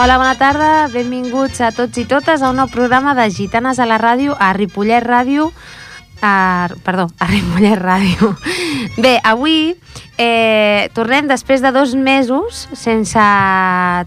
Hola, 0.00 0.16
bona 0.16 0.32
tarda, 0.40 0.88
benvinguts 0.88 1.58
a 1.60 1.74
tots 1.76 1.98
i 2.00 2.06
totes 2.08 2.40
a 2.40 2.48
un 2.48 2.56
nou 2.56 2.70
programa 2.72 3.12
de 3.18 3.26
Gitanes 3.28 3.76
a 3.76 3.84
la 3.84 3.98
ràdio, 4.00 4.32
a 4.32 4.54
Ripollet 4.56 5.04
Ràdio, 5.04 5.50
a, 6.24 6.70
perdó, 6.86 7.10
a 7.20 7.26
Ripollet 7.28 7.76
Ràdio. 7.76 8.30
Bé, 9.04 9.18
avui 9.20 9.74
eh, 10.16 10.88
tornem 10.96 11.28
després 11.28 11.60
de 11.60 11.68
dos 11.76 11.92
mesos 11.92 12.62
sense 12.72 13.26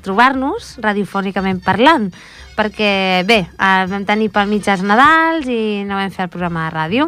trobar-nos, 0.01 0.79
radiofònicament 0.81 1.61
parlant, 1.61 2.09
perquè, 2.57 3.21
bé, 3.29 3.43
eh, 3.53 3.85
vam 3.89 4.05
tenir 4.09 4.31
pel 4.33 4.49
mig 4.49 4.65
els 4.69 4.81
Nadals 4.85 5.45
i 5.49 5.83
no 5.85 5.97
vam 6.01 6.13
fer 6.13 6.25
el 6.25 6.33
programa 6.33 6.67
de 6.67 6.73
ràdio. 6.73 7.07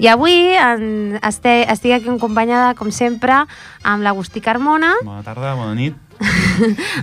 I 0.00 0.08
avui 0.12 0.54
en, 0.56 1.18
este, 1.20 1.66
estic 1.72 1.98
aquí 1.98 2.08
acompanyada, 2.12 2.72
com 2.80 2.88
sempre, 2.92 3.42
amb 3.84 4.04
l'Agustí 4.04 4.40
Carmona, 4.40 4.94
Bona 5.04 5.20
tarda, 5.20 5.52
bona 5.58 5.76
nit. 5.76 6.00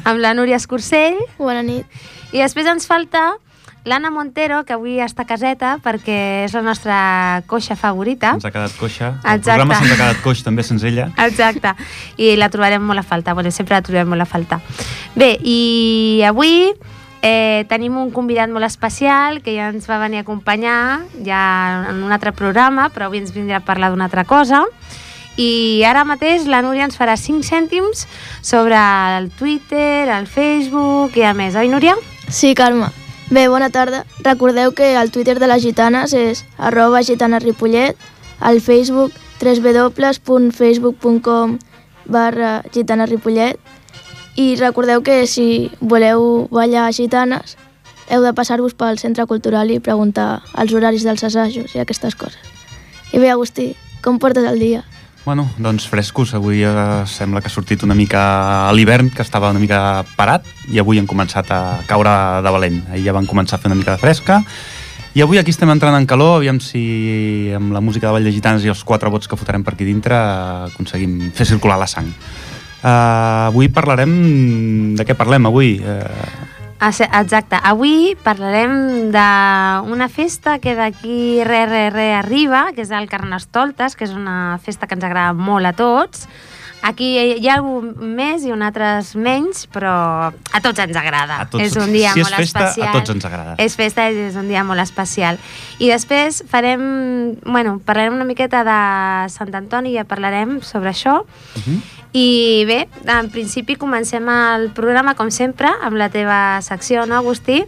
Amb 0.07 0.19
la 0.19 0.33
Núria 0.33 0.57
Escursell, 0.57 1.17
Bona 1.37 1.61
nit. 1.63 1.85
i 2.31 2.41
després 2.41 2.67
ens 2.69 2.87
falta 2.87 3.31
l'Anna 3.85 4.11
Montero, 4.11 4.65
que 4.67 4.75
avui 4.75 4.99
està 5.01 5.23
a 5.23 5.29
caseta 5.29 5.77
perquè 5.83 6.45
és 6.45 6.53
la 6.53 6.61
nostra 6.61 6.97
coixa 7.47 7.77
favorita. 7.79 8.35
Ens 8.37 8.45
ha 8.45 8.51
quedat 8.51 8.75
coixa. 8.77 9.13
El 9.23 9.39
Exacte. 9.39 9.55
programa 9.55 9.79
se'ns 9.79 9.93
ha 9.93 9.99
quedat 10.01 10.21
coix 10.23 10.43
també 10.43 10.63
sense 10.67 10.87
ella. 10.87 11.09
Exacte, 11.25 11.73
i 12.17 12.35
la 12.37 12.51
trobarem 12.53 12.83
molt 12.83 12.99
a 13.01 13.07
falta, 13.07 13.33
bueno, 13.33 13.51
sempre 13.55 13.77
la 13.79 13.81
trobem 13.85 14.09
molt 14.11 14.25
a 14.25 14.29
falta. 14.29 14.59
Bé, 15.15 15.37
i 15.41 16.21
avui 16.27 16.69
eh, 17.21 17.65
tenim 17.71 17.97
un 17.97 18.11
convidat 18.11 18.51
molt 18.51 18.67
especial 18.67 19.41
que 19.41 19.55
ja 19.55 19.69
ens 19.73 19.87
va 19.89 19.99
venir 20.03 20.21
a 20.21 20.27
acompanyar 20.27 21.01
ja 21.25 21.41
en 21.89 22.03
un 22.03 22.11
altre 22.11 22.31
programa, 22.35 22.89
però 22.93 23.07
avui 23.07 23.23
ens 23.23 23.33
vindrà 23.35 23.63
a 23.63 23.65
parlar 23.65 23.91
d'una 23.91 24.07
altra 24.11 24.25
cosa. 24.27 24.65
I 25.39 25.87
ara 25.87 26.03
mateix 26.03 26.43
la 26.51 26.59
Núria 26.59 26.83
ens 26.83 26.99
farà 26.99 27.15
5 27.15 27.47
cèntims 27.47 28.03
sobre 28.43 28.75
el 28.75 29.31
Twitter, 29.31 30.11
el 30.11 30.27
Facebook 30.27 31.15
i 31.15 31.23
a 31.23 31.31
més, 31.33 31.55
oi 31.55 31.71
Núria? 31.71 31.95
Sí, 32.27 32.51
Carme. 32.59 32.91
Bé, 33.31 33.47
bona 33.47 33.71
tarda. 33.71 34.03
Recordeu 34.25 34.73
que 34.75 34.99
el 34.99 35.11
Twitter 35.15 35.39
de 35.39 35.47
les 35.47 35.63
gitanes 35.63 36.11
és 36.17 36.43
arroba 36.57 37.03
gitanesripollet, 37.07 37.95
al 38.41 38.59
Facebook 38.59 39.13
www.facebook.com 39.39 41.57
barra 42.09 42.63
gitanesripollet 42.73 43.59
i 44.35 44.55
recordeu 44.59 45.03
que 45.03 45.27
si 45.27 45.71
voleu 45.79 46.47
ballar 46.51 46.91
gitanes 46.91 47.55
heu 48.09 48.21
de 48.25 48.33
passar-vos 48.35 48.73
pel 48.73 48.97
centre 48.99 49.25
cultural 49.29 49.71
i 49.71 49.79
preguntar 49.79 50.41
els 50.57 50.73
horaris 50.73 51.03
dels 51.07 51.23
assajos 51.23 51.75
i 51.75 51.79
aquestes 51.79 52.15
coses. 52.15 52.41
I 53.13 53.19
bé, 53.21 53.29
Agustí, 53.31 53.75
com 54.03 54.19
portes 54.19 54.43
el 54.43 54.59
dia? 54.59 54.83
Bueno, 55.25 55.49
doncs 55.57 55.87
frescos. 55.87 56.33
Avui 56.33 56.63
eh, 56.63 56.73
sembla 57.05 57.41
que 57.41 57.47
ha 57.47 57.53
sortit 57.53 57.83
una 57.83 57.95
mica 57.95 58.67
a 58.69 58.73
l'hivern, 58.73 59.11
que 59.13 59.21
estava 59.21 59.51
una 59.51 59.61
mica 59.61 60.03
parat, 60.17 60.47
i 60.71 60.79
avui 60.79 60.99
han 60.99 61.09
començat 61.09 61.51
a 61.53 61.61
caure 61.87 62.13
de 62.43 62.53
valent. 62.55 62.83
Ahir 62.89 63.05
ja 63.09 63.15
van 63.15 63.29
començar 63.29 63.59
a 63.59 63.61
fer 63.61 63.69
una 63.69 63.77
mica 63.77 63.93
de 63.97 64.01
fresca, 64.01 64.43
i 65.17 65.23
avui 65.25 65.39
aquí 65.41 65.49
estem 65.49 65.69
entrant 65.73 65.97
en 65.97 66.05
calor, 66.05 66.37
aviam 66.37 66.59
si 66.61 67.49
amb 67.57 67.73
la 67.73 67.81
música 67.81 68.07
de 68.07 68.13
Vall 68.13 68.27
de 68.29 68.33
Gitanes 68.33 68.63
i 68.65 68.69
els 68.69 68.83
quatre 68.85 69.09
vots 69.09 69.27
que 69.27 69.37
fotrem 69.39 69.65
per 69.65 69.73
aquí 69.73 69.87
dintre 69.87 70.15
aconseguim 70.69 71.31
fer 71.33 71.47
circular 71.49 71.79
la 71.81 71.89
sang. 71.89 72.11
Uh, 72.79 73.49
avui 73.49 73.67
parlarem... 73.73 74.13
De 74.95 75.03
què 75.03 75.17
parlem 75.17 75.49
avui? 75.49 75.73
Uh, 75.81 76.58
Exacte. 76.81 77.57
Avui 77.61 78.15
parlarem 78.23 79.11
d'una 79.11 80.07
festa 80.07 80.59
que 80.63 80.75
d'aquí 80.77 81.43
re, 81.43 81.65
re, 81.67 81.89
re 81.91 82.13
arriba, 82.15 82.69
que 82.75 82.85
és 82.85 82.91
el 82.95 83.09
Carnestoltes, 83.11 83.97
que 83.99 84.07
és 84.07 84.13
una 84.15 84.59
festa 84.63 84.87
que 84.87 84.95
ens 84.95 85.03
agrada 85.03 85.33
molt 85.33 85.67
a 85.67 85.73
tots. 85.75 86.27
Aquí 86.81 87.09
hi 87.19 87.47
ha 87.49 87.57
algun 87.57 87.89
més 88.15 88.45
i 88.47 88.53
un 88.55 88.61
altres 88.63 89.11
menys, 89.19 89.65
però 89.67 89.91
a 90.31 90.61
tots 90.63 90.79
ens 90.79 90.95
agrada. 90.95 91.41
A 91.41 91.49
tots- 91.51 91.65
és 91.65 91.75
un 91.75 91.91
dia 91.91 92.13
si 92.13 92.21
és 92.21 92.25
molt 92.29 92.37
festa, 92.39 92.59
a 92.59 92.69
especial. 92.69 92.93
tots 92.95 93.09
ens 93.09 93.25
agrada. 93.25 93.55
És 93.59 93.75
festa 93.75 94.07
i 94.09 94.15
és 94.29 94.37
un 94.39 94.47
dia 94.47 94.63
molt 94.63 94.79
especial. 94.79 95.37
I 95.79 95.89
després 95.91 96.45
farem, 96.47 97.35
bueno, 97.43 97.81
parlarem 97.83 98.15
una 98.15 98.23
miqueta 98.23 98.63
de 98.63 99.29
Sant 99.29 99.53
Antoni, 99.53 99.91
ja 99.97 100.05
parlarem 100.05 100.61
sobre 100.61 100.91
això. 100.91 101.19
uh 101.25 101.59
-huh. 101.59 101.81
I 102.11 102.65
bé, 102.65 102.87
en 103.05 103.29
principi 103.29 103.75
comencem 103.77 104.25
el 104.33 104.69
programa, 104.73 105.13
com 105.15 105.29
sempre, 105.29 105.69
amb 105.85 105.99
la 105.99 106.09
teva 106.09 106.59
secció, 106.65 107.05
no, 107.05 107.19
Agustí? 107.19 107.63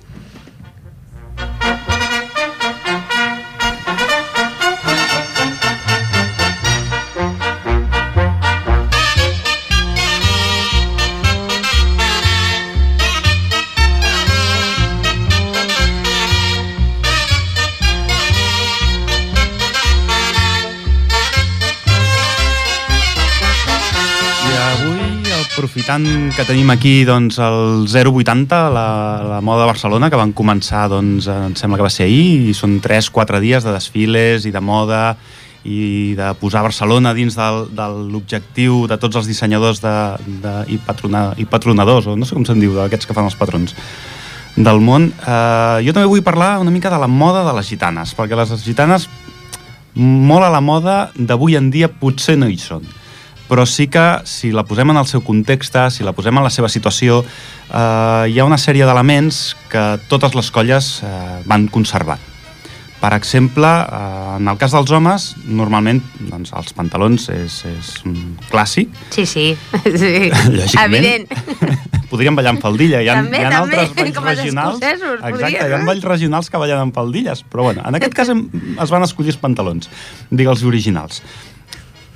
Aprofitant 25.81 26.29
que 26.35 26.43
tenim 26.45 26.69
aquí 26.69 27.05
doncs, 27.05 27.39
el 27.41 27.87
080, 27.89 28.57
la, 28.69 29.21
la 29.25 29.39
moda 29.41 29.63
de 29.63 29.71
Barcelona, 29.71 30.09
que 30.11 30.19
van 30.19 30.33
començar, 30.33 30.83
doncs, 30.91 31.25
em 31.25 31.55
sembla 31.57 31.79
que 31.79 31.85
va 31.87 31.89
ser 31.89 32.05
ahir, 32.05 32.51
i 32.51 32.53
són 32.53 32.75
3-4 32.83 33.39
dies 33.41 33.65
de 33.65 33.73
desfiles 33.73 34.45
i 34.45 34.51
de 34.53 34.61
moda 34.61 35.15
i 35.65 36.13
de 36.17 36.27
posar 36.37 36.61
Barcelona 36.61 37.15
dins 37.17 37.33
del, 37.33 37.65
de 37.73 37.87
l'objectiu 38.13 38.85
de 38.85 38.99
tots 39.01 39.17
els 39.17 39.31
dissenyadors 39.31 39.81
de, 39.81 39.95
de, 40.43 40.53
i, 40.69 40.77
patrona, 40.77 41.31
i 41.41 41.49
patronadors, 41.49 42.11
o 42.11 42.15
no 42.15 42.29
sé 42.29 42.37
com 42.37 42.45
se'n 42.45 42.61
diu, 42.61 42.77
d'aquests 42.77 43.09
que 43.09 43.17
fan 43.17 43.31
els 43.31 43.39
patrons 43.39 43.73
del 44.53 44.85
món. 44.85 45.09
Eh, 45.09 45.81
jo 45.87 45.97
també 45.97 46.05
vull 46.05 46.21
parlar 46.21 46.59
una 46.61 46.73
mica 46.73 46.93
de 46.93 47.01
la 47.01 47.09
moda 47.09 47.41
de 47.47 47.57
les 47.57 47.73
gitanes, 47.73 48.13
perquè 48.13 48.37
les 48.37 48.53
gitanes, 48.61 49.09
molt 49.97 50.45
a 50.45 50.53
la 50.53 50.61
moda 50.61 51.07
d'avui 51.17 51.57
en 51.57 51.73
dia, 51.73 51.89
potser 51.89 52.37
no 52.37 52.51
hi 52.51 52.61
són 52.61 52.85
però 53.51 53.65
sí 53.67 53.89
que 53.91 54.23
si 54.23 54.53
la 54.55 54.63
posem 54.63 54.93
en 54.93 55.01
el 55.01 55.07
seu 55.09 55.25
context, 55.27 55.75
si 55.91 56.05
la 56.07 56.13
posem 56.15 56.37
en 56.39 56.45
la 56.45 56.51
seva 56.55 56.69
situació, 56.71 57.19
eh, 57.67 58.31
hi 58.31 58.39
ha 58.39 58.47
una 58.47 58.55
sèrie 58.55 58.87
d'elements 58.87 59.41
que 59.67 59.83
totes 60.07 60.37
les 60.39 60.51
colles 60.55 60.91
eh, 61.03 61.11
van 61.51 61.67
conservant. 61.67 62.23
Per 63.01 63.11
exemple, 63.17 63.67
eh, 63.67 64.37
en 64.37 64.47
el 64.47 64.59
cas 64.61 64.71
dels 64.71 64.95
homes, 64.95 65.33
normalment 65.43 65.99
doncs, 66.29 66.55
els 66.55 66.71
pantalons 66.77 67.27
és, 67.35 67.61
és 67.67 67.93
un 68.07 68.37
clàssic, 68.47 68.95
Sí, 69.11 69.25
sí. 69.25 69.49
sí. 69.83 70.29
Lògicament. 70.31 70.85
Evident. 70.87 71.89
podríem 72.11 72.35
ballar 72.35 72.55
amb 72.55 72.63
faldilla. 72.63 72.99
Hi 73.01 73.09
ha, 73.09 73.17
També, 73.21 73.39
hi 73.39 73.45
ha 73.47 73.51
també, 73.53 73.77
altres 73.79 73.93
balls 73.95 74.15
com 74.17 74.27
els 74.27 74.41
regionals. 74.41 74.81
Exacte, 74.81 75.31
podríem, 75.31 75.55
hi 75.55 75.75
ha 75.77 75.79
balls 75.87 76.07
regionals 76.07 76.51
que 76.51 76.61
ballen 76.61 76.83
amb 76.87 76.97
faldilles. 76.97 77.43
Però 77.51 77.67
bueno, 77.69 77.85
en 77.87 77.97
aquest 77.99 78.17
cas 78.17 78.31
hem, 78.33 78.43
es 78.83 78.91
van 78.93 79.07
escollir 79.07 79.33
els 79.33 79.39
pantalons, 79.41 79.89
digue'ls 80.29 80.65
originals. 80.67 81.21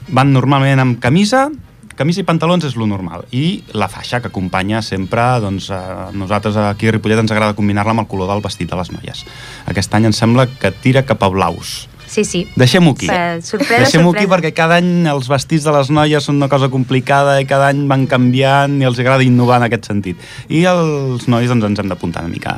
Van 0.08 0.34
normalment 0.34 0.82
amb 0.82 1.00
camisa, 1.02 1.48
camisa 1.96 2.22
i 2.22 2.28
pantalons 2.28 2.68
és 2.68 2.76
lo 2.78 2.88
normal. 2.90 3.26
I 3.32 3.64
la 3.74 3.88
faixa, 3.92 4.20
que 4.22 4.30
acompanya 4.30 4.84
sempre, 4.86 5.24
doncs, 5.42 5.72
a 5.72 6.12
nosaltres 6.14 6.60
aquí 6.62 6.90
a 6.90 6.96
Ripollet 6.96 7.24
ens 7.24 7.34
agrada 7.34 7.58
combinar-la 7.58 7.96
amb 7.96 8.06
el 8.06 8.12
color 8.12 8.30
del 8.32 8.44
vestit 8.46 8.70
de 8.70 8.80
les 8.80 8.92
noies. 8.94 9.26
Aquest 9.72 9.96
any 9.96 10.10
em 10.12 10.16
sembla 10.16 10.48
que 10.52 10.72
tira 10.72 11.06
cap 11.08 11.24
a 11.24 11.32
blaus. 11.34 11.88
Sí, 12.06 12.24
sí. 12.24 12.44
Deixem-ho 12.56 12.92
aquí. 12.94 13.08
Sorpresa, 13.42 13.82
Deixem-ho 13.82 14.12
aquí 14.14 14.28
perquè 14.30 14.52
cada 14.56 14.78
any 14.78 15.08
els 15.10 15.28
vestits 15.32 15.66
de 15.66 15.74
les 15.74 15.90
noies 15.90 16.24
són 16.24 16.38
una 16.38 16.50
cosa 16.52 16.70
complicada 16.70 17.40
i 17.42 17.48
cada 17.50 17.72
any 17.74 17.88
van 17.90 18.06
canviant 18.08 18.78
i 18.82 18.86
els 18.86 19.00
agrada 19.02 19.26
innovar 19.26 19.58
en 19.60 19.68
aquest 19.68 19.90
sentit. 19.90 20.22
I 20.48 20.66
els 20.70 21.26
nois 21.32 21.50
doncs, 21.50 21.66
ens 21.66 21.82
hem 21.82 21.90
d'apuntar 21.90 22.24
una 22.24 22.34
mica 22.34 22.54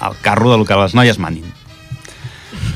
al 0.00 0.14
carro 0.22 0.54
del 0.54 0.64
que 0.68 0.78
les 0.78 0.94
noies 0.94 1.18
manin. 1.18 1.50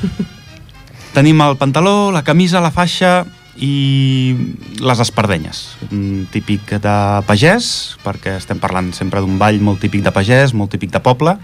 Tenim 1.16 1.40
el 1.40 1.56
pantaló, 1.56 2.10
la 2.12 2.24
camisa, 2.26 2.60
la 2.60 2.74
faixa 2.74 3.22
i 3.58 4.36
les 4.84 5.00
espardenyes. 5.00 5.60
Típic 6.32 6.74
de 6.82 6.96
pagès, 7.28 7.96
perquè 8.04 8.36
estem 8.40 8.58
parlant 8.60 8.90
sempre 8.96 9.22
d'un 9.24 9.38
ball 9.40 9.60
molt 9.64 9.80
típic 9.80 10.02
de 10.04 10.12
pagès, 10.12 10.52
molt 10.54 10.70
típic 10.74 10.92
de 10.92 11.00
poble, 11.00 11.36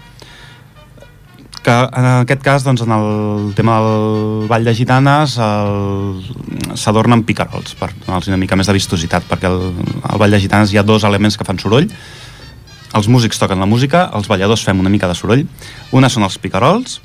que 1.63 1.71
en 1.71 2.05
aquest 2.19 2.41
cas, 2.43 2.65
doncs, 2.67 2.81
en 2.83 2.91
el 2.91 3.53
tema 3.55 3.77
del 3.79 4.47
ball 4.51 4.65
de 4.67 4.73
gitanes 4.75 5.37
el- 5.39 6.19
s'adorna 6.75 7.15
amb 7.15 7.23
picarols 7.25 7.77
per 7.79 7.93
donar-los 8.03 8.27
una 8.27 8.37
mica 8.41 8.57
més 8.59 8.67
de 8.67 8.73
vistositat 8.75 9.23
perquè 9.29 9.47
el, 9.47 9.71
al 10.03 10.19
ball 10.19 10.35
de 10.35 10.41
gitanes 10.43 10.73
hi 10.73 10.77
ha 10.77 10.83
dos 10.83 11.05
elements 11.07 11.37
que 11.39 11.45
fan 11.47 11.59
soroll 11.63 11.87
els 12.93 13.07
músics 13.07 13.39
toquen 13.39 13.63
la 13.63 13.65
música, 13.69 14.09
els 14.13 14.27
balladors 14.27 14.65
fem 14.67 14.77
una 14.83 14.91
mica 14.91 15.07
de 15.07 15.15
soroll 15.15 15.45
una 15.95 16.09
són 16.11 16.27
els 16.27 16.35
picarols 16.37 16.99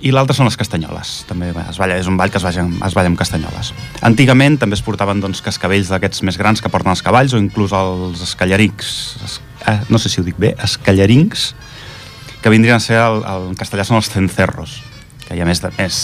i 0.00 0.12
l'altra 0.14 0.36
són 0.36 0.46
les 0.46 0.56
castanyoles. 0.58 1.24
També 1.28 1.50
bé, 1.54 1.64
es 1.70 1.78
balla, 1.80 1.96
és 1.98 2.06
un 2.10 2.16
ball 2.18 2.30
que 2.30 2.38
es 2.38 2.46
balla, 2.46 2.64
es 2.86 2.94
balla 2.94 3.10
amb 3.10 3.18
castanyoles. 3.18 3.72
Antigament 4.06 4.58
també 4.62 4.78
es 4.78 4.84
portaven 4.86 5.22
doncs, 5.22 5.42
cascavells 5.42 5.90
d'aquests 5.90 6.22
més 6.28 6.38
grans 6.38 6.62
que 6.62 6.70
porten 6.70 6.94
els 6.94 7.02
cavalls 7.02 7.34
o 7.34 7.40
inclús 7.42 7.74
els 7.74 8.22
escallarincs 8.22 8.92
es, 9.26 9.40
eh, 9.66 9.80
no 9.90 9.98
sé 9.98 10.12
si 10.12 10.20
ho 10.20 10.26
dic 10.26 10.38
bé, 10.38 10.54
escallarincs 10.62 11.52
que 12.42 12.50
vindrien 12.50 12.78
a 12.78 12.82
ser, 12.82 13.00
el, 13.02 13.24
el, 13.26 13.48
en 13.50 13.58
castellà 13.58 13.86
són 13.86 13.98
els 13.98 14.10
cencerros, 14.12 14.78
que 15.26 15.34
hi 15.34 15.42
ha 15.42 15.48
més, 15.48 15.62
de, 15.64 15.72
més 15.80 15.96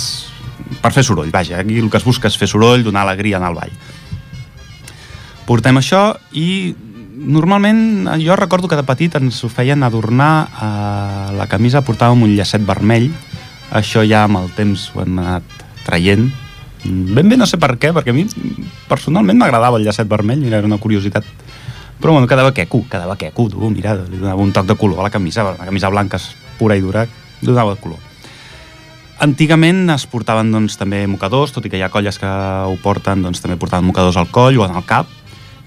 per 0.82 0.90
fer 0.94 1.04
soroll, 1.06 1.30
vaja, 1.34 1.60
aquí 1.60 1.78
el 1.78 1.90
que 1.90 2.00
es 2.00 2.06
busca 2.06 2.30
és 2.30 2.38
fer 2.38 2.48
soroll, 2.50 2.82
donar 2.82 3.04
alegria 3.04 3.38
en 3.38 3.46
el 3.46 3.54
ball. 3.54 3.76
Portem 5.46 5.78
això 5.78 6.08
i 6.34 6.74
normalment, 7.14 8.08
jo 8.20 8.34
recordo 8.36 8.68
que 8.68 8.78
de 8.78 8.86
petit 8.86 9.14
ens 9.20 9.38
ho 9.44 9.50
feien 9.52 9.86
adornar 9.86 10.32
a 10.50 10.70
la 11.36 11.46
camisa, 11.46 11.84
portàvem 11.86 12.26
un 12.26 12.34
llacet 12.34 12.64
vermell, 12.66 13.12
això 13.72 14.04
ja 14.06 14.24
amb 14.24 14.42
el 14.42 14.50
temps 14.56 14.90
ho 14.94 15.02
hem 15.02 15.18
anat 15.22 15.64
traient. 15.84 16.30
Ben 16.84 17.28
bé 17.28 17.36
no 17.40 17.46
sé 17.48 17.56
per 17.60 17.76
què, 17.80 17.94
perquè 17.96 18.12
a 18.12 18.16
mi 18.16 18.26
personalment 18.88 19.38
m'agradava 19.40 19.78
el 19.80 19.86
llacet 19.86 20.08
vermell, 20.08 20.42
mira, 20.42 20.58
era 20.60 20.68
una 20.68 20.80
curiositat. 20.82 21.24
Però 22.00 22.12
bueno, 22.12 22.28
quedava 22.28 22.52
queco, 22.52 22.82
quedava 22.90 23.16
queco, 23.16 23.48
tu, 23.48 23.70
mira, 23.70 23.94
li 23.96 24.18
donava 24.18 24.42
un 24.42 24.52
toc 24.52 24.66
de 24.68 24.76
color 24.76 25.00
a 25.00 25.06
la 25.06 25.14
camisa, 25.14 25.44
la 25.54 25.64
camisa 25.64 25.88
blanca 25.88 26.18
és 26.20 26.34
pura 26.58 26.76
i 26.76 26.82
dura, 26.84 27.06
li 27.40 27.48
donava 27.48 27.76
color. 27.80 28.02
Antigament 29.24 29.88
es 29.94 30.04
portaven 30.10 30.50
doncs, 30.52 30.74
també 30.76 31.04
mocadors, 31.06 31.54
tot 31.54 31.64
i 31.64 31.70
que 31.72 31.78
hi 31.78 31.84
ha 31.86 31.92
colles 31.92 32.18
que 32.20 32.28
ho 32.28 32.74
porten, 32.82 33.22
doncs 33.24 33.40
també 33.40 33.56
portaven 33.56 33.86
mocadors 33.86 34.18
al 34.20 34.28
coll 34.34 34.58
o 34.58 34.66
en 34.66 34.74
el 34.74 34.84
cap, 34.84 35.08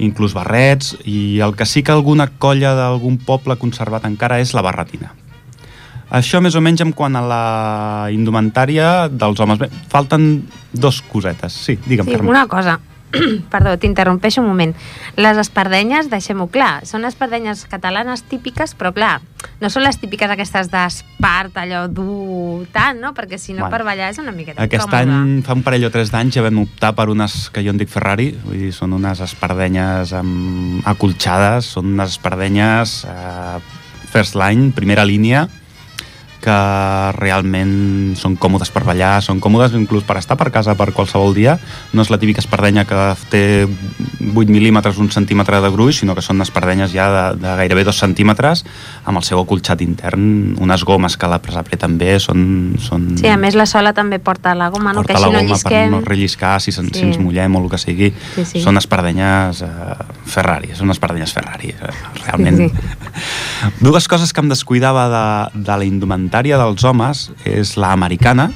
inclús 0.03 0.35
barrets, 0.37 0.97
i 1.07 1.39
el 1.41 1.55
que 1.57 1.65
sí 1.65 1.81
que 1.81 1.95
alguna 1.95 2.27
colla 2.27 2.75
d'algun 2.77 3.17
poble 3.17 3.57
conservat 3.57 4.05
encara 4.05 4.41
és 4.43 4.53
la 4.53 4.61
barretina. 4.61 5.15
Això 6.09 6.39
més 6.41 6.55
o 6.55 6.61
menys 6.63 6.81
en 6.85 6.93
quant 6.95 7.15
a 7.19 7.21
la 7.21 7.43
indumentària 8.15 9.07
dels 9.11 9.39
homes. 9.43 9.59
Bé, 9.59 9.67
falten 9.91 10.45
dos 10.71 11.01
cosetes. 11.01 11.53
Sí, 11.53 11.75
digue'm, 11.85 12.07
Sí, 12.07 12.13
Carme. 12.15 12.29
una 12.29 12.45
cosa, 12.47 12.79
perdó, 13.51 13.77
t'interrompeixo 13.79 14.41
un 14.41 14.47
moment. 14.47 14.73
Les 15.19 15.37
espardenyes, 15.37 16.09
deixem-ho 16.11 16.47
clar, 16.51 16.85
són 16.87 17.03
espardenyes 17.07 17.65
catalanes 17.67 18.23
típiques, 18.27 18.73
però 18.75 18.93
clar, 18.95 19.19
no 19.59 19.69
són 19.71 19.83
les 19.83 19.97
típiques 19.99 20.29
aquestes 20.31 20.67
d'espart, 20.71 21.55
allò 21.59 21.85
dur, 21.91 22.65
tant, 22.75 22.99
no? 23.03 23.13
Perquè 23.15 23.39
si 23.39 23.51
no 23.55 23.65
Bueno, 23.65 23.71
per 23.75 23.83
ballar 23.87 24.09
és 24.11 24.19
una 24.19 24.31
miqueta 24.31 24.63
Aquest 24.63 24.87
incòmode. 24.87 25.11
any, 25.19 25.41
fa 25.43 25.55
un 25.55 25.63
parell 25.63 25.85
o 25.87 25.91
tres 25.91 26.11
d'anys, 26.11 26.35
ja 26.35 26.43
vam 26.43 26.59
optar 26.63 26.93
per 26.95 27.09
unes 27.09 27.49
que 27.51 27.63
jo 27.63 27.71
en 27.75 27.77
dic 27.79 27.89
Ferrari, 27.91 28.31
vull 28.45 28.59
dir, 28.59 28.71
són 28.75 28.93
unes 28.95 29.19
espardenyes 29.23 30.11
amb... 30.13 30.83
acolxades, 30.87 31.65
són 31.75 31.93
unes 31.95 32.15
espardenyes 32.15 33.01
eh, 33.07 33.59
first 34.11 34.35
line, 34.39 34.71
primera 34.75 35.03
línia, 35.07 35.47
que 36.41 36.57
realment 37.17 38.13
són 38.19 38.35
còmodes 38.39 38.69
per 38.73 38.83
ballar, 38.87 39.17
són 39.25 39.41
còmodes 39.43 39.73
inclús 39.77 40.05
per 40.07 40.19
estar 40.21 40.37
per 40.39 40.49
casa 40.53 40.75
per 40.77 40.91
qualsevol 40.95 41.33
dia. 41.35 41.57
No 41.93 42.03
és 42.05 42.11
la 42.13 42.19
típica 42.21 42.41
espardenya 42.43 42.85
que 42.87 42.99
té 43.31 43.41
8 43.65 44.53
mil·límetres, 44.53 44.99
un 45.01 45.09
centímetre 45.11 45.59
de 45.63 45.71
gruix, 45.73 46.01
sinó 46.03 46.15
que 46.15 46.23
són 46.25 46.41
espardenyes 46.45 46.93
ja 46.93 47.07
de, 47.09 47.23
de 47.41 47.55
gairebé 47.61 47.83
2 47.87 48.01
centímetres, 48.05 48.63
amb 49.05 49.19
el 49.19 49.25
seu 49.27 49.41
acolxat 49.41 49.81
intern, 49.85 50.55
unes 50.61 50.85
gomes 50.87 51.17
que 51.17 51.29
la 51.29 51.41
apreten 51.41 51.97
bé, 51.97 52.17
són... 52.23 52.75
són 52.79 53.09
Sí, 53.17 53.27
a 53.31 53.37
més 53.41 53.57
la 53.57 53.65
sola 53.65 53.93
també 53.97 54.19
porta 54.21 54.53
la 54.55 54.69
goma, 54.69 54.93
no? 54.93 55.01
porta 55.01 55.15
que 55.15 55.19
la 55.19 55.27
així 55.27 55.49
no 55.49 55.55
goma 55.55 55.71
per 55.71 55.83
no 55.91 56.01
relliscar 56.05 56.57
si, 56.61 56.71
sen, 56.71 56.91
Sí. 56.93 57.01
si 57.01 57.05
ens 57.09 57.17
mullem 57.19 57.55
o 57.57 57.63
el 57.63 57.69
que 57.71 57.81
sigui. 57.81 58.11
Sí, 58.35 58.45
sí. 58.45 58.61
Són 58.63 58.77
espardenyes 58.77 59.63
eh, 59.65 59.69
Ferrari, 60.29 60.71
són 60.77 60.93
espardenyes 60.93 61.33
Ferrari, 61.33 61.73
eh, 61.73 61.91
realment. 62.23 62.61
Sí, 62.61 62.71
Dues 63.81 64.07
coses 64.07 64.31
que 64.33 64.43
em 64.43 64.49
descuidava 64.51 65.07
de, 65.09 65.25
de 65.65 65.77
la 65.81 65.85
indumentària 65.87 66.26
dels 66.31 66.83
homes 66.83 67.31
és 67.45 67.75
la 67.77 67.91
americana, 67.91 68.51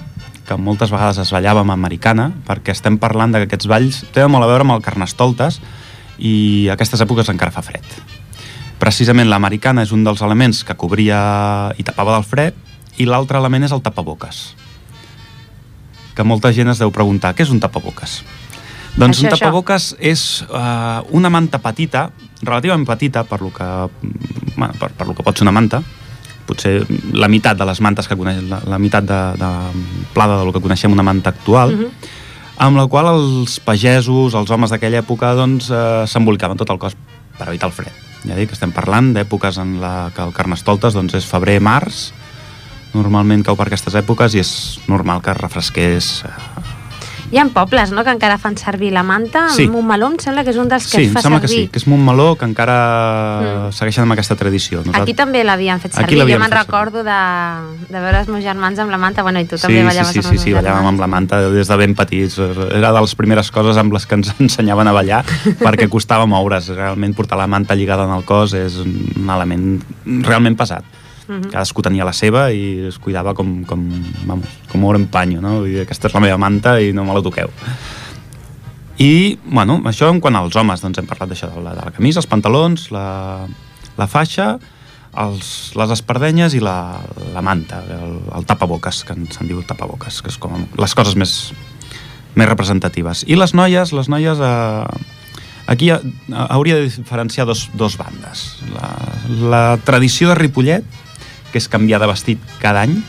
que 0.47 0.57
moltes 0.57 0.91
vegades 0.91 1.17
es 1.17 1.31
ballava 1.31 1.61
amb 1.61 1.71
americana, 1.71 2.31
perquè 2.47 2.71
estem 2.71 2.97
parlant 2.97 3.31
de 3.31 3.39
que 3.39 3.47
aquests 3.49 3.67
balls 3.67 4.03
tenen 4.13 4.31
molt 4.31 4.43
a 4.43 4.47
veure 4.47 4.63
amb 4.63 4.75
el 4.75 4.81
carnestoltes 4.81 5.61
i 6.19 6.67
a 6.69 6.73
aquestes 6.73 7.01
èpoques 7.01 7.29
encara 7.29 7.51
fa 7.51 7.61
fred. 7.61 7.83
Precisament 8.79 9.29
l'americana 9.29 9.83
és 9.83 9.91
un 9.91 10.03
dels 10.03 10.21
elements 10.21 10.63
que 10.63 10.75
cobria 10.75 11.73
i 11.77 11.83
tapava 11.83 12.15
del 12.17 12.25
fred 12.25 12.53
i 12.97 13.05
l'altre 13.05 13.37
element 13.37 13.63
és 13.63 13.71
el 13.71 13.81
tapaboques 13.81 14.55
que 16.15 16.23
molta 16.23 16.51
gent 16.53 16.71
es 16.71 16.81
deu 16.81 16.91
preguntar, 16.93 17.33
què 17.35 17.45
és 17.45 17.51
un 17.53 17.61
tapaboques? 17.61 18.21
Doncs 18.91 19.17
Això, 19.17 19.23
un 19.23 19.31
això. 19.31 19.39
tapaboques 19.39 19.87
és 20.03 20.21
uh, 20.49 20.99
una 21.15 21.31
manta 21.31 21.61
petita, 21.63 22.09
relativament 22.43 22.85
petita 22.87 23.23
per 23.23 23.39
lo 23.41 23.51
que, 23.55 23.65
mm, 23.65 24.55
bueno, 24.57 24.73
per, 24.79 24.91
per 24.91 25.07
lo 25.07 25.15
que 25.15 25.23
pot 25.23 25.37
ser 25.37 25.47
una 25.47 25.55
manta, 25.55 25.81
potser 26.51 26.81
la 27.15 27.29
meitat 27.31 27.57
de 27.57 27.65
les 27.69 27.79
mantes 27.81 28.07
que 28.11 28.17
coneix, 28.19 28.43
la, 28.51 28.59
la 28.67 28.79
meitat 28.81 29.07
de, 29.07 29.21
de 29.39 29.51
plada 30.13 30.37
de 30.41 30.45
lo 30.47 30.53
que 30.53 30.61
coneixem 30.63 30.91
una 30.91 31.05
manta 31.07 31.31
actual, 31.31 31.77
Mhm. 31.77 32.19
amb 32.61 32.77
la 32.77 32.85
qual 32.91 33.07
els 33.15 33.59
pagesos, 33.63 34.35
els 34.37 34.51
homes 34.51 34.69
d'aquella 34.69 35.01
època, 35.01 35.33
doncs, 35.33 35.71
eh, 35.73 36.03
s'embolicaven 36.05 36.59
tot 36.59 36.69
el 36.69 36.77
cos 36.77 36.93
per 37.39 37.47
evitar 37.47 37.71
el 37.71 37.73
fred. 37.73 37.93
Ja 38.21 38.35
dic 38.37 38.51
que 38.51 38.53
estem 38.53 38.69
parlant 38.69 39.15
d'èpoques 39.15 39.57
en 39.57 39.79
la 39.81 40.11
que 40.13 40.21
el 40.21 40.33
Carnestoltes 40.35 40.93
doncs, 40.93 41.15
és 41.17 41.25
febrer-març, 41.25 42.11
normalment 42.93 43.41
cau 43.47 43.55
per 43.57 43.65
aquestes 43.65 43.95
èpoques 43.97 44.35
i 44.35 44.43
és 44.43 44.51
normal 44.91 45.23
que 45.23 45.31
es 45.31 45.37
refresqués. 45.39 46.09
Hi 47.31 47.37
ha 47.39 47.45
pobles, 47.47 47.91
no?, 47.95 48.03
que 48.03 48.11
encara 48.11 48.37
fan 48.37 48.57
servir 48.57 48.91
la 48.91 49.03
manta. 49.03 49.45
Sí. 49.55 49.67
Montmeló 49.71 50.09
em 50.11 50.17
sembla 50.19 50.43
que 50.43 50.51
és 50.51 50.57
un 50.59 50.67
dels 50.67 50.83
que 50.89 50.97
Sí, 50.97 51.03
es 51.03 51.07
em 51.07 51.13
fa 51.15 51.21
sembla 51.23 51.39
que 51.39 51.47
servir. 51.47 51.65
sí, 51.65 51.71
que 51.71 51.79
és 51.79 51.87
Montmeló, 51.87 52.35
que 52.35 52.43
encara 52.45 52.77
Mm. 53.41 53.71
segueixen 53.71 54.03
amb 54.03 54.11
aquesta 54.13 54.35
tradició. 54.35 54.83
Aquí 54.93 55.13
també 55.13 55.43
l'havien 55.43 55.79
fet 55.79 55.93
servir. 55.93 56.19
jo 56.19 56.25
me'n 56.25 56.41
servir. 56.41 56.57
recordo 56.57 57.03
de, 57.03 57.19
de 57.87 57.99
veure 57.99 58.19
els 58.19 58.27
meus 58.27 58.43
germans 58.43 58.79
amb 58.79 58.91
la 58.91 58.97
manta. 58.97 59.23
Bueno, 59.23 59.39
i 59.39 59.45
tu 59.45 59.57
Sí, 59.57 59.61
també 59.63 59.79
sí, 59.79 59.85
ballaves 59.87 60.11
sí, 60.11 60.19
amb 60.19 60.27
sí, 60.27 60.33
els 60.35 60.41
sí, 60.43 60.49
meus 60.51 60.63
ballàvem 60.63 60.85
amb 60.87 60.99
la 60.99 61.07
manta 61.07 61.41
des 61.49 61.67
de 61.67 61.77
ben 61.77 61.95
petits. 61.95 62.37
Era 62.37 62.91
de 62.91 63.01
les 63.01 63.15
primeres 63.15 63.49
coses 63.51 63.77
amb 63.77 63.93
les 63.93 64.05
que 64.05 64.15
ens 64.15 64.33
ensenyaven 64.39 64.87
a 64.87 64.91
ballar 64.91 65.23
perquè 65.65 65.87
costava 65.89 66.25
moure's. 66.25 66.67
Realment 66.67 67.15
portar 67.15 67.37
la 67.37 67.47
manta 67.47 67.75
lligada 67.75 68.03
en 68.03 68.11
el 68.11 68.23
cos 68.25 68.53
és 68.53 68.75
un 68.83 69.29
element 69.29 69.81
realment 70.05 70.57
pesat. 70.57 70.83
Mhm. 71.31 71.49
Cadascú 71.53 71.83
tenia 71.85 72.03
la 72.03 72.13
seva 72.13 72.49
i 72.51 72.87
es 72.89 72.99
cuidava 72.99 73.33
com, 73.33 73.63
com, 73.63 73.87
vamos, 74.27 74.47
com 74.67 74.83
un 74.83 75.07
panyo, 75.07 75.39
no? 75.39 75.61
Vull 75.61 75.71
dir, 75.71 75.81
aquesta 75.85 76.09
és 76.09 76.15
la 76.17 76.23
meva 76.23 76.37
manta 76.37 76.75
i 76.81 76.91
no 76.91 77.05
me 77.07 77.15
la 77.15 77.23
toqueu. 77.23 77.47
I, 78.99 79.39
bueno, 79.45 79.79
això 79.87 80.11
en 80.11 80.19
quant 80.19 80.35
als 80.35 80.55
homes, 80.59 80.83
doncs 80.83 80.99
hem 80.99 81.07
parlat 81.07 81.31
d'això, 81.31 81.47
de, 81.49 81.63
la, 81.63 81.73
de 81.77 81.85
la 81.87 81.95
camisa, 81.95 82.19
els 82.19 82.27
pantalons, 82.29 82.89
la, 82.91 83.47
la 83.97 84.07
faixa, 84.11 84.59
els, 85.17 85.71
les 85.79 85.93
espardenyes 85.95 86.53
i 86.53 86.61
la, 86.63 86.99
la 87.33 87.41
manta, 87.41 87.81
el, 87.95 88.19
el 88.35 88.45
tapaboques, 88.45 89.03
que 89.07 89.15
se'n 89.15 89.47
diu 89.49 89.63
tapaboques, 89.67 90.21
que 90.21 90.29
és 90.29 90.37
com 90.37 90.67
les 90.77 90.95
coses 90.95 91.15
més, 91.15 91.53
més 92.35 92.49
representatives. 92.51 93.25
I 93.27 93.39
les 93.39 93.55
noies, 93.55 93.95
les 93.95 94.11
noies... 94.11 94.43
Eh, 94.43 95.19
aquí 95.71 95.89
ha, 95.89 96.01
hauria 96.49 96.75
de 96.75 96.89
diferenciar 96.89 97.47
dos, 97.47 97.69
dos 97.73 97.97
bandes. 97.97 98.59
La, 98.75 98.91
la 99.55 99.63
tradició 99.87 100.29
de 100.29 100.35
Ripollet, 100.35 100.85
que 101.51 101.59
és 101.61 101.67
canviar 101.69 101.99
de 102.01 102.07
vestit 102.07 102.39
cada 102.61 102.81
any, 102.87 103.01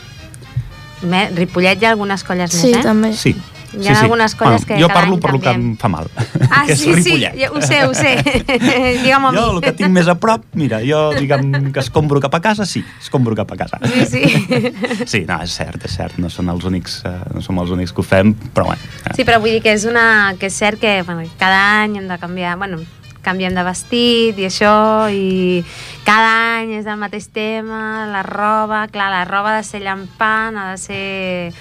Me, 1.03 1.25
Ripollet 1.35 1.81
hi 1.81 1.85
ha 1.85 1.89
algunes 1.91 2.23
colles 2.23 2.53
Sí, 2.55 2.69
més, 2.71 2.77
eh? 2.79 2.83
també. 2.85 3.09
sí. 3.13 3.33
Hi 3.73 3.87
ha 3.89 3.95
algunes 4.03 4.35
colles 4.37 4.67
que 4.69 4.75
jo 4.77 4.85
cada 4.87 4.99
parlo 5.01 5.15
any 5.15 5.21
per 5.23 5.31
lo 5.33 5.39
que 5.41 5.49
em 5.49 5.63
fa 5.81 5.89
mal, 5.89 6.05
Ah, 6.51 6.61
que 6.67 6.73
és 6.75 6.79
sí, 6.79 6.85
sí, 6.85 6.93
Ripollet. 6.93 7.33
ja, 7.41 7.49
ho 7.51 7.59
sé, 7.65 7.79
ho 7.87 7.93
sé. 7.97 8.11
Digue'm 9.01 9.25
a 9.25 9.31
mi. 9.33 9.37
Jo, 9.39 9.47
el 9.55 9.61
que 9.65 9.71
tinc 9.79 9.89
més 9.91 10.07
a 10.07 10.15
prop, 10.15 10.45
mira, 10.53 10.79
jo, 10.85 10.99
diguem 11.17 11.71
que 11.73 11.81
escombro 11.81 12.21
cap 12.21 12.35
a 12.37 12.39
casa, 12.45 12.67
sí, 12.69 12.83
escombro 13.01 13.35
cap 13.35 13.51
a 13.51 13.57
casa. 13.57 13.79
Sí, 13.83 14.05
sí. 14.05 14.23
Sí, 15.13 15.23
no, 15.27 15.39
és 15.43 15.57
cert, 15.57 15.83
és 15.89 15.91
cert, 15.97 16.19
no 16.21 16.29
són 16.29 16.53
els 16.53 16.63
únics, 16.69 17.01
eh, 17.09 17.15
no 17.33 17.41
som 17.41 17.57
els 17.59 17.73
únics 17.73 17.91
que 17.91 17.99
ho 17.99 18.05
fem, 18.05 18.31
però 18.53 18.69
bueno. 18.69 18.81
eh, 19.09 19.15
Sí, 19.17 19.25
però 19.25 19.41
vull 19.41 19.57
dir 19.57 19.63
que 19.65 19.73
és, 19.73 19.83
una, 19.89 20.35
que 20.39 20.47
és 20.53 20.53
cert 20.55 20.79
que 20.79 21.01
bueno, 21.03 21.25
cada 21.41 21.81
any 21.81 21.97
hem 21.97 22.07
de 22.07 22.19
canviar, 22.21 22.55
bueno, 22.61 22.77
canviem 23.23 23.55
de 23.55 23.63
vestit 23.65 24.37
i 24.39 24.45
això, 24.49 24.73
i 25.11 25.63
cada 26.05 26.59
any 26.59 26.75
és 26.79 26.85
el 26.85 26.99
mateix 27.01 27.29
tema, 27.33 28.05
la 28.11 28.21
roba, 28.27 28.85
clar, 28.91 29.09
la 29.13 29.23
roba 29.29 29.53
ha 29.55 29.61
de 29.61 29.67
ser 29.67 29.81
llampant, 29.85 30.57
ha 30.59 30.71
de 30.73 30.77
ser 30.81 31.53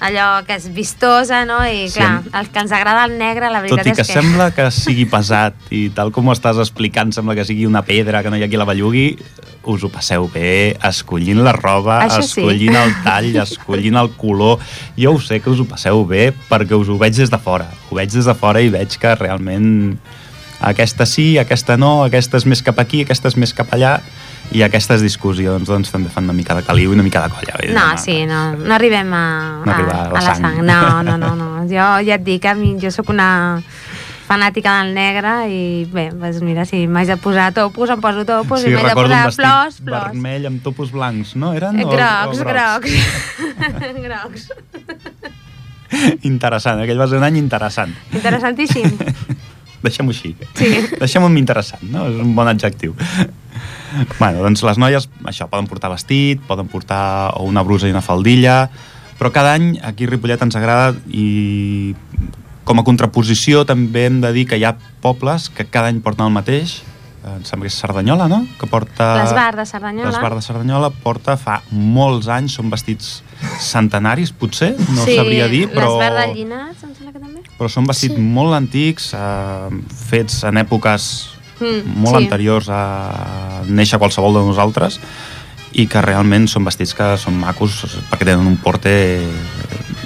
allò 0.00 0.40
que 0.48 0.54
és 0.56 0.70
vistosa, 0.72 1.42
no? 1.44 1.58
I 1.68 1.88
Sí, 1.90 1.98
clar, 1.98 2.22
em- 2.22 2.30
el 2.40 2.48
que 2.48 2.62
ens 2.62 2.72
agrada 2.72 3.04
el 3.04 3.18
negre, 3.20 3.50
la 3.52 3.60
veritat 3.60 3.84
Tot 3.84 3.90
i 3.92 3.96
que, 3.98 4.00
és 4.00 4.08
que... 4.08 4.14
sembla 4.22 4.50
que 4.56 4.70
sigui 4.84 5.04
pesat 5.10 5.56
i 5.76 5.88
tal 5.96 6.12
com 6.12 6.28
ho 6.30 6.32
estàs 6.36 6.56
explicant, 6.62 7.12
sembla 7.12 7.36
que 7.36 7.44
sigui 7.44 7.66
una 7.68 7.82
pedra 7.84 8.22
que 8.24 8.30
no 8.32 8.38
hi 8.40 8.44
ha 8.46 8.48
qui 8.48 8.56
la 8.60 8.64
bellugui, 8.68 9.10
us 9.68 9.82
ho 9.84 9.90
passeu 9.92 10.24
bé, 10.32 10.72
escollint 10.88 11.42
la 11.44 11.52
roba, 11.52 11.98
Això 12.06 12.22
sí. 12.24 12.40
escollint 12.40 12.78
el 12.80 12.94
tall, 13.04 13.28
escollint 13.44 13.98
el 14.00 14.08
color. 14.16 14.56
Jo 14.96 15.12
ho 15.12 15.20
sé 15.20 15.42
que 15.44 15.52
us 15.52 15.60
ho 15.60 15.66
passeu 15.68 16.00
bé 16.08 16.30
perquè 16.48 16.78
us 16.80 16.88
ho 16.88 16.96
veig 16.96 17.12
des 17.20 17.28
de 17.28 17.36
fora. 17.38 17.68
Ho 17.90 17.98
veig 18.00 18.08
des 18.08 18.24
de 18.24 18.34
fora 18.40 18.62
i 18.64 18.72
veig 18.72 18.96
que 18.96 19.12
realment 19.20 19.98
aquesta 20.60 21.06
sí, 21.06 21.38
aquesta 21.38 21.76
no, 21.76 22.04
aquesta 22.04 22.36
és 22.36 22.46
més 22.46 22.62
cap 22.62 22.78
aquí, 22.78 23.02
aquesta 23.06 23.28
és 23.28 23.36
més 23.40 23.54
cap 23.56 23.72
allà 23.72 24.00
i 24.52 24.62
aquestes 24.66 25.00
discussions 25.00 25.68
doncs, 25.68 25.90
també 25.94 26.10
fan 26.10 26.24
una 26.26 26.34
mica 26.34 26.54
de 26.58 26.62
caliu 26.66 26.90
i 26.90 26.94
una 26.96 27.04
mica 27.06 27.22
de 27.22 27.30
colla. 27.30 27.54
vull 27.56 27.68
dir, 27.68 27.74
No, 27.76 27.86
sí, 27.98 28.26
no, 28.26 28.56
no 28.56 28.74
arribem 28.74 29.12
a, 29.14 29.24
No 29.64 29.72
arriba 29.72 29.90
a 29.92 30.02
la 30.02 30.08
a 30.08 30.12
la 30.12 30.34
sang. 30.34 30.42
sang. 30.42 30.64
No, 30.66 31.02
no, 31.06 31.16
no, 31.18 31.34
no. 31.36 31.50
Jo 31.70 31.86
ja 32.04 32.16
et 32.18 32.24
dic, 32.26 32.44
a 32.46 32.54
mi, 32.54 32.74
jo 32.82 32.90
sóc 32.90 33.08
una 33.14 33.62
fanàtica 34.30 34.76
del 34.82 34.92
negre 34.94 35.30
i 35.50 35.84
bé, 35.90 36.10
doncs 36.14 36.40
mira, 36.46 36.64
si 36.64 36.84
m'haig 36.86 37.08
de 37.10 37.16
posar 37.18 37.48
topos, 37.54 37.90
em 37.90 38.00
poso 38.00 38.24
topos, 38.24 38.60
sí, 38.62 38.68
i 38.70 38.74
m'haig 38.74 38.86
de 38.90 38.94
posar 38.94 39.22
flors, 39.32 39.80
flors. 39.82 40.10
vermell 40.12 40.46
amb 40.46 40.62
topos 40.62 40.92
blancs, 40.94 41.34
no? 41.36 41.52
Eren? 41.54 41.78
Eh, 41.80 41.84
O- 41.84 41.88
o 41.88 41.92
grocs, 41.96 42.42
grocs. 42.42 42.90
grocs. 44.02 44.50
Interessant, 46.22 46.80
aquell 46.84 46.98
va 47.00 47.08
ser 47.10 47.18
un 47.18 47.24
any 47.26 47.38
interessant. 47.40 47.94
Interessantíssim. 48.14 48.92
Deixem-ho 49.82 50.12
així. 50.12 50.34
Sí. 50.58 50.70
Deixem-ho 51.00 51.30
interessant, 51.40 51.82
no? 51.92 52.06
És 52.10 52.20
un 52.20 52.34
bon 52.36 52.48
adjectiu. 52.50 52.94
bueno, 54.18 54.42
doncs 54.42 54.62
les 54.66 54.80
noies, 54.80 55.08
això, 55.24 55.48
poden 55.50 55.68
portar 55.70 55.92
vestit, 55.92 56.42
poden 56.48 56.68
portar 56.70 57.32
o 57.38 57.46
una 57.48 57.64
brusa 57.66 57.88
i 57.88 57.94
una 57.94 58.04
faldilla, 58.04 58.68
però 59.20 59.32
cada 59.32 59.54
any 59.56 59.74
aquí 59.84 60.06
a 60.08 60.12
Ripollet 60.12 60.42
ens 60.44 60.56
agrada 60.56 60.94
i 61.12 61.94
com 62.64 62.78
a 62.80 62.84
contraposició 62.86 63.64
també 63.68 64.06
hem 64.06 64.20
de 64.22 64.30
dir 64.36 64.46
que 64.48 64.60
hi 64.60 64.64
ha 64.64 64.76
pobles 65.02 65.48
que 65.52 65.66
cada 65.66 65.90
any 65.90 66.00
porten 66.04 66.28
el 66.28 66.32
mateix 66.32 66.78
em 67.24 67.42
sembla 67.44 67.66
que 67.68 67.72
és 67.72 67.80
Cerdanyola, 67.80 68.28
no? 68.28 68.42
Que 68.60 68.66
porta... 68.70 69.10
L'Esbar 69.22 69.56
de 69.58 69.66
Cerdanyola. 69.68 70.10
L'Esbar 70.10 70.34
de 70.34 70.44
Cerdanyola 70.44 70.90
porta 71.04 71.36
fa 71.40 71.60
molts 71.70 72.28
anys, 72.32 72.54
són 72.56 72.70
vestits 72.72 73.20
centenaris, 73.60 74.32
potser, 74.32 74.74
no 74.94 75.04
sí, 75.04 75.16
sabria 75.18 75.48
dir, 75.52 75.66
però... 75.72 75.98
l'Esbar 75.98 76.14
de 76.16 76.32
Llinars, 76.34 76.86
em 76.86 76.94
sembla 76.94 77.12
que 77.12 77.20
també. 77.20 77.44
Però 77.58 77.68
són 77.68 77.86
vestits 77.90 78.16
Sí. 78.16 78.20
molt 78.38 78.56
antics, 78.56 79.12
eh, 79.14 79.82
fets 80.08 80.42
en 80.48 80.60
èpoques 80.64 81.10
Mm, 81.60 81.92
molt 82.00 82.16
sí. 82.16 82.24
anteriors 82.24 82.68
a 82.72 83.60
néixer 83.68 83.98
qualsevol 84.00 84.32
de 84.32 84.40
nosaltres 84.46 84.96
i 85.76 85.84
que 85.86 86.00
realment 86.00 86.46
són 86.48 86.64
vestits 86.64 86.94
que 86.96 87.10
són 87.20 87.36
macos 87.36 87.82
perquè 88.08 88.24
tenen 88.24 88.48
un 88.48 88.56
porte 88.56 88.90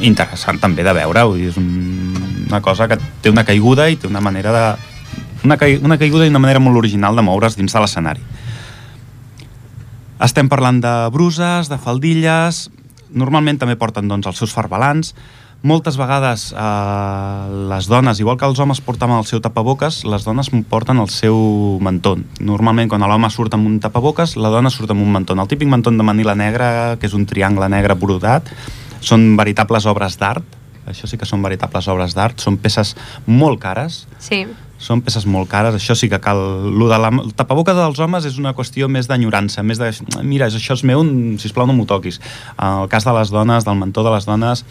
interessant 0.02 0.58
també 0.58 0.82
de 0.82 0.92
veure, 0.96 1.22
vull 1.24 1.38
dir, 1.38 1.52
és 1.52 1.58
un, 1.60 2.48
una 2.48 2.60
cosa 2.60 2.88
que 2.90 2.98
té 3.22 3.30
una 3.30 3.46
caiguda 3.46 3.86
i 3.88 3.94
té 3.96 4.10
una 4.10 4.20
manera 4.20 4.50
de 4.50 4.64
una, 5.44 5.56
cai, 5.60 5.76
una 5.82 5.98
caiguda 6.00 6.26
i 6.26 6.32
una 6.32 6.42
manera 6.42 6.62
molt 6.62 6.80
original 6.80 7.16
de 7.16 7.22
moure's 7.22 7.58
dins 7.60 7.72
de 7.72 7.82
l'escenari. 7.82 8.24
Estem 10.24 10.48
parlant 10.48 10.80
de 10.80 10.92
bruses, 11.12 11.68
de 11.68 11.78
faldilles, 11.78 12.68
normalment 13.14 13.58
també 13.60 13.76
porten 13.76 14.08
doncs, 14.08 14.26
els 14.30 14.40
seus 14.40 14.54
farbalans, 14.54 15.12
moltes 15.64 15.96
vegades 15.96 16.50
eh, 16.52 17.66
les 17.70 17.88
dones, 17.88 18.20
igual 18.20 18.36
que 18.40 18.48
els 18.48 18.60
homes 18.60 18.80
porten 18.84 19.12
el 19.16 19.24
seu 19.28 19.40
tapaboques, 19.44 20.02
les 20.04 20.24
dones 20.24 20.50
porten 20.68 21.00
el 21.00 21.08
seu 21.12 21.78
mentó. 21.84 22.16
Normalment 22.40 22.90
quan 22.92 23.04
l'home 23.04 23.30
surt 23.32 23.56
amb 23.56 23.68
un 23.68 23.78
tapaboques, 23.80 24.36
la 24.36 24.52
dona 24.52 24.72
surt 24.72 24.92
amb 24.92 25.04
un 25.04 25.12
mentó. 25.12 25.36
El 25.36 25.48
típic 25.48 25.68
mentó 25.68 25.92
de 25.92 26.04
manila 26.04 26.36
negra, 26.36 26.96
que 27.00 27.08
és 27.08 27.16
un 27.16 27.24
triangle 27.28 27.68
negre 27.72 27.96
brodat, 27.96 28.52
són 29.04 29.34
veritables 29.40 29.88
obres 29.88 30.16
d'art, 30.20 30.44
això 30.88 31.08
sí 31.08 31.16
que 31.16 31.28
són 31.28 31.42
veritables 31.44 31.88
obres 31.88 32.12
d'art, 32.16 32.40
són 32.40 32.60
peces 32.60 32.94
molt 33.26 33.60
cares, 33.60 34.04
Sí. 34.20 34.44
Són 34.84 35.00
peces 35.00 35.24
molt 35.24 35.48
cares, 35.48 35.74
això 35.78 35.94
sí 35.96 36.10
que 36.12 36.18
cal... 36.20 36.36
Lo 36.76 36.90
de 36.90 36.98
la, 37.00 37.08
el 37.08 37.32
tapaboca 37.32 37.72
dels 37.72 37.96
homes 38.04 38.26
és 38.28 38.34
una 38.36 38.52
qüestió 38.52 38.84
més 38.92 39.08
d'enyorança, 39.08 39.62
més 39.64 39.78
de... 39.80 39.88
Mira, 40.22 40.50
això 40.52 40.76
és 40.76 40.82
meu, 40.84 41.00
sisplau 41.40 41.64
no 41.66 41.72
m'ho 41.72 41.86
toquis. 41.88 42.20
En 42.58 42.82
el 42.82 42.90
cas 42.92 43.06
de 43.08 43.14
les 43.16 43.32
dones, 43.32 43.64
del 43.64 43.78
mentó 43.80 44.04
de 44.04 44.12
les 44.12 44.26
dones, 44.28 44.64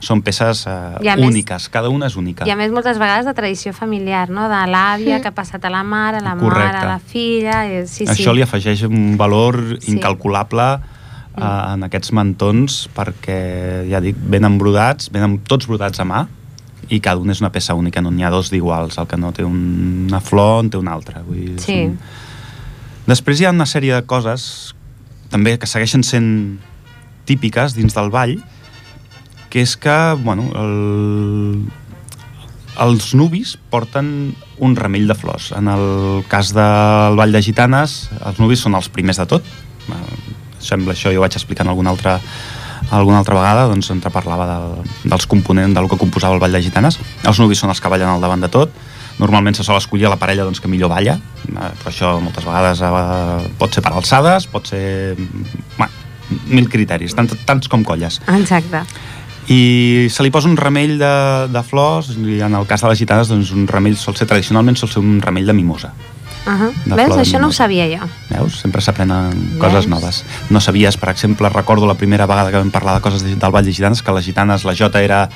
són 0.00 0.22
peces 0.24 0.64
eh, 0.66 0.72
a 0.72 1.14
més- 1.14 1.22
úniques, 1.28 1.68
cada 1.70 1.90
una 1.92 2.08
és 2.08 2.16
única. 2.16 2.46
I 2.48 2.54
a 2.54 2.56
més 2.56 2.72
moltes 2.72 2.96
vegades 2.98 3.26
de 3.28 3.34
tradició 3.36 3.70
familiar, 3.76 4.26
no? 4.32 4.48
De 4.48 4.60
l'àvia 4.72 5.18
Mm. 5.18 5.22
que 5.22 5.28
ha 5.28 5.34
passat 5.36 5.64
a 5.68 5.70
la 5.70 5.82
mare, 5.84 6.18
a 6.18 6.24
la 6.24 6.34
Correcte. 6.40 6.72
mare, 6.72 6.78
a 6.78 6.88
la 6.94 6.98
filla... 6.98 7.58
i- 7.68 7.86
Sí, 7.86 8.06
sí. 8.06 8.10
Això 8.10 8.32
li 8.34 8.42
afegeix 8.42 8.82
un 8.88 9.14
valor 9.20 9.60
Sí. 9.78 9.92
incalculable 9.92 10.66
eh, 11.36 11.72
en 11.74 11.84
aquests 11.86 12.10
mantons 12.16 12.88
perquè, 12.96 13.86
ja 13.92 14.00
dic, 14.02 14.16
venen 14.18 14.58
brodats, 14.58 15.12
venen 15.14 15.38
tots 15.46 15.68
brodats 15.70 16.00
a 16.00 16.04
mà 16.08 16.24
i 16.90 16.98
cada 17.00 17.20
un 17.22 17.30
és 17.30 17.40
una 17.40 17.52
peça 17.54 17.74
única, 17.78 18.02
no 18.02 18.10
n'hi 18.10 18.24
ha 18.26 18.30
dos 18.34 18.50
d'iguals, 18.50 18.98
el 18.98 19.06
que 19.06 19.16
no 19.20 19.30
té 19.32 19.44
un, 19.46 20.06
una 20.10 20.20
flor 20.20 20.64
en 20.64 20.70
té 20.70 20.78
una 20.80 20.92
altra. 20.98 21.22
Vull 21.26 21.38
dir, 21.44 21.58
Sí. 21.62 21.78
un... 21.86 21.98
Després 23.06 23.40
hi 23.40 23.46
ha 23.48 23.54
una 23.54 23.66
sèrie 23.66 23.94
de 23.94 24.02
coses 24.06 24.74
també 25.30 25.56
que 25.58 25.66
segueixen 25.70 26.02
sent 26.06 26.58
típiques 27.26 27.74
dins 27.78 27.94
del 27.94 28.10
ball, 28.10 28.36
que 29.50 29.62
és 29.62 29.76
que, 29.78 29.96
bueno, 30.22 30.48
el... 30.58 31.62
els 32.80 33.10
nubis 33.18 33.56
porten 33.70 34.34
un 34.58 34.76
remell 34.76 35.08
de 35.10 35.14
flors. 35.18 35.50
En 35.56 35.68
el 35.68 36.22
cas 36.30 36.52
del 36.54 37.16
Ball 37.18 37.32
de 37.34 37.42
Gitanes, 37.42 38.08
els 38.24 38.38
nubis 38.40 38.62
són 38.62 38.74
els 38.78 38.88
primers 38.88 39.18
de 39.20 39.26
tot. 39.30 39.46
Sembla 40.60 40.94
això, 40.94 41.10
jo 41.12 41.18
ho 41.20 41.24
vaig 41.24 41.34
explicar 41.38 41.64
en 41.66 41.72
alguna 41.72 41.90
altra, 41.90 42.18
alguna 42.90 43.20
altra 43.22 43.36
vegada, 43.38 43.68
doncs 43.70 43.90
entre 43.94 44.10
parlava 44.10 44.46
del, 44.48 44.90
dels 45.04 45.26
components, 45.30 45.74
del 45.76 45.88
que 45.88 45.98
composava 46.00 46.34
el 46.34 46.42
Ball 46.42 46.56
de 46.56 46.62
Gitanes. 46.62 46.98
Els 47.24 47.40
nubis 47.42 47.62
són 47.62 47.70
els 47.70 47.80
que 47.80 47.92
ballen 47.92 48.10
al 48.10 48.24
davant 48.24 48.42
de 48.42 48.50
tot. 48.50 48.74
Normalment 49.20 49.56
se 49.56 49.64
sol 49.66 49.76
escollir 49.76 50.08
la 50.08 50.18
parella 50.18 50.46
doncs, 50.46 50.62
que 50.62 50.68
millor 50.70 50.90
balla, 50.90 51.18
eh, 51.46 51.72
però 51.82 51.92
això 51.92 52.12
moltes 52.24 52.46
vegades 52.46 52.80
eh, 52.82 53.48
pot 53.60 53.74
ser 53.74 53.84
per 53.84 53.94
alçades, 53.94 54.48
pot 54.50 54.70
ser... 54.72 55.16
Bueno, 55.76 55.92
mil 56.46 56.68
criteris, 56.70 57.14
tant, 57.16 57.30
tants 57.46 57.68
com 57.70 57.82
colles 57.86 58.20
Exacte. 58.36 58.84
i 59.50 60.06
se 60.12 60.22
li 60.22 60.30
posa 60.30 60.48
un 60.50 60.56
remell 60.58 60.96
de, 61.00 61.14
de 61.50 61.62
flors 61.66 62.12
i 62.14 62.40
en 62.46 62.54
el 62.54 62.68
cas 62.70 62.84
de 62.84 62.92
les 62.92 63.00
gitanes 63.02 63.30
doncs 63.32 63.50
un 63.56 63.66
remell 63.70 63.98
sol 63.98 64.16
ser 64.18 64.28
tradicionalment 64.30 64.78
sol 64.78 64.92
ser 64.92 65.02
un 65.02 65.18
remell 65.24 65.48
de 65.50 65.56
mimosa 65.56 65.92
Uh 66.46 66.50
-huh. 66.52 66.72
Veus? 66.96 67.16
Això 67.16 67.38
no 67.40 67.48
ho 67.48 67.52
sabia 67.52 67.86
jo. 67.86 68.06
veus? 68.30 68.60
sempre 68.60 68.80
s'aprenen 68.80 69.58
coses 69.58 69.86
noves 69.86 70.24
no 70.48 70.60
sabies, 70.60 70.96
per 70.96 71.10
exemple, 71.10 71.48
recordo 71.50 71.86
la 71.86 71.94
primera 71.94 72.26
vegada 72.26 72.50
que 72.50 72.56
vam 72.56 72.70
parlar 72.70 72.94
de 72.96 73.00
coses 73.02 73.22
de, 73.22 73.36
del 73.36 73.50
Vall 73.52 73.64
de 73.64 73.72
Gitanes 73.72 74.02
que 74.02 74.12
les 74.12 74.24
gitanes, 74.24 74.64
la 74.64 74.74
Jota 74.74 75.02
era, 75.02 75.28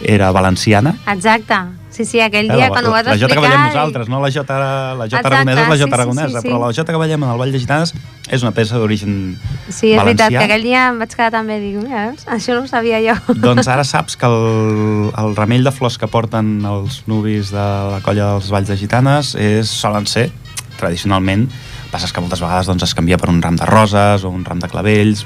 era 0.00 0.30
valenciana 0.32 0.94
Exacte. 1.06 1.54
Sí, 1.90 2.04
sí, 2.04 2.20
aquell 2.20 2.48
dia 2.48 2.68
la, 2.68 2.68
quan 2.68 2.84
ho 2.86 2.90
vas 2.90 3.06
la, 3.06 3.12
la 3.12 3.18
Jota 3.18 3.34
que 3.34 3.40
explicar... 3.40 3.50
ballem 3.50 3.66
i- 3.66 3.74
nosaltres, 3.74 4.08
no 4.08 4.20
la 4.20 4.30
Jota, 4.30 4.58
la 4.94 5.04
Jota 5.04 5.16
Exacte, 5.16 5.26
aragonesa 5.28 5.62
és 5.62 5.68
la 5.68 5.74
sí, 5.76 5.80
Jota 5.82 5.96
sí, 5.96 6.00
aragonesa, 6.00 6.28
sí, 6.28 6.42
sí. 6.42 6.48
però 6.48 6.66
la 6.66 6.72
Jota 6.74 6.92
que 6.92 6.98
ballem 6.98 7.22
en 7.22 7.30
el 7.30 7.38
Vall 7.38 7.52
de 7.52 7.58
Gitanes 7.58 7.94
és 8.28 8.42
una 8.42 8.50
peça 8.52 8.76
d'origen 8.78 9.38
Sí, 9.68 9.92
és 9.92 9.96
valencià. 9.96 10.04
veritat, 10.04 10.28
que 10.30 10.44
aquell 10.44 10.62
dia 10.62 10.88
em 10.88 10.98
vaig 10.98 11.14
quedar 11.14 11.30
també, 11.30 11.58
dic, 11.60 11.76
mira, 11.82 12.06
veus? 12.10 12.26
això 12.26 12.54
no 12.54 12.62
ho 12.64 12.66
sabia 12.66 12.98
jo. 13.00 13.14
Doncs 13.34 13.68
ara 13.68 13.84
saps 13.84 14.16
que 14.16 14.26
el, 14.26 15.10
el 15.16 15.36
remell 15.36 15.64
de 15.64 15.70
flors 15.72 15.96
que 15.98 16.06
porten 16.06 16.64
els 16.64 17.02
nubis 17.06 17.50
de 17.50 17.56
la 17.92 18.00
colla 18.02 18.32
dels 18.32 18.50
Valls 18.50 18.68
de 18.68 18.76
Gitanes 18.76 19.34
és, 19.34 19.66
solen 19.68 20.06
ser, 20.06 20.30
tradicionalment, 20.78 21.46
passes 21.92 22.12
que 22.12 22.22
moltes 22.22 22.42
vegades 22.44 22.70
doncs, 22.70 22.86
es 22.86 22.94
canvia 22.96 23.18
per 23.20 23.30
un 23.32 23.40
ram 23.44 23.58
de 23.58 23.68
roses 23.68 24.24
o 24.24 24.32
un 24.32 24.44
ram 24.44 24.60
de 24.62 24.70
clavells, 24.70 25.24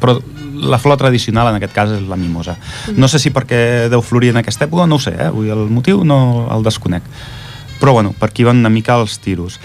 però 0.00 0.18
la 0.60 0.78
flor 0.78 0.98
tradicional 1.00 1.48
en 1.50 1.60
aquest 1.60 1.76
cas 1.76 1.92
és 1.96 2.08
la 2.08 2.18
mimosa. 2.20 2.56
No 2.96 3.08
sé 3.08 3.20
si 3.22 3.32
perquè 3.32 3.88
deu 3.92 4.02
florir 4.04 4.34
en 4.34 4.42
aquesta 4.42 4.66
època, 4.68 4.88
no 4.88 5.00
ho 5.00 5.02
sé, 5.02 5.14
eh? 5.16 5.30
El 5.30 5.68
motiu 5.72 6.04
no 6.04 6.48
el 6.52 6.66
desconec. 6.66 7.06
Però 7.80 7.94
bueno, 7.96 8.12
per 8.12 8.28
aquí 8.28 8.44
van 8.44 8.60
una 8.60 8.72
mica 8.72 8.98
els 9.00 9.16
tiros 9.24 9.56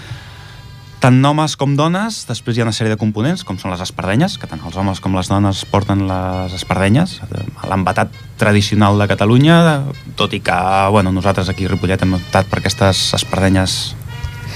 tant 1.06 1.18
homes 1.28 1.54
com 1.60 1.76
dones, 1.76 2.22
després 2.26 2.56
hi 2.56 2.62
ha 2.62 2.66
una 2.66 2.74
sèrie 2.74 2.90
de 2.90 2.98
components, 2.98 3.44
com 3.46 3.58
són 3.60 3.70
les 3.70 3.82
espardenyes, 3.84 4.38
que 4.40 4.48
tant 4.50 4.62
els 4.66 4.76
homes 4.80 4.98
com 5.04 5.14
les 5.14 5.28
dones 5.30 5.60
porten 5.70 6.06
les 6.08 6.56
espardenyes, 6.56 7.18
l'embatat 7.68 8.14
tradicional 8.40 8.98
de 8.98 9.06
Catalunya, 9.10 9.58
tot 10.18 10.34
i 10.34 10.40
que 10.44 10.56
bueno, 10.90 11.12
nosaltres 11.14 11.52
aquí 11.52 11.68
a 11.68 11.74
Ripollet 11.74 12.02
hem 12.02 12.16
optat 12.18 12.48
per 12.50 12.58
aquestes 12.62 13.12
espardenyes 13.20 13.94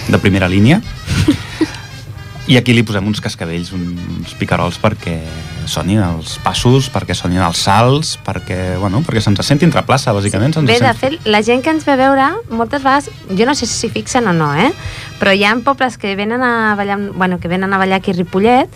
de 0.09 0.19
primera 0.19 0.49
línia. 0.49 0.81
I 2.51 2.57
aquí 2.59 2.73
li 2.75 2.83
posem 2.83 3.07
uns 3.07 3.21
cascavells, 3.23 3.69
uns 3.77 4.33
picarols 4.41 4.75
perquè 4.83 5.21
sonin 5.71 6.01
els 6.03 6.33
passos, 6.43 6.89
perquè 6.91 7.15
sonin 7.15 7.39
els 7.47 7.61
salts, 7.63 8.17
perquè, 8.27 8.75
bueno, 8.81 9.05
perquè 9.07 9.21
se'ns 9.23 9.45
senti 9.47 9.69
entre 9.69 9.85
plaça, 9.87 10.11
bàsicament. 10.17 10.57
Bé, 10.67 10.81
de 10.81 10.89
sent- 10.89 10.99
fet, 10.99 11.29
la 11.31 11.43
gent 11.47 11.63
que 11.63 11.71
ens 11.71 11.85
ve 11.87 11.93
a 11.95 12.01
veure, 12.01 12.27
moltes 12.51 12.83
vegades, 12.83 13.11
jo 13.29 13.47
no 13.47 13.55
sé 13.55 13.69
si 13.69 13.77
s'hi 13.85 13.93
fixen 13.95 14.27
o 14.27 14.33
no, 14.35 14.51
eh? 14.57 14.73
però 15.21 15.31
hi 15.37 15.45
ha 15.45 15.55
pobles 15.63 15.99
que 16.01 16.17
venen 16.17 16.43
a 16.43 16.75
ballar, 16.75 16.99
bueno, 17.15 17.39
que 17.39 17.47
venen 17.47 17.73
a 17.73 17.79
ballar 17.79 18.01
aquí 18.01 18.11
a 18.11 18.15
Ripollet 18.15 18.69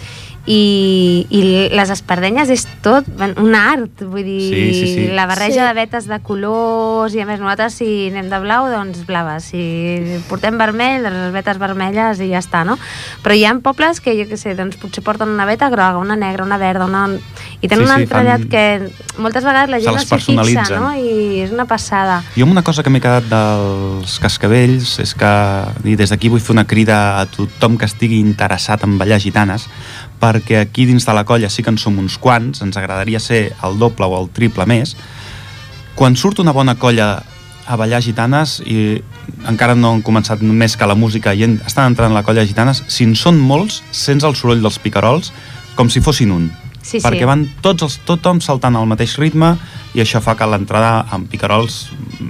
i, 0.47 1.25
i 1.33 1.41
les 1.73 1.89
espardenyes 1.91 2.51
és 2.53 2.67
tot 2.85 3.07
un 3.41 3.55
art, 3.57 4.03
vull 4.05 4.25
dir, 4.27 4.41
Sí, 4.45 4.65
sí, 4.77 4.87
sí. 4.95 5.07
la 5.17 5.25
barreja 5.27 5.55
Sí. 5.63 5.69
de 5.69 5.75
vetes 5.79 6.07
de 6.07 6.19
colors 6.21 7.15
i 7.15 7.21
a 7.23 7.27
més 7.27 7.41
nosaltres 7.41 7.79
si 7.81 8.09
anem 8.11 8.29
de 8.29 8.41
blau, 8.43 8.67
doncs 8.69 9.07
blaves, 9.09 9.45
si 9.53 10.19
portem 10.29 10.59
vermell, 10.61 11.03
doncs 11.03 11.17
les 11.17 11.33
vetes 11.33 11.59
vermelles 11.59 12.21
i 12.21 12.29
ja 12.29 12.43
està, 12.43 12.65
no? 12.69 12.77
Però 13.25 13.33
hi 13.37 13.45
ha 13.49 13.55
pobles 13.65 14.01
que, 14.05 14.13
jo 14.19 14.29
què 14.29 14.37
sé, 14.37 14.55
doncs 14.59 14.77
potser 14.77 15.03
porten 15.05 15.29
una 15.33 15.47
veta 15.49 15.71
groga, 15.73 15.97
una 15.99 16.17
negra, 16.17 16.45
una 16.45 16.59
verda, 16.61 16.85
una... 16.85 17.07
i 17.63 17.69
tenen 17.69 17.87
Sí, 17.87 17.91
un 17.93 17.97
sí, 17.97 18.03
entrellat 18.05 18.41
fan- 18.41 18.49
que 18.51 19.21
moltes 19.23 19.45
vegades 19.45 19.71
la 19.71 19.81
gent 19.81 19.95
no 19.97 20.03
s'hi 20.05 20.37
fixa, 20.37 20.79
no? 20.81 20.93
I 20.99 21.41
és 21.47 21.53
una 21.53 21.65
passada. 21.65 22.23
Jo 22.37 22.45
amb 22.45 22.53
una 22.53 22.63
cosa 22.63 22.83
que 22.83 22.91
m'he 22.93 23.01
quedat 23.01 23.25
dels 23.31 24.19
cascavells 24.21 24.99
és 25.01 25.15
que, 25.17 25.33
i 25.89 25.97
des 25.97 26.11
d'aquí 26.13 26.29
vull 26.29 26.41
fer 26.45 26.53
una 26.53 26.67
crida 26.69 27.21
a 27.21 27.25
tothom 27.27 27.79
que 27.79 27.87
estigui 27.89 28.19
interessat 28.21 28.85
en 28.85 28.99
ballar 28.99 29.21
gitanes, 29.21 29.69
perquè 30.25 30.63
aquí 30.63 30.87
dins 30.89 31.05
de 31.05 31.13
la 31.13 31.25
colla 31.29 31.51
sí 31.53 31.63
que 31.63 31.73
en 31.75 31.79
som 31.79 31.99
uns 32.01 32.17
quants, 32.19 32.63
ens 32.65 32.77
agradaria 32.81 33.21
ser 33.21 33.53
el 33.67 33.79
doble 33.79 34.09
o 34.09 34.17
el 34.23 34.31
triple 34.33 34.65
més. 34.67 34.97
Quan 35.95 36.17
surt 36.17 36.41
una 36.41 36.55
bona 36.57 36.79
colla 36.81 37.23
a 37.67 37.77
ballar 37.81 38.03
gitanes 38.05 38.59
i 38.65 39.01
encara 39.49 39.77
no 39.77 39.95
han 39.95 40.03
començat 40.05 40.43
més 40.45 40.77
que 40.77 40.89
la 40.89 40.97
música 40.97 41.33
i 41.35 41.45
estan 41.45 41.93
entrant 41.93 42.13
a 42.13 42.21
la 42.21 42.25
colla 42.25 42.43
de 42.43 42.51
gitanes, 42.51 42.83
si 42.89 43.05
en 43.05 43.15
són 43.17 43.41
molts, 43.41 43.83
sents 43.93 44.25
el 44.25 44.37
soroll 44.37 44.65
dels 44.65 44.81
picarols 44.81 45.33
com 45.77 45.91
si 45.91 46.01
fossin 46.05 46.33
un. 46.33 46.51
Sí, 46.85 46.99
sí. 46.99 47.05
perquè 47.07 47.25
van 47.25 47.47
tots 47.65 47.87
els, 47.87 47.95
tothom 48.05 48.43
saltant 48.45 48.77
al 48.77 48.89
mateix 48.89 49.17
ritme 49.17 49.55
i 49.97 50.03
això 50.05 50.21
fa 50.21 50.35
que 50.37 50.49
l'entrada 50.49 51.07
amb 51.17 51.31
picarols 51.33 51.79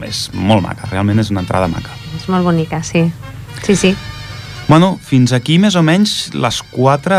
és 0.06 0.28
molt 0.34 0.62
maca, 0.62 0.86
realment 0.92 1.18
és 1.18 1.32
una 1.34 1.42
entrada 1.42 1.66
maca. 1.70 1.94
És 2.14 2.28
molt 2.30 2.46
bonica, 2.46 2.82
sí. 2.86 3.08
Sí, 3.64 3.74
sí. 3.74 3.94
Bueno, 4.68 4.94
fins 5.02 5.34
aquí 5.36 5.58
més 5.60 5.76
o 5.76 5.82
menys 5.84 6.30
les 6.32 6.62
quatre 6.72 7.18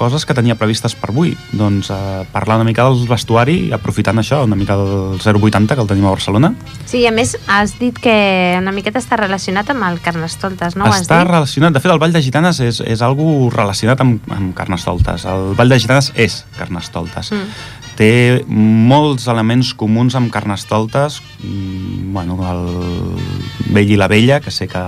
coses 0.00 0.24
que 0.24 0.32
tenia 0.32 0.54
previstes 0.56 0.94
per 0.96 1.10
avui. 1.10 1.34
Doncs 1.52 1.90
eh, 1.92 2.22
parlar 2.32 2.56
una 2.56 2.64
mica 2.64 2.86
del 2.88 3.02
vestuari, 3.10 3.56
aprofitant 3.76 4.22
això, 4.22 4.38
una 4.46 4.56
mica 4.56 4.76
del 4.78 5.18
080 5.20 5.76
que 5.76 5.82
el 5.84 5.90
tenim 5.90 6.06
a 6.08 6.14
Barcelona. 6.14 6.54
Sí, 6.88 7.02
a 7.04 7.12
més 7.12 7.34
has 7.52 7.74
dit 7.82 7.98
que 8.00 8.14
una 8.56 8.72
miqueta 8.72 9.02
està 9.02 9.18
relacionat 9.20 9.74
amb 9.74 9.84
el 9.90 10.00
Carnestoltes, 10.00 10.78
no 10.78 10.88
Està 10.88 11.20
dit? 11.20 11.28
relacionat, 11.28 11.76
de 11.76 11.84
fet 11.84 11.92
el 11.92 12.00
Ball 12.00 12.16
de 12.16 12.22
Gitanes 12.24 12.62
és, 12.64 12.80
és 12.80 13.04
algo 13.04 13.50
relacionat 13.52 14.00
amb, 14.00 14.24
amb 14.32 14.54
Carnestoltes. 14.56 15.26
El 15.28 15.52
Ball 15.58 15.68
de 15.74 15.80
Gitanes 15.84 16.12
és 16.16 16.44
Carnestoltes. 16.56 17.34
Mm. 17.36 17.76
té 18.00 18.40
molts 18.48 19.26
elements 19.28 19.74
comuns 19.76 20.14
amb 20.16 20.30
Carnestoltes, 20.32 21.18
mm, 21.44 22.12
bueno, 22.14 22.38
el 22.48 23.74
vell 23.74 23.90
i 23.92 23.98
la 24.00 24.08
vella, 24.08 24.38
que 24.40 24.50
sé 24.50 24.68
que, 24.72 24.80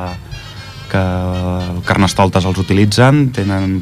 que 0.93 1.03
Carnestoltes 1.89 2.45
els 2.49 2.61
utilitzen, 2.61 3.31
tenen... 3.33 3.81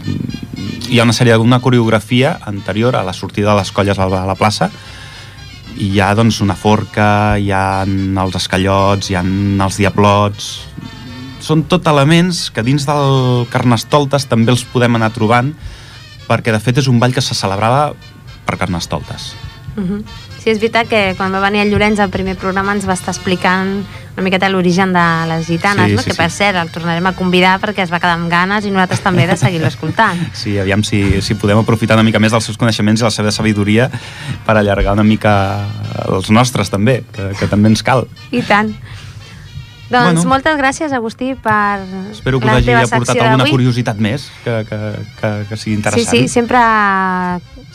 hi 0.90 0.99
ha 0.99 1.07
una 1.07 1.17
sèrie 1.17 1.37
d'una 1.38 1.61
coreografia 1.62 2.37
anterior 2.47 2.97
a 2.97 3.05
la 3.07 3.14
sortida 3.17 3.50
de 3.52 3.61
les 3.61 3.73
colles 3.75 3.99
a 3.99 4.07
la, 4.11 4.37
plaça 4.38 4.71
i 5.76 5.90
hi 5.95 6.00
ha 6.02 6.12
doncs, 6.19 6.40
una 6.45 6.57
forca, 6.59 7.38
hi 7.38 7.50
ha 7.55 7.83
els 7.87 8.40
escallots, 8.43 9.11
hi 9.11 9.19
ha 9.19 9.25
els 9.25 9.83
diablots... 9.83 10.52
Són 11.40 11.62
tot 11.64 11.87
elements 11.88 12.50
que 12.52 12.61
dins 12.61 12.85
del 12.85 13.47
Carnestoltes 13.49 14.26
també 14.29 14.52
els 14.52 14.61
podem 14.69 14.99
anar 14.99 15.09
trobant 15.14 15.55
perquè 16.29 16.52
de 16.52 16.61
fet 16.61 16.83
és 16.83 16.90
un 16.93 16.99
ball 17.00 17.14
que 17.17 17.25
se 17.25 17.35
celebrava 17.35 17.95
per 18.45 18.59
Carnestoltes. 18.61 19.33
Uh 19.73 19.87
-huh. 19.87 20.02
Sí, 20.40 20.49
és 20.49 20.59
veritat 20.59 20.88
que 20.88 21.14
quan 21.18 21.35
va 21.35 21.40
venir 21.44 21.61
el 21.61 21.68
Llorenç 21.70 21.99
al 22.00 22.09
primer 22.09 22.32
programa 22.40 22.73
ens 22.73 22.87
va 22.88 22.94
estar 22.97 23.12
explicant 23.12 23.82
una 24.16 24.23
miqueta 24.25 24.49
l'origen 24.49 24.92
de 24.92 25.02
les 25.28 25.47
gitanes, 25.47 25.90
Sí, 25.90 25.94
no? 25.97 26.02
sí, 26.02 26.11
que 26.11 26.16
per 26.16 26.30
sí. 26.30 26.38
cert 26.38 26.56
el 26.56 26.70
tornarem 26.73 27.06
a 27.06 27.12
convidar 27.12 27.59
perquè 27.61 27.85
es 27.85 27.92
va 27.92 28.00
quedar 28.00 28.14
amb 28.16 28.30
ganes 28.32 28.64
i 28.64 28.70
nosaltres 28.73 29.00
també 29.04 29.26
de 29.28 29.37
seguir-lo 29.37 29.68
escoltant. 29.68 30.18
Sí, 30.40 30.56
aviam 30.59 30.82
si, 30.82 31.20
si 31.23 31.35
podem 31.37 31.61
aprofitar 31.61 31.97
una 32.00 32.04
mica 32.09 32.18
més 32.18 32.32
dels 32.32 32.44
seus 32.49 32.56
coneixements 32.56 33.00
i 33.00 33.04
la 33.04 33.11
seva 33.12 33.30
sabidoria 33.30 33.90
per 34.47 34.56
allargar 34.56 34.97
una 34.97 35.04
mica 35.04 35.35
els 36.09 36.30
nostres 36.32 36.73
també, 36.73 37.02
que, 37.12 37.30
que 37.38 37.47
també 37.47 37.68
ens 37.75 37.82
cal. 37.85 38.06
I 38.32 38.40
tant. 38.42 38.73
Doncs 39.90 40.20
Bueno. 40.23 40.28
moltes 40.30 40.56
gràcies, 40.56 40.92
Agustí, 40.94 41.32
per 41.35 41.80
Espero 42.12 42.38
que 42.38 42.47
us 42.47 42.52
hagi 42.61 42.73
aportat 42.78 43.18
alguna 43.25 43.49
curiositat 43.50 43.99
més 43.99 44.28
que, 44.44 44.61
que, 44.68 44.78
que, 45.20 45.30
que 45.49 45.56
sigui 45.59 45.75
Sí, 45.75 45.78
interessant. 45.80 46.16
sí, 46.16 46.28
sempre, 46.28 46.61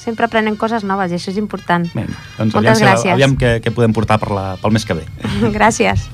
sempre 0.06 0.30
aprenem 0.30 0.58
coses 0.60 0.86
noves 0.88 1.12
i 1.12 1.20
això 1.20 1.34
és 1.34 1.42
important. 1.42 1.88
Vinga, 1.96 2.16
doncs 2.38 2.56
Moltes 2.56 2.78
aviam, 2.78 2.92
gràcies. 2.94 3.14
aviam 3.18 3.38
què, 3.42 3.58
què 3.66 3.74
podem 3.76 3.96
portar 3.98 4.22
per 4.22 4.32
la, 4.36 4.48
pel 4.62 4.78
mes 4.78 4.86
que 4.86 5.02
ve. 5.02 5.08
gràcies. 5.58 6.06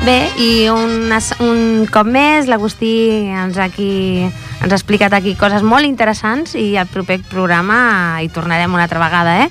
Bé, 0.00 0.30
i 0.40 0.64
un, 0.72 1.10
un 1.44 1.58
cop 1.92 2.08
més 2.08 2.46
l'Agustí 2.48 3.28
ens, 3.36 3.58
aquí, 3.60 4.24
ens 4.24 4.72
ha 4.72 4.78
explicat 4.78 5.12
aquí 5.12 5.34
coses 5.36 5.60
molt 5.60 5.84
interessants 5.84 6.54
i 6.56 6.72
al 6.80 6.88
proper 6.88 7.18
programa 7.28 8.22
hi 8.24 8.30
tornarem 8.32 8.72
una 8.72 8.86
altra 8.88 9.02
vegada, 9.02 9.34
eh? 9.44 9.50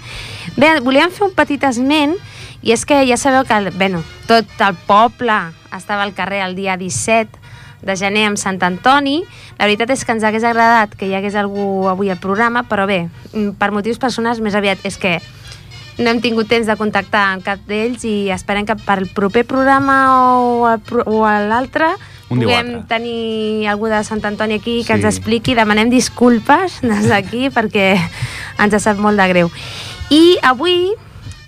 Bé, 0.58 0.72
volíem 0.82 1.14
fer 1.14 1.28
un 1.28 1.36
petit 1.38 1.62
esment 1.70 2.18
i 2.66 2.74
és 2.74 2.82
que 2.82 2.98
ja 3.06 3.20
sabeu 3.22 3.46
que 3.46 3.62
bueno, 3.78 4.02
tot 4.26 4.50
el 4.66 4.74
poble 4.90 5.38
estava 5.78 6.02
al 6.02 6.16
carrer 6.18 6.42
el 6.48 6.58
dia 6.58 6.80
17 6.82 7.86
de 7.86 7.96
gener 7.96 8.26
amb 8.28 8.42
Sant 8.42 8.58
Antoni. 8.66 9.22
La 9.60 9.68
veritat 9.70 9.94
és 9.94 10.02
que 10.04 10.18
ens 10.18 10.26
hagués 10.26 10.44
agradat 10.44 10.98
que 10.98 11.08
hi 11.08 11.14
hagués 11.14 11.38
algú 11.38 11.86
avui 11.88 12.10
al 12.10 12.20
programa, 12.20 12.66
però 12.66 12.90
bé, 12.90 13.04
per 13.62 13.70
motius 13.70 14.02
personals 14.02 14.42
més 14.42 14.58
aviat 14.58 14.82
és 14.90 14.98
que 14.98 15.20
no 16.00 16.10
hem 16.10 16.22
tingut 16.24 16.48
temps 16.48 16.68
de 16.68 16.76
contactar 16.80 17.26
amb 17.34 17.44
cap 17.44 17.60
d'ells 17.68 18.06
i 18.08 18.30
esperem 18.32 18.66
que 18.66 18.76
per 18.80 19.00
al 19.02 19.08
proper 19.14 19.44
programa 19.46 19.98
o, 20.16 20.78
pro- 20.88 21.04
o 21.06 21.26
l'altre 21.28 21.92
puguem 22.30 22.84
tenir 22.88 23.68
algú 23.68 23.88
de 23.90 24.04
Sant 24.06 24.24
Antoni 24.26 24.60
aquí 24.60 24.80
que 24.86 24.94
Sí. 24.94 25.00
ens 25.00 25.06
expliqui, 25.10 25.56
demanem 25.58 25.90
disculpes 25.90 26.80
des 26.86 27.08
d'aquí 27.10 27.50
perquè 27.50 27.98
ens 28.60 28.82
sap 28.84 28.98
molt 29.02 29.18
de 29.18 29.28
greu. 29.28 29.52
I 30.10 30.38
avui 30.44 30.92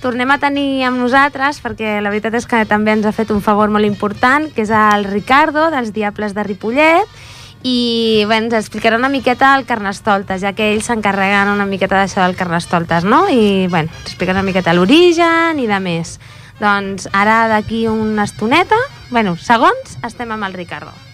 tornem 0.01 0.31
a 0.33 0.39
tenir 0.41 0.83
amb 0.83 0.97
nosaltres, 0.97 1.59
perquè 1.61 1.99
la 2.01 2.09
veritat 2.09 2.33
és 2.33 2.47
que 2.49 2.63
també 2.65 2.91
ens 2.95 3.05
ha 3.05 3.11
fet 3.13 3.29
un 3.29 3.41
favor 3.45 3.69
molt 3.69 3.85
important, 3.85 4.49
que 4.53 4.63
és 4.65 4.71
el 4.73 5.05
Ricardo, 5.05 5.69
dels 5.69 5.93
Diables 5.93 6.33
de 6.33 6.43
Ripollet, 6.43 7.05
i 7.63 8.24
bé, 8.30 8.39
ens 8.41 8.56
explicarà 8.58 8.97
una 8.97 9.12
miqueta 9.13 9.54
el 9.58 9.67
Carnestoltes, 9.69 10.41
ja 10.41 10.56
que 10.58 10.71
ells 10.74 10.89
s'encarreguen 10.89 11.54
una 11.54 11.67
miqueta 11.69 12.00
d'això 12.00 12.26
del 12.26 12.38
Carnestoltes, 12.39 13.06
no? 13.06 13.28
I 13.30 13.67
bé, 13.71 13.86
ens 13.86 14.02
explicarà 14.08 14.39
una 14.39 14.47
miqueta 14.50 14.74
l'origen 14.74 15.62
i 15.62 15.69
de 15.69 15.80
més. 15.84 16.17
Doncs 16.62 17.08
ara 17.13 17.45
d'aquí 17.50 17.88
una 17.89 18.26
estoneta, 18.30 18.78
bueno, 19.10 19.38
segons, 19.38 19.97
estem 20.06 20.34
amb 20.34 20.50
el 20.50 20.58
Ricardo. 20.58 21.11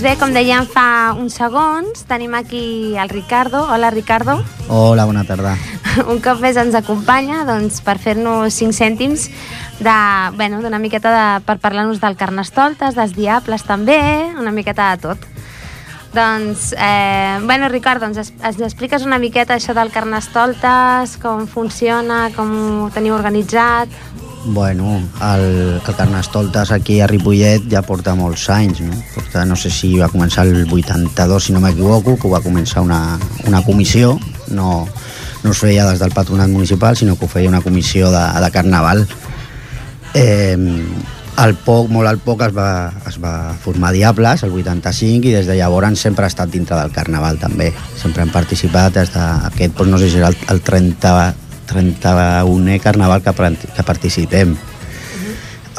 Doncs 0.00 0.14
bé, 0.14 0.16
com 0.16 0.30
dèiem 0.32 0.64
fa 0.64 1.12
uns 1.12 1.34
segons, 1.36 2.06
tenim 2.08 2.32
aquí 2.32 2.96
el 2.96 3.10
Ricardo. 3.10 3.66
Hola, 3.68 3.90
Ricardo. 3.92 4.38
Hola, 4.72 5.04
bona 5.04 5.26
tarda. 5.28 5.50
un 6.12 6.22
cop 6.24 6.40
més 6.40 6.56
ens 6.56 6.72
acompanya 6.78 7.42
doncs, 7.44 7.82
per 7.84 7.98
fer-nos 8.00 8.56
5 8.56 8.72
cèntims 8.72 9.26
de, 9.84 9.96
bueno, 10.38 10.62
miqueta 10.80 11.12
de, 11.12 11.26
per 11.44 11.58
parlar-nos 11.60 12.00
del 12.00 12.16
Carnestoltes, 12.16 12.96
dels 12.96 13.12
Diables 13.12 13.66
també, 13.68 14.00
una 14.40 14.54
miqueta 14.56 14.88
de 14.94 15.02
tot. 15.04 15.28
Doncs, 16.16 16.72
eh, 16.80 17.36
bueno, 17.44 17.68
Ricard, 17.68 18.00
doncs 18.00 18.24
es, 18.24 18.32
ens 18.40 18.64
expliques 18.64 19.04
una 19.04 19.20
miqueta 19.20 19.60
això 19.60 19.76
del 19.76 19.92
Carnestoltes, 19.92 21.18
com 21.20 21.44
funciona, 21.44 22.30
com 22.32 22.56
ho 22.86 22.88
teniu 22.96 23.20
organitzat... 23.20 23.92
Bueno, 24.44 25.02
el, 25.20 25.80
el 25.86 25.94
Carnestoltes 25.94 26.72
aquí 26.72 27.00
a 27.00 27.06
Ripollet 27.06 27.66
ja 27.68 27.82
porta 27.84 28.14
molts 28.16 28.46
anys, 28.48 28.80
no? 28.80 28.96
Porta, 29.12 29.44
no 29.44 29.56
sé 29.56 29.68
si 29.68 29.92
va 29.98 30.08
començar 30.08 30.46
el 30.48 30.64
82, 30.64 31.44
si 31.44 31.52
no 31.52 31.60
m'equivoco, 31.60 32.16
que 32.16 32.30
va 32.32 32.40
començar 32.40 32.80
una, 32.80 33.18
una 33.46 33.60
comissió, 33.66 34.14
no, 34.48 34.86
no 35.44 35.52
es 35.52 35.60
feia 35.60 35.84
des 35.90 36.00
del 36.00 36.16
patronat 36.16 36.48
municipal, 36.48 36.96
sinó 36.96 37.18
que 37.18 37.28
ho 37.28 37.32
feia 37.32 37.52
una 37.52 37.60
comissió 37.60 38.08
de, 38.10 38.24
de 38.40 38.50
carnaval. 38.50 39.04
Eh, 40.14 40.56
al 41.40 41.54
poc, 41.56 41.92
molt 41.92 42.08
al 42.08 42.18
poc 42.24 42.42
es 42.48 42.56
va, 42.56 42.70
es 43.08 43.20
va 43.20 43.52
formar 43.60 43.92
Diables, 43.92 44.42
el 44.44 44.56
85, 44.56 45.28
i 45.28 45.36
des 45.36 45.46
de 45.48 45.56
llavors 45.60 46.00
sempre 46.00 46.24
ha 46.24 46.32
estat 46.32 46.48
dintre 46.52 46.80
del 46.80 46.96
carnaval 46.96 47.38
també. 47.40 47.70
Sempre 48.00 48.24
hem 48.24 48.32
participat 48.32 48.96
des 48.96 49.12
d'aquest, 49.12 49.76
doncs 49.76 49.92
no 49.92 50.00
sé 50.00 50.08
si 50.08 50.18
serà 50.18 50.32
el, 50.32 50.40
el 50.52 50.60
30, 50.64 51.14
31è 51.70 52.80
carnaval 52.82 53.22
que, 53.22 53.34
que 53.76 53.86
participem. 53.86 54.56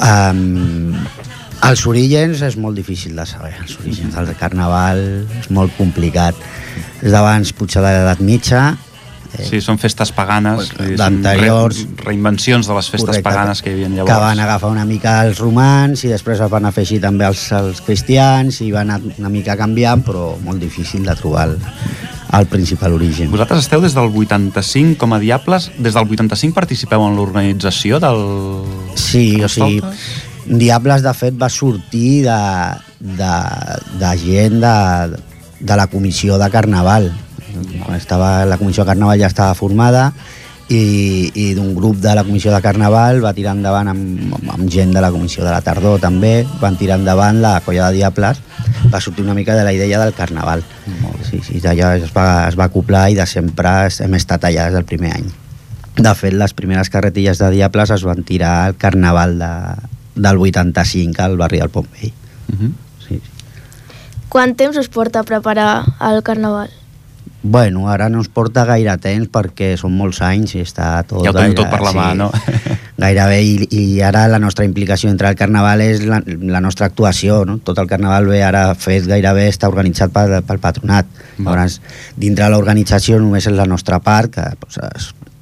Um, 0.02 0.96
els 1.62 1.84
orígens 1.86 2.42
és 2.42 2.56
molt 2.58 2.80
difícil 2.80 3.14
de 3.16 3.26
saber, 3.30 3.54
els 3.62 3.76
orígens 3.84 4.16
del 4.18 4.32
carnaval 4.40 5.02
és 5.42 5.52
molt 5.54 5.76
complicat. 5.78 6.38
Des 7.02 7.12
d'abans 7.14 7.54
potser 7.54 7.84
de 7.84 7.92
l'edat 7.92 8.24
mitja, 8.26 8.72
Sí, 9.40 9.62
són 9.64 9.78
festes 9.80 10.12
paganes, 10.12 10.74
eh, 10.78 10.96
d'anteriors. 11.00 11.78
re, 11.86 12.04
reinvencions 12.10 12.68
de 12.68 12.74
les 12.76 12.90
festes 12.90 13.08
Correcte, 13.08 13.24
paganes 13.24 13.62
que 13.62 13.70
hi 13.70 13.74
havia 13.74 13.88
llavors. 13.88 14.12
que 14.12 14.20
van 14.20 14.40
agafar 14.40 14.70
una 14.70 14.84
mica 14.86 15.22
els 15.26 15.40
romans 15.40 16.04
i 16.04 16.10
després 16.10 16.40
es 16.40 16.50
van 16.52 16.66
afegir 16.66 17.00
també 17.00 17.26
els, 17.26 17.52
els 17.52 17.80
cristians 17.82 18.60
i 18.62 18.72
van 18.72 18.90
anar 18.92 19.16
una 19.18 19.30
mica 19.30 19.56
canviant, 19.56 20.04
però 20.04 20.38
molt 20.44 20.60
difícil 20.60 21.06
de 21.06 21.16
trobar 21.16 21.48
el, 21.48 21.60
el 22.40 22.48
principal 22.48 22.94
origen. 22.96 23.32
Vosaltres 23.32 23.66
esteu 23.66 23.82
des 23.84 23.96
del 23.98 24.08
85 24.08 24.98
com 25.02 25.14
a 25.14 25.20
Diables, 25.20 25.70
des 25.78 25.96
del 25.96 26.08
85 26.08 26.56
participeu 26.56 27.04
en 27.08 27.18
l'organització 27.20 28.00
del... 28.00 28.22
Sí, 28.96 29.42
o 29.44 29.50
sigui? 29.52 29.82
Diables, 30.48 31.04
de 31.04 31.14
fet, 31.14 31.36
va 31.38 31.52
sortir 31.54 32.24
de, 32.26 32.40
de, 33.00 33.34
de 34.02 34.14
gent 34.24 34.62
de, 34.64 34.76
de 35.60 35.78
la 35.78 35.88
comissió 35.92 36.40
de 36.42 36.50
Carnaval. 36.50 37.12
Quan 37.84 37.98
estava, 37.98 38.46
la 38.48 38.58
comissió 38.58 38.86
de 38.86 38.94
Carnaval 38.94 39.20
ja 39.20 39.30
estava 39.30 39.54
formada 39.56 40.12
i, 40.72 41.32
i 41.36 41.46
d'un 41.58 41.74
grup 41.76 41.98
de 42.00 42.14
la 42.16 42.24
comissió 42.24 42.52
de 42.54 42.62
Carnaval 42.64 43.20
va 43.24 43.34
tirar 43.36 43.56
endavant 43.58 43.92
amb, 43.92 44.36
amb, 44.38 44.52
amb 44.56 44.70
gent 44.72 44.94
de 44.96 45.04
la 45.04 45.12
comissió 45.12 45.44
de 45.44 45.52
la 45.52 45.62
tardor 45.66 46.00
també, 46.00 46.46
van 46.62 46.78
tirar 46.80 47.00
endavant 47.02 47.42
la 47.44 47.58
colla 47.66 47.90
de 47.90 48.00
Diables, 48.00 48.40
va 48.94 49.02
sortir 49.04 49.26
una 49.26 49.36
mica 49.36 49.56
de 49.58 49.66
la 49.68 49.74
idea 49.76 50.00
del 50.00 50.16
Carnaval. 50.16 50.64
Sí, 51.28 51.42
sí, 51.44 51.60
d'allò 51.64 51.92
es 52.00 52.14
va, 52.16 52.48
es 52.48 52.58
va 52.60 52.70
acoplar 52.70 53.10
i 53.12 53.20
de 53.20 53.28
sempre 53.28 53.76
hem 53.92 54.18
estat 54.20 54.48
allà 54.48 54.70
des 54.70 54.80
del 54.80 54.88
primer 54.88 55.14
any. 55.20 55.30
De 56.02 56.14
fet, 56.16 56.34
les 56.34 56.56
primeres 56.56 56.90
carretilles 56.90 57.42
de 57.42 57.52
Diables 57.52 57.92
es 57.92 58.08
van 58.08 58.24
tirar 58.24 58.54
al 58.66 58.78
Carnaval 58.80 59.38
de, 59.40 59.54
del 60.16 60.40
85 60.40 61.22
al 61.22 61.38
barri 61.38 61.60
del 61.60 61.70
Pont 61.70 61.92
Vell. 61.92 62.14
Uh 62.48 62.56
-huh. 62.56 62.72
Sí, 63.08 63.20
sí. 63.20 63.32
Quant 64.30 64.56
temps 64.56 64.78
us 64.78 64.88
porta 64.88 65.24
preparar 65.24 65.84
el 66.00 66.24
carnaval? 66.24 66.70
Bueno, 67.44 67.88
ara 67.90 68.06
no 68.10 68.20
ens 68.22 68.30
porta 68.30 68.68
gaire 68.70 68.94
temps 69.02 69.30
perquè 69.34 69.72
són 69.80 69.96
molts 69.98 70.20
anys 70.22 70.54
i 70.60 70.62
està 70.62 70.92
tot... 71.10 71.24
Ja 71.26 71.32
ho 71.32 71.34
tenim 71.34 71.56
gaire- 71.56 71.64
tot 71.64 71.72
per 71.74 71.82
la 71.82 71.94
mà, 71.96 72.12
no? 72.18 72.28
Gairebé, 73.02 73.40
i, 73.42 73.54
i 73.74 74.02
ara 74.06 74.28
la 74.30 74.38
nostra 74.38 74.66
implicació 74.68 75.10
entre 75.10 75.32
el 75.32 75.38
carnaval 75.40 75.82
és 75.82 76.04
la, 76.06 76.20
la 76.28 76.62
nostra 76.62 76.86
actuació, 76.92 77.40
no? 77.50 77.58
Tot 77.66 77.82
el 77.82 77.90
carnaval 77.90 78.30
ve 78.30 78.44
ara 78.46 78.68
fet 78.78 79.08
gairebé 79.10 79.48
està 79.50 79.72
organitzat 79.72 80.14
pel, 80.14 80.38
pel 80.46 80.62
patronat. 80.62 81.10
Va. 81.40 81.48
Llavors, 81.48 81.80
dintre 82.14 82.46
de 82.46 82.54
l'organització 82.54 83.18
només 83.24 83.50
és 83.50 83.58
la 83.58 83.66
nostra 83.66 83.98
part 84.06 84.36
que 84.38 84.46
pues, 84.62 84.78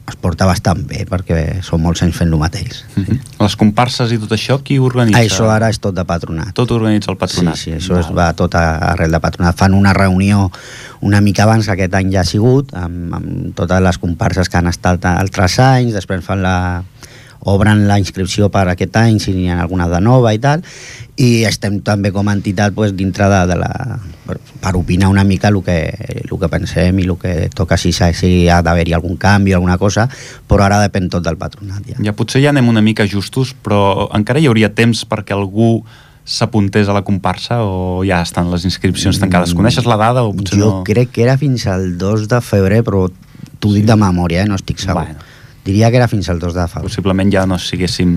es, 0.10 0.18
porta 0.20 0.48
bastant 0.50 0.84
bé 0.90 1.06
perquè 1.10 1.62
són 1.66 1.84
molts 1.84 2.04
anys 2.06 2.18
fent 2.20 2.34
el 2.34 2.42
mateix. 2.42 2.84
Uh 2.96 3.06
-huh. 3.06 3.20
Les 3.40 3.56
comparses 3.56 4.12
i 4.12 4.18
tot 4.18 4.32
això, 4.32 4.62
qui 4.64 4.80
organitza? 4.80 5.22
Això 5.22 5.50
ara 5.50 5.70
és 5.70 5.80
tot 5.80 5.96
de 5.96 6.06
patronat. 6.06 6.54
Tot 6.54 6.72
organitza 6.72 7.12
el 7.12 7.18
patronat. 7.18 7.56
Sí, 7.56 7.72
sí, 7.72 7.78
això 7.78 8.00
es 8.00 8.12
va 8.12 8.34
tot 8.34 8.56
arrel 8.56 9.12
de 9.12 9.20
patronat. 9.20 9.56
Fan 9.56 9.74
una 9.74 9.94
reunió 9.94 10.52
una 11.02 11.22
mica 11.22 11.44
abans 11.44 11.66
que 11.66 11.72
aquest 11.72 11.94
any 11.96 12.12
ja 12.12 12.22
ha 12.22 12.28
sigut, 12.28 12.74
amb, 12.76 13.14
amb 13.16 13.56
totes 13.56 13.82
les 13.82 13.98
comparses 13.98 14.50
que 14.50 14.58
han 14.60 14.68
estat 14.68 15.06
altres 15.06 15.60
anys, 15.64 15.94
després 15.94 16.26
fan 16.26 16.44
la 16.44 16.84
obren 17.48 17.86
la 17.88 18.00
inscripció 18.00 18.50
per 18.52 18.66
aquest 18.68 18.96
any 19.00 19.20
si 19.24 19.32
n'hi 19.36 19.48
ha 19.50 19.62
alguna 19.62 19.88
de 19.88 20.02
nova 20.04 20.34
i 20.36 20.40
tal 20.44 20.64
i 21.20 21.44
estem 21.48 21.80
també 21.84 22.12
com 22.16 22.28
a 22.28 22.34
entitat 22.36 22.74
pues, 22.76 22.94
dintre 22.96 23.28
de, 23.32 23.40
de 23.48 23.56
la, 23.60 23.72
per, 24.26 24.38
per 24.60 24.74
opinar 24.80 25.10
una 25.12 25.24
mica 25.24 25.48
el 25.52 25.62
que, 25.64 25.78
el 26.24 26.36
que 26.40 26.50
pensem 26.52 27.00
i 27.00 27.08
el 27.08 27.16
que 27.20 27.50
toca 27.56 27.78
si, 27.78 27.92
si 27.92 28.34
ha 28.48 28.62
d'haver-hi 28.64 28.96
algun 28.96 29.18
canvi 29.20 29.54
o 29.54 29.60
alguna 29.60 29.78
cosa, 29.78 30.08
però 30.48 30.68
ara 30.68 30.82
depèn 30.84 31.10
tot 31.12 31.24
del 31.24 31.40
patronat 31.40 31.88
ja. 31.88 31.98
Ja 32.10 32.16
potser 32.16 32.44
ja 32.44 32.54
anem 32.54 32.68
una 32.72 32.84
mica 32.84 33.08
justos, 33.08 33.56
però 33.56 34.10
encara 34.16 34.40
hi 34.40 34.48
hauria 34.48 34.72
temps 34.76 35.06
perquè 35.08 35.36
algú 35.36 35.80
s'apuntés 36.30 36.88
a 36.88 36.94
la 36.94 37.02
comparsa 37.02 37.64
o 37.66 38.04
ja 38.06 38.22
estan 38.22 38.52
les 38.54 38.68
inscripcions 38.68 39.18
tancades? 39.20 39.56
Coneixes 39.58 39.88
la 39.90 39.98
dada 39.98 40.24
o 40.24 40.32
potser 40.36 40.60
Mm, 40.60 40.62
jo 40.62 40.70
no? 40.70 40.84
crec 40.86 41.12
que 41.16 41.24
era 41.24 41.38
fins 41.42 41.66
al 41.68 41.98
2 41.98 42.28
de 42.30 42.40
febrer, 42.42 42.84
però 42.86 43.08
t'ho 43.60 43.74
dic 43.74 43.86
de 43.88 43.96
memòria, 43.98 44.44
eh? 44.44 44.48
no 44.48 44.56
estic 44.60 44.80
segur. 44.80 45.04
Bueno. 45.04 45.28
Diria 45.70 45.92
que 45.94 46.00
era 46.00 46.08
fins 46.10 46.26
al 46.34 46.40
2 46.42 46.56
de 46.56 46.64
febrer. 46.66 46.90
Possiblement 46.90 47.30
ja 47.30 47.46
no 47.46 47.60
siguéssim... 47.62 48.14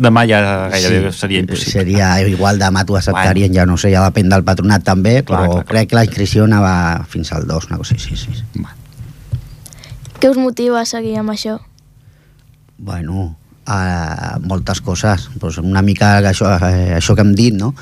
Demà 0.00 0.22
ja 0.30 0.38
gairebé 0.72 1.10
seria 1.12 1.42
impossible. 1.44 1.74
Seria 1.74 2.08
igual 2.30 2.60
demà 2.62 2.86
t'ho 2.88 2.96
acceptarien, 2.96 3.52
ja 3.52 3.66
no 3.68 3.76
sé, 3.80 3.90
ja 3.92 4.04
depèn 4.06 4.32
del 4.32 4.46
patronat 4.46 4.86
també, 4.86 5.18
Clar, 5.20 5.26
però 5.26 5.50
clar, 5.50 5.60
clar. 5.60 5.66
crec 5.74 5.90
que 5.92 5.98
la 6.00 6.06
inscripció 6.08 6.48
anava 6.48 7.04
fins 7.12 7.34
al 7.36 7.44
2, 7.50 7.68
una 7.68 7.80
cosa 7.82 7.98
així, 7.98 8.16
sí, 8.16 8.32
sí. 8.32 8.46
Bueno. 8.54 8.72
Què 10.22 10.32
us 10.32 10.40
motiva 10.40 10.80
a 10.80 10.88
seguir 10.88 11.18
amb 11.20 11.34
això? 11.34 11.58
Bueno, 12.78 13.34
uh, 13.68 14.40
moltes 14.44 14.80
coses. 14.80 15.28
Pues 15.40 15.58
una 15.58 15.82
mica 15.82 16.18
això, 16.20 16.50
això 16.96 17.14
que 17.14 17.24
hem 17.24 17.34
dit, 17.34 17.54
no? 17.54 17.74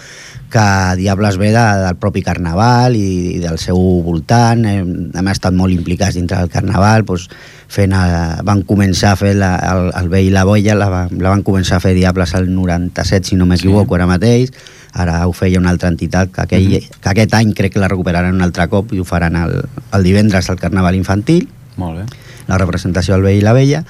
que 0.53 0.97
Diables 0.97 1.39
ve 1.41 1.49
de, 1.49 1.65
del 1.81 1.97
propi 1.97 2.21
Carnaval 2.21 2.95
i, 2.95 3.39
i 3.39 3.41
del 3.41 3.57
seu 3.59 3.79
voltant, 4.05 4.67
hem, 4.69 4.91
hem 5.17 5.31
estat 5.33 5.57
molt 5.57 5.73
implicats 5.73 6.19
dintre 6.19 6.37
del 6.43 6.53
Carnaval, 6.53 7.07
doncs 7.09 7.31
fent, 7.73 7.95
eh, 7.97 8.43
van 8.45 8.61
començar 8.69 9.15
a 9.15 9.19
fer 9.19 9.33
la, 9.39 9.55
el, 9.71 9.89
el 9.97 10.11
Vell 10.13 10.29
i 10.29 10.35
la 10.35 10.45
Boia, 10.45 10.77
la, 10.77 10.91
la 11.09 11.33
van 11.33 11.43
començar 11.47 11.79
a 11.79 11.83
fer 11.83 11.95
Diables 11.97 12.35
al 12.37 12.51
97, 12.53 13.33
si 13.33 13.41
no 13.41 13.49
m'equivoco, 13.49 13.97
ara 13.97 14.07
mateix, 14.11 14.53
ara 14.93 15.23
ho 15.25 15.33
feia 15.33 15.61
una 15.63 15.73
altra 15.73 15.89
entitat, 15.89 16.35
que, 16.37 16.45
aquell, 16.45 16.77
que 16.85 17.15
aquest 17.15 17.33
any 17.41 17.55
crec 17.57 17.73
que 17.73 17.81
la 17.81 17.89
recuperaran 17.89 18.37
un 18.37 18.45
altre 18.45 18.69
cop 18.69 18.93
i 18.93 19.01
ho 19.01 19.09
faran 19.09 19.41
el, 19.41 19.57
el 19.97 20.05
divendres 20.05 20.53
al 20.53 20.61
Carnaval 20.61 21.01
Infantil, 21.01 21.49
Molt 21.81 22.03
bé. 22.03 22.29
la 22.53 22.61
representació 22.61 23.17
del 23.17 23.25
Vell 23.25 23.41
i 23.41 23.47
la 23.49 23.57
Vella, 23.57 23.87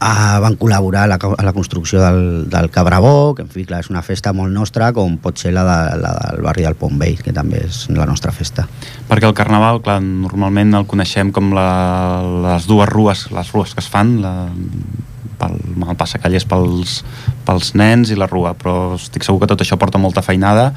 uh, 0.00 0.38
van 0.42 0.56
col·laborar 0.60 1.04
a 1.06 1.10
la, 1.10 1.18
a 1.18 1.46
la 1.46 1.52
construcció 1.56 2.00
del, 2.02 2.48
del 2.50 2.70
Cabrabó, 2.70 3.34
que 3.34 3.44
en 3.46 3.50
fi, 3.52 3.64
clar, 3.68 3.80
és 3.84 3.90
una 3.92 4.02
festa 4.06 4.32
molt 4.36 4.52
nostra, 4.54 4.92
com 4.96 5.16
pot 5.22 5.40
ser 5.40 5.54
la, 5.56 5.64
de, 5.66 5.98
la 6.02 6.12
del 6.20 6.44
barri 6.46 6.66
del 6.66 6.78
Pont 6.78 6.98
Vell, 7.00 7.20
que 7.24 7.34
també 7.36 7.62
és 7.66 7.84
la 7.94 8.06
nostra 8.08 8.34
festa. 8.34 8.66
Perquè 9.08 9.28
el 9.28 9.36
carnaval, 9.38 9.82
clar, 9.84 9.98
normalment 10.04 10.74
el 10.78 10.86
coneixem 10.90 11.32
com 11.34 11.52
la, 11.56 11.68
les 12.50 12.68
dues 12.70 12.88
rues, 12.92 13.26
les 13.34 13.52
rues 13.54 13.74
que 13.74 13.84
es 13.84 13.90
fan, 13.92 14.16
la, 14.24 14.34
pel, 15.40 15.58
el 15.86 15.98
passacallers 15.98 16.46
pels, 16.48 17.00
pels 17.48 17.74
nens 17.78 18.12
i 18.12 18.18
la 18.18 18.30
rua, 18.30 18.54
però 18.58 18.94
estic 19.00 19.26
segur 19.26 19.42
que 19.42 19.50
tot 19.52 19.64
això 19.64 19.78
porta 19.80 20.00
molta 20.02 20.24
feinada 20.24 20.72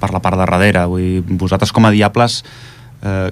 per 0.00 0.12
la 0.12 0.22
part 0.22 0.38
de 0.38 0.46
darrere. 0.46 0.86
Vull 0.90 1.36
vosaltres 1.40 1.72
com 1.74 1.86
a 1.86 1.92
diables, 1.94 2.42
eh, 3.04 3.30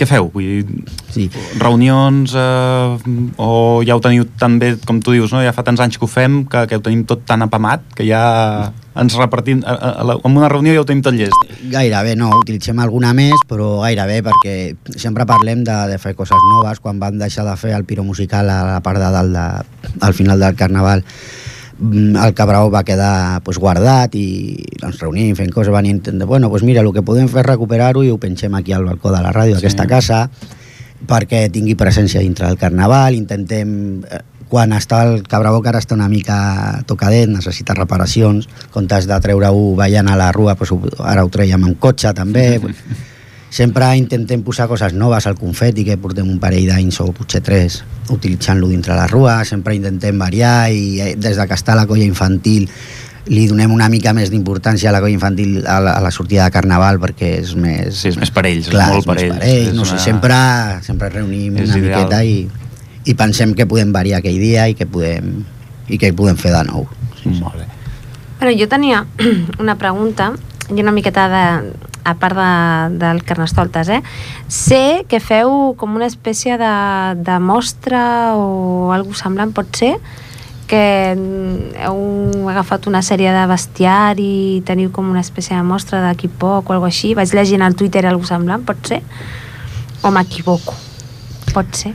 què 0.00 0.06
feu? 0.08 0.30
Vull 0.34 0.48
dir, 0.64 0.84
Sí. 1.10 1.28
reunions 1.60 2.32
eh, 2.34 3.32
o 3.36 3.82
ja 3.86 3.96
ho 3.96 4.00
teniu 4.02 4.24
tan 4.38 4.58
bé 4.58 4.76
com 4.86 5.00
tu 5.02 5.12
dius, 5.12 5.32
no? 5.34 5.42
ja 5.44 5.52
fa 5.52 5.64
tants 5.66 5.80
anys 5.82 5.98
que 5.98 6.06
ho 6.06 6.10
fem 6.10 6.44
que, 6.46 6.66
que 6.70 6.76
ho 6.78 6.84
tenim 6.84 7.04
tot 7.04 7.24
tan 7.26 7.42
apamat 7.42 7.82
que 7.98 8.06
ja 8.08 8.72
ens 9.00 9.14
repartim 9.18 9.60
a, 9.64 9.70
a, 9.74 9.90
a, 10.00 10.04
la- 10.04 10.16
en 10.24 10.36
una 10.36 10.48
reunió 10.50 10.72
ja 10.74 10.82
ho 10.82 10.86
tenim 10.88 11.02
tot 11.02 11.14
llest 11.14 11.34
Gairebé 11.70 12.16
no, 12.18 12.30
utilitzem 12.40 12.78
alguna 12.82 13.12
més, 13.14 13.34
però 13.48 13.80
gairebé 13.84 14.20
perquè 14.26 14.54
sempre 14.98 15.26
parlem 15.28 15.62
de, 15.66 15.76
de 15.92 15.98
fer 16.02 16.14
coses 16.18 16.40
noves. 16.54 16.80
Quan 16.80 16.98
vam 16.98 17.18
deixar 17.20 17.44
de 17.46 17.52
fer 17.60 17.74
el 17.76 17.84
piro 17.84 18.02
musical 18.02 18.48
a 18.50 18.62
la 18.66 18.80
part 18.82 18.98
de 18.98 19.10
dalt, 19.12 19.34
de, 19.36 19.92
al 20.00 20.14
final 20.16 20.40
del 20.40 20.56
Carnaval, 20.58 21.04
el 21.80 22.34
Cabrao 22.34 22.70
va 22.70 22.84
quedar 22.84 23.40
pues, 23.42 23.58
guardat 23.58 24.14
i 24.14 24.56
ens 24.82 24.98
reunim 25.00 25.34
fent 25.36 25.50
coses, 25.52 25.72
van 25.72 25.86
intentar, 25.86 26.26
bueno, 26.28 26.50
pues 26.50 26.62
mira, 26.62 26.82
el 26.82 26.92
que 26.92 27.02
podem 27.02 27.28
fer 27.28 27.40
és 27.40 27.46
recuperar-ho 27.46 28.02
i 28.04 28.10
ho 28.12 28.18
pensem 28.20 28.54
aquí 28.54 28.72
al 28.76 28.84
balcó 28.84 29.10
de 29.14 29.22
la 29.22 29.32
ràdio 29.32 29.56
d'aquesta 29.56 29.84
Sí. 29.84 29.88
casa 29.88 30.30
perquè 31.08 31.46
tingui 31.50 31.74
presència 31.80 32.20
dintre 32.20 32.46
del 32.46 32.58
Carnaval, 32.60 33.14
intentem 33.16 34.02
eh, 34.04 34.18
quan 34.50 34.72
està 34.76 35.04
el 35.06 35.22
Cabrabó 35.22 35.62
que 35.62 35.70
ara 35.70 35.78
està 35.80 35.94
una 35.94 36.08
mica 36.10 36.82
tocadet, 36.86 37.28
necessita 37.30 37.72
reparacions, 37.72 38.46
en 38.46 38.70
comptes 38.74 39.06
de 39.08 39.20
treure-ho 39.22 39.74
ballant 39.78 40.08
a 40.10 40.16
la 40.18 40.32
rua, 40.32 40.56
doncs 40.58 40.72
ho- 40.74 41.04
ara 41.06 41.24
ho 41.24 41.30
treiem 41.32 41.64
amb 41.64 41.78
cotxe 41.80 42.12
també. 42.12 42.60
Sempre 43.50 43.88
intentem 43.98 44.44
posar 44.46 44.68
coses 44.70 44.92
noves 44.94 45.26
al 45.26 45.34
confeti, 45.34 45.82
que 45.84 45.96
portem 45.98 46.28
un 46.30 46.38
parell 46.38 46.68
d'anys 46.70 47.00
o 47.02 47.08
potser 47.12 47.40
tres 47.42 47.80
utilitzant-lo 48.14 48.68
dintre 48.70 48.94
la 48.94 49.08
rua, 49.10 49.40
sempre 49.44 49.74
intentem 49.74 50.18
variar 50.22 50.70
i 50.70 51.00
eh, 51.02 51.14
des 51.18 51.34
de 51.36 51.46
que 51.50 51.56
està 51.58 51.74
la 51.74 51.86
colla 51.90 52.06
infantil 52.06 52.68
li 53.30 53.44
donem 53.50 53.70
una 53.74 53.88
mica 53.90 54.14
més 54.16 54.30
d'importància 54.32 54.88
a 54.90 54.94
la 54.94 55.00
colla 55.02 55.12
infantil 55.18 55.60
a 55.66 55.76
la, 55.82 55.92
a 55.98 56.00
la 56.02 56.10
sortida 56.14 56.46
de 56.46 56.54
Carnaval 56.54 56.98
perquè 57.02 57.32
és 57.42 57.52
més... 57.58 57.98
Sí, 58.00 58.08
és 58.14 58.16
més 58.18 58.30
per 58.34 58.46
ells, 58.48 58.64
és 58.70 58.72
Clar, 58.72 58.86
molt 58.94 59.02
és 59.02 59.10
per 59.10 59.18
ells. 59.18 59.34
per 59.36 59.48
ells. 59.50 59.68
És 59.68 59.74
No 59.76 59.84
sé, 59.84 59.92
una- 59.98 60.04
sempre, 60.06 60.38
sempre 60.86 61.10
reunim 61.12 61.58
És 61.60 61.68
una 61.74 61.78
ideal. 61.82 62.00
miqueta 62.06 62.22
i, 62.24 62.48
i 63.10 63.14
pensem 63.18 63.52
que 63.58 63.66
podem 63.70 63.92
variar 63.94 64.22
aquell 64.22 64.38
dia 64.40 64.68
i 64.70 64.74
que 64.78 64.86
podem, 64.86 65.42
i 65.90 65.98
que 65.98 66.10
podem 66.16 66.38
fer 66.40 66.54
de 66.54 66.62
nou. 66.70 66.86
Molt 67.26 67.58
bé. 67.60 67.66
Bueno, 68.40 68.54
jo 68.58 68.66
tenia 68.72 69.04
una 69.62 69.74
pregunta 69.78 70.32
i 70.70 70.80
una 70.80 70.94
miqueta 70.96 71.28
de, 71.28 71.44
a 72.04 72.14
part 72.20 72.36
de, 72.36 72.98
del 73.02 73.22
Carnestoltes, 73.24 73.88
eh? 73.88 74.00
Sé 74.48 75.04
que 75.08 75.20
feu 75.20 75.74
com 75.78 75.94
una 75.96 76.08
espècie 76.08 76.56
de, 76.60 76.74
de 77.20 77.38
mostra 77.42 78.34
o 78.36 78.90
alguna 78.94 79.20
semblant, 79.20 79.54
pot 79.56 79.70
ser? 79.76 79.96
que 80.70 81.16
heu 81.82 82.46
agafat 82.46 82.84
una 82.86 83.00
sèrie 83.02 83.32
de 83.34 83.42
bestiari 83.50 84.28
i 84.30 84.60
teniu 84.62 84.92
com 84.94 85.08
una 85.10 85.22
espècie 85.24 85.56
de 85.56 85.64
mostra 85.66 85.98
d'aquí 86.04 86.30
poc 86.30 86.70
o 86.70 86.76
alguna 86.76 86.92
així. 86.92 87.10
Vaig 87.18 87.34
llegint 87.34 87.64
al 87.66 87.74
Twitter 87.74 88.04
alguna 88.06 88.30
semblant, 88.30 88.62
pot 88.68 88.78
ser? 88.86 89.00
O 90.06 90.12
m'equivoco? 90.14 90.76
Pot 91.50 91.74
ser? 91.74 91.90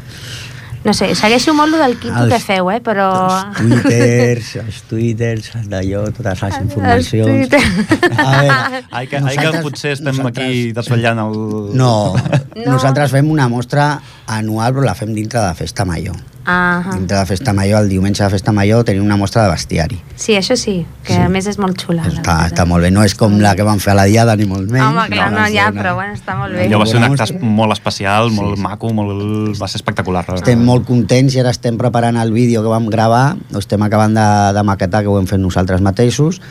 No 0.85 0.93
sé, 0.93 1.07
segueixo 1.17 1.53
molt 1.57 1.71
lo 1.73 1.79
del 1.81 1.95
quinto 1.97 2.23
Els- 2.23 2.33
que 2.33 2.39
feu, 2.43 2.67
eh? 2.69 2.77
Però... 2.85 3.07
Els 3.49 3.57
twitters, 3.57 4.51
els 4.61 4.81
twitters, 4.89 5.47
d'allò, 5.71 6.03
totes 6.13 6.43
les 6.45 6.59
informacions. 6.61 7.55
A 7.55 8.29
veure, 8.43 8.83
Ai, 8.91 9.07
que, 9.09 9.17
ai, 9.17 9.35
que 9.41 9.63
potser 9.65 9.95
estem 9.97 10.21
aquí 10.29 10.71
desvetllant 10.77 11.23
el... 11.25 11.35
No, 11.73 11.91
No. 12.13 12.69
nosaltres 12.75 13.11
fem 13.17 13.29
una 13.33 13.49
mostra 13.49 13.95
anual, 14.27 14.73
però 14.77 14.85
la 14.85 14.95
fem 14.95 15.11
dintre 15.17 15.41
de 15.41 15.53
Festa 15.57 15.85
Major. 15.89 16.15
Ah, 16.47 16.83
Dintre 16.93 17.17
de 17.17 17.25
Festa 17.25 17.53
Major, 17.53 17.81
el 17.81 17.89
diumenge 17.89 18.23
de 18.23 18.29
Festa 18.29 18.51
Major, 18.51 18.83
tenim 18.85 19.03
una 19.03 19.17
mostra 19.17 19.43
de 19.43 19.49
bestiari. 19.49 20.01
sí, 20.15 20.33
això 20.33 20.55
sí, 20.55 20.85
que 21.03 21.13
Sí. 21.13 21.19
a 21.19 21.27
més 21.29 21.47
és 21.47 21.57
molt 21.57 21.75
xula. 21.81 22.03
la 22.03 22.09
Està, 22.09 22.35
està 22.49 22.65
molt 22.65 22.83
bé, 22.83 22.91
no 22.91 23.03
és 23.03 23.15
com 23.15 23.39
la 23.39 23.55
que 23.55 23.63
van 23.63 23.79
fer 23.79 23.91
a 23.91 23.95
la 23.95 24.03
Diada, 24.05 24.35
ni 24.35 24.45
molt 24.45 24.69
menys. 24.69 24.85
Home, 24.85 25.07
clar, 25.09 25.31
no, 25.31 25.39
fer 25.45 25.53
ja, 25.55 25.69
una- 25.71 25.81
però 25.81 25.95
bueno, 25.95 26.13
està 26.13 26.37
molt 26.37 26.53
bé. 26.53 26.67
Allò 26.67 26.79
va 26.79 26.85
ser 26.85 26.97
un 26.97 27.03
acte 27.03 27.39
molt 27.41 27.71
especial, 27.73 28.29
Sí, 28.29 28.35
molt 28.35 28.55
sí. 28.57 28.61
maco, 28.61 28.93
molt... 28.93 29.59
va 29.61 29.67
ser 29.67 29.77
espectacular. 29.79 30.25
Estem 30.35 30.63
molt 30.63 30.85
contents 30.85 31.33
i 31.35 31.39
ara 31.39 31.49
estem 31.49 31.77
preparant 31.77 32.17
el 32.17 32.31
vídeo 32.31 32.61
que 32.61 32.67
vam 32.69 32.85
gravar, 32.87 33.35
ho 33.53 33.57
estem 33.57 33.81
acabant 33.81 34.13
de, 34.13 34.53
de 34.53 34.63
maquetar, 34.63 35.01
que 35.01 35.07
ho 35.09 35.17
hem 35.19 35.25
fet 35.27 35.39
nosaltres 35.39 35.81
mateixos, 35.81 36.41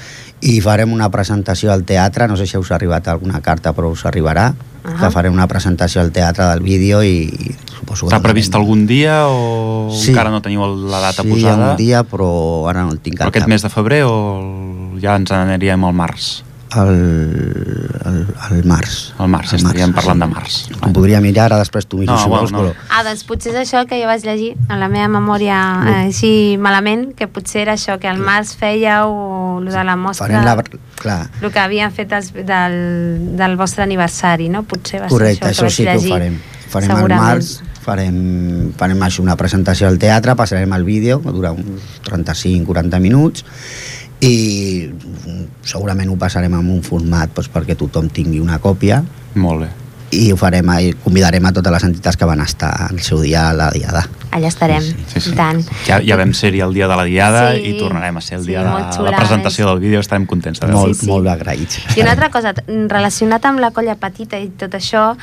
i 0.44 0.58
farem 0.60 0.92
una 0.92 1.08
presentació 1.10 1.72
al 1.72 1.84
teatre, 1.88 2.28
no 2.28 2.36
sé 2.36 2.46
si 2.46 2.58
us 2.60 2.70
ha 2.70 2.76
arribat 2.76 3.08
alguna 3.08 3.40
carta, 3.40 3.72
però 3.72 3.90
us 3.92 4.04
arribarà, 4.04 4.52
Ah. 4.84 4.98
que 5.00 5.08
farem 5.10 5.32
una 5.32 5.46
presentació 5.48 6.02
al 6.02 6.10
teatre 6.12 6.44
del 6.44 6.60
vídeo 6.60 6.98
i, 7.02 7.24
i 7.24 7.54
suposo 7.72 8.04
que... 8.04 8.10
Està 8.12 8.20
previst 8.20 8.52
algun 8.54 8.82
dia 8.86 9.22
o 9.32 9.88
Sí. 9.90 10.10
encara 10.12 10.28
no 10.28 10.42
teniu 10.44 10.60
la 10.90 11.00
data 11.00 11.22
sí, 11.24 11.30
posada? 11.30 11.70
un 11.70 11.76
dia, 11.78 12.02
però 12.04 12.68
ara 12.68 12.82
no 12.84 12.92
el 12.92 12.98
tinc 13.00 13.16
Però 13.16 13.30
aquest 13.32 13.48
mes 13.48 13.62
de 13.64 13.70
febrer 13.72 14.02
o 14.04 14.12
ja 15.00 15.16
ens 15.16 15.32
n'aniríem 15.32 15.82
al 15.88 15.96
març? 15.96 16.42
El, 16.74 17.90
el, 18.08 18.16
el 18.50 18.64
març. 18.66 19.12
Al 19.22 19.28
març, 19.30 19.52
El 19.54 19.60
estaríem 19.60 19.92
parlant 19.94 20.24
de 20.24 20.28
març. 20.30 20.56
Ho 20.80 20.90
podria 20.94 21.20
mirar, 21.22 21.46
ara 21.48 21.60
després 21.62 21.86
tu 21.86 22.00
mires 22.00 22.14
No, 22.14 22.20
si 22.22 22.32
vols, 22.32 22.54
no. 22.54 22.62
però... 22.62 22.86
Ah, 22.90 23.02
doncs 23.06 23.22
potser 23.28 23.52
és 23.52 23.60
això 23.62 23.84
que 23.88 23.98
jo 24.00 24.08
vaig 24.10 24.24
llegir 24.26 24.54
en 24.68 24.80
la 24.82 24.88
meva 24.92 25.06
memòria 25.12 25.58
eh, 25.84 25.96
així 26.08 26.32
malament, 26.60 27.10
que 27.18 27.28
potser 27.30 27.62
era 27.64 27.76
això, 27.78 27.98
que 28.02 28.10
al 28.10 28.18
març 28.22 28.54
fèieu 28.60 29.14
lo 29.64 29.70
de 29.70 29.84
la 29.86 29.96
mostra, 30.00 30.26
Farem 30.26 30.48
la... 30.48 30.82
Clar, 30.98 31.20
el 31.42 31.52
que 31.52 31.62
havien 31.62 31.94
fet 31.94 32.12
els, 32.16 32.32
del, 32.34 32.76
del 33.38 33.56
vostre 33.60 33.86
aniversari, 33.86 34.50
no? 34.50 34.64
Potser 34.68 35.04
va 35.04 35.12
correcte, 35.12 35.52
ser 35.52 35.54
això, 35.54 35.68
això 35.68 35.70
que 35.70 35.76
sí 35.78 35.88
que 35.88 35.96
ho 35.98 36.16
farem. 36.16 36.40
Farem 36.74 36.96
al 36.96 37.08
març, 37.14 37.50
farem, 37.84 38.16
farem 38.78 39.02
així 39.06 39.22
una 39.22 39.36
presentació 39.38 39.88
al 39.88 40.00
teatre, 40.02 40.34
passarem 40.38 40.72
el 40.74 40.86
vídeo, 40.86 41.20
que 41.22 41.34
dura 41.34 41.52
uns 41.54 42.00
35-40 42.08 43.02
minuts, 43.04 43.44
i 44.24 44.93
segurament 45.62 46.10
ho 46.10 46.16
passarem 46.16 46.52
en 46.54 46.68
un 46.70 46.82
format 46.82 47.30
doncs, 47.34 47.48
perquè 47.52 47.76
tothom 47.76 48.08
tingui 48.08 48.40
una 48.40 48.58
còpia 48.58 49.02
Molt 49.34 49.60
bé. 49.64 49.68
i 50.14 50.30
ho 50.32 50.36
farem, 50.38 50.68
i 50.80 50.92
convidarem 51.02 51.44
a 51.46 51.52
totes 51.52 51.72
les 51.72 51.84
entitats 51.84 52.16
que 52.16 52.24
van 52.28 52.40
estar 52.40 52.70
al 52.90 53.00
seu 53.02 53.20
dia 53.22 53.48
a 53.50 53.52
la 53.52 53.70
diada. 53.74 54.04
Allà 54.30 54.46
estarem, 54.48 54.82
Sí, 54.82 55.20
sí. 55.20 55.30
i 55.30 55.34
tant. 55.34 55.62
Ja, 55.86 56.00
ja 56.02 56.16
vam 56.16 56.32
ser-hi 56.34 56.60
el 56.60 56.72
dia 56.74 56.86
de 56.86 56.96
la 56.96 57.04
diada 57.04 57.52
Sí, 57.54 57.62
i 57.70 57.78
tornarem 57.78 58.16
a 58.16 58.20
ser 58.20 58.38
el 58.38 58.44
sí, 58.44 58.50
dia 58.52 58.62
de 58.62 58.92
xula, 58.94 59.10
la 59.10 59.16
presentació 59.16 59.66
del 59.68 59.80
vídeo. 59.80 60.00
Estarem 60.00 60.26
contents 60.26 60.60
de 60.60 60.66
molt, 60.68 60.84
veure. 60.84 60.94
sí. 60.94 61.06
molt 61.10 61.26
agraïts. 61.28 61.80
I 61.96 62.02
una 62.02 62.12
altra 62.12 62.30
cosa, 62.30 62.52
relacionat 62.68 63.44
amb 63.46 63.58
la 63.60 63.70
colla 63.72 63.96
petita 63.96 64.38
i 64.38 64.48
tot 64.50 64.74
això, 64.74 65.16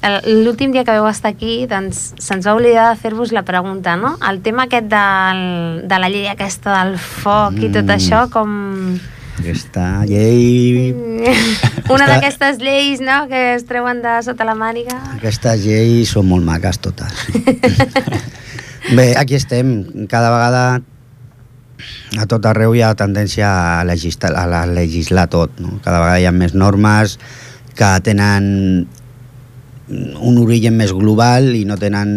el- 0.00 0.44
l'últim 0.44 0.70
dia 0.72 0.84
que 0.84 0.92
vau 0.98 1.08
estar 1.08 1.28
aquí, 1.32 1.66
doncs 1.66 2.14
se'ns 2.18 2.46
va 2.46 2.54
oblidar 2.54 2.88
de 2.94 2.96
fer-vos 3.00 3.32
la 3.32 3.42
pregunta, 3.42 3.96
no? 3.96 4.16
El 4.30 4.40
tema 4.40 4.64
aquest 4.68 4.86
del, 4.86 5.88
de 5.88 5.98
la 5.98 6.08
llei 6.08 6.28
aquesta 6.28 6.84
del 6.84 6.96
foc 6.98 7.56
i 7.58 7.68
tot 7.68 7.84
Mm. 7.84 7.90
això, 7.98 8.28
com... 8.30 8.98
Aquesta 9.38 10.04
llei... 10.08 10.90
Una 11.88 12.04
Està- 12.04 12.08
d'aquestes 12.10 12.58
lleis, 12.60 13.00
no?, 13.04 13.22
que 13.30 13.54
es 13.54 13.64
treuen 13.68 14.02
de 14.02 14.18
sota 14.26 14.46
la 14.48 14.56
màniga. 14.58 14.98
Aquestes 15.16 15.62
lleis 15.64 16.12
són 16.14 16.28
molt 16.28 16.44
maques 16.46 16.80
totes. 16.84 17.26
Bé, 18.98 19.12
aquí 19.16 19.36
estem. 19.38 20.06
Cada 20.10 20.30
vegada 20.34 20.62
a 22.18 22.26
tot 22.26 22.46
arreu 22.50 22.74
hi 22.74 22.82
ha 22.82 22.94
tendència 22.98 23.48
a 23.80 23.84
legislar, 23.86 24.32
a 24.34 24.64
legislar 24.66 25.28
tot. 25.30 25.54
No? 25.62 25.78
Cada 25.84 26.00
vegada 26.02 26.20
hi 26.22 26.26
ha 26.28 26.34
més 26.34 26.54
normes 26.58 27.18
que 27.78 27.90
tenen 28.02 28.88
un 29.88 30.36
origen 30.42 30.76
més 30.76 30.92
global 30.92 31.54
i 31.56 31.62
no 31.64 31.76
tenen, 31.80 32.10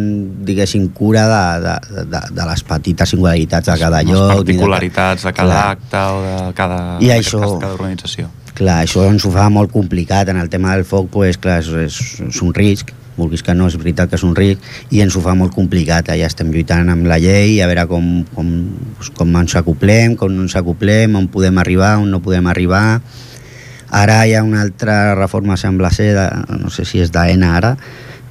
diguéssim, 0.45 0.89
cura 0.91 1.23
de, 1.29 1.43
de, 1.63 2.03
de, 2.11 2.21
de 2.35 2.45
les 2.49 2.63
petites 2.67 3.09
singularitats 3.13 3.69
de 3.71 3.77
cada 3.79 4.01
Les 4.03 4.11
lloc. 4.11 4.21
de 4.21 4.27
ca- 4.27 4.35
particularitats 4.43 5.23
de 5.23 5.33
cada 5.33 5.51
Clar. 5.53 5.71
acte 5.77 5.97
o 5.97 6.21
de 6.47 6.53
cada, 6.53 6.79
I 6.99 7.11
això- 7.15 7.39
cas, 7.39 7.51
de 7.53 7.59
cada 7.63 7.73
organització. 7.79 8.29
Clar, 8.53 8.81
això 8.85 9.05
ens 9.09 9.23
ho 9.25 9.31
fa 9.31 9.47
molt 9.49 9.71
complicat. 9.71 10.27
En 10.29 10.37
el 10.37 10.49
tema 10.49 10.75
del 10.75 10.83
foc, 10.83 11.07
pues, 11.09 11.37
clar, 11.37 11.61
és, 11.63 11.69
és, 11.69 12.41
un 12.43 12.53
risc, 12.53 12.91
vulguis 13.15 13.41
que 13.43 13.53
no, 13.55 13.67
és 13.67 13.77
veritat 13.79 14.09
que 14.09 14.15
és 14.19 14.23
un 14.27 14.35
risc, 14.35 14.59
i 14.91 14.99
ens 15.01 15.15
ho 15.15 15.21
fa 15.23 15.33
molt 15.35 15.53
complicat. 15.55 16.09
Allà 16.11 16.27
estem 16.27 16.51
lluitant 16.51 16.89
amb 16.91 17.07
la 17.07 17.17
llei, 17.19 17.61
a 17.63 17.67
veure 17.71 17.87
com, 17.87 18.25
com, 18.35 18.51
com 19.15 19.35
ens 19.39 19.55
acoplem, 19.55 20.17
com 20.19 20.35
no 20.35 20.43
ens 20.43 20.55
acoplem, 20.59 21.15
on 21.15 21.27
podem 21.31 21.57
arribar, 21.63 21.97
on 22.03 22.11
no 22.11 22.19
podem 22.19 22.47
arribar. 22.51 22.99
Ara 23.91 24.25
hi 24.27 24.35
ha 24.35 24.43
una 24.43 24.61
altra 24.61 25.15
reforma, 25.15 25.57
sembla 25.57 25.91
ser, 25.91 26.13
de, 26.15 26.29
no 26.61 26.69
sé 26.71 26.85
si 26.85 27.01
és 27.03 27.11
d'AENA 27.11 27.55
ara, 27.57 27.75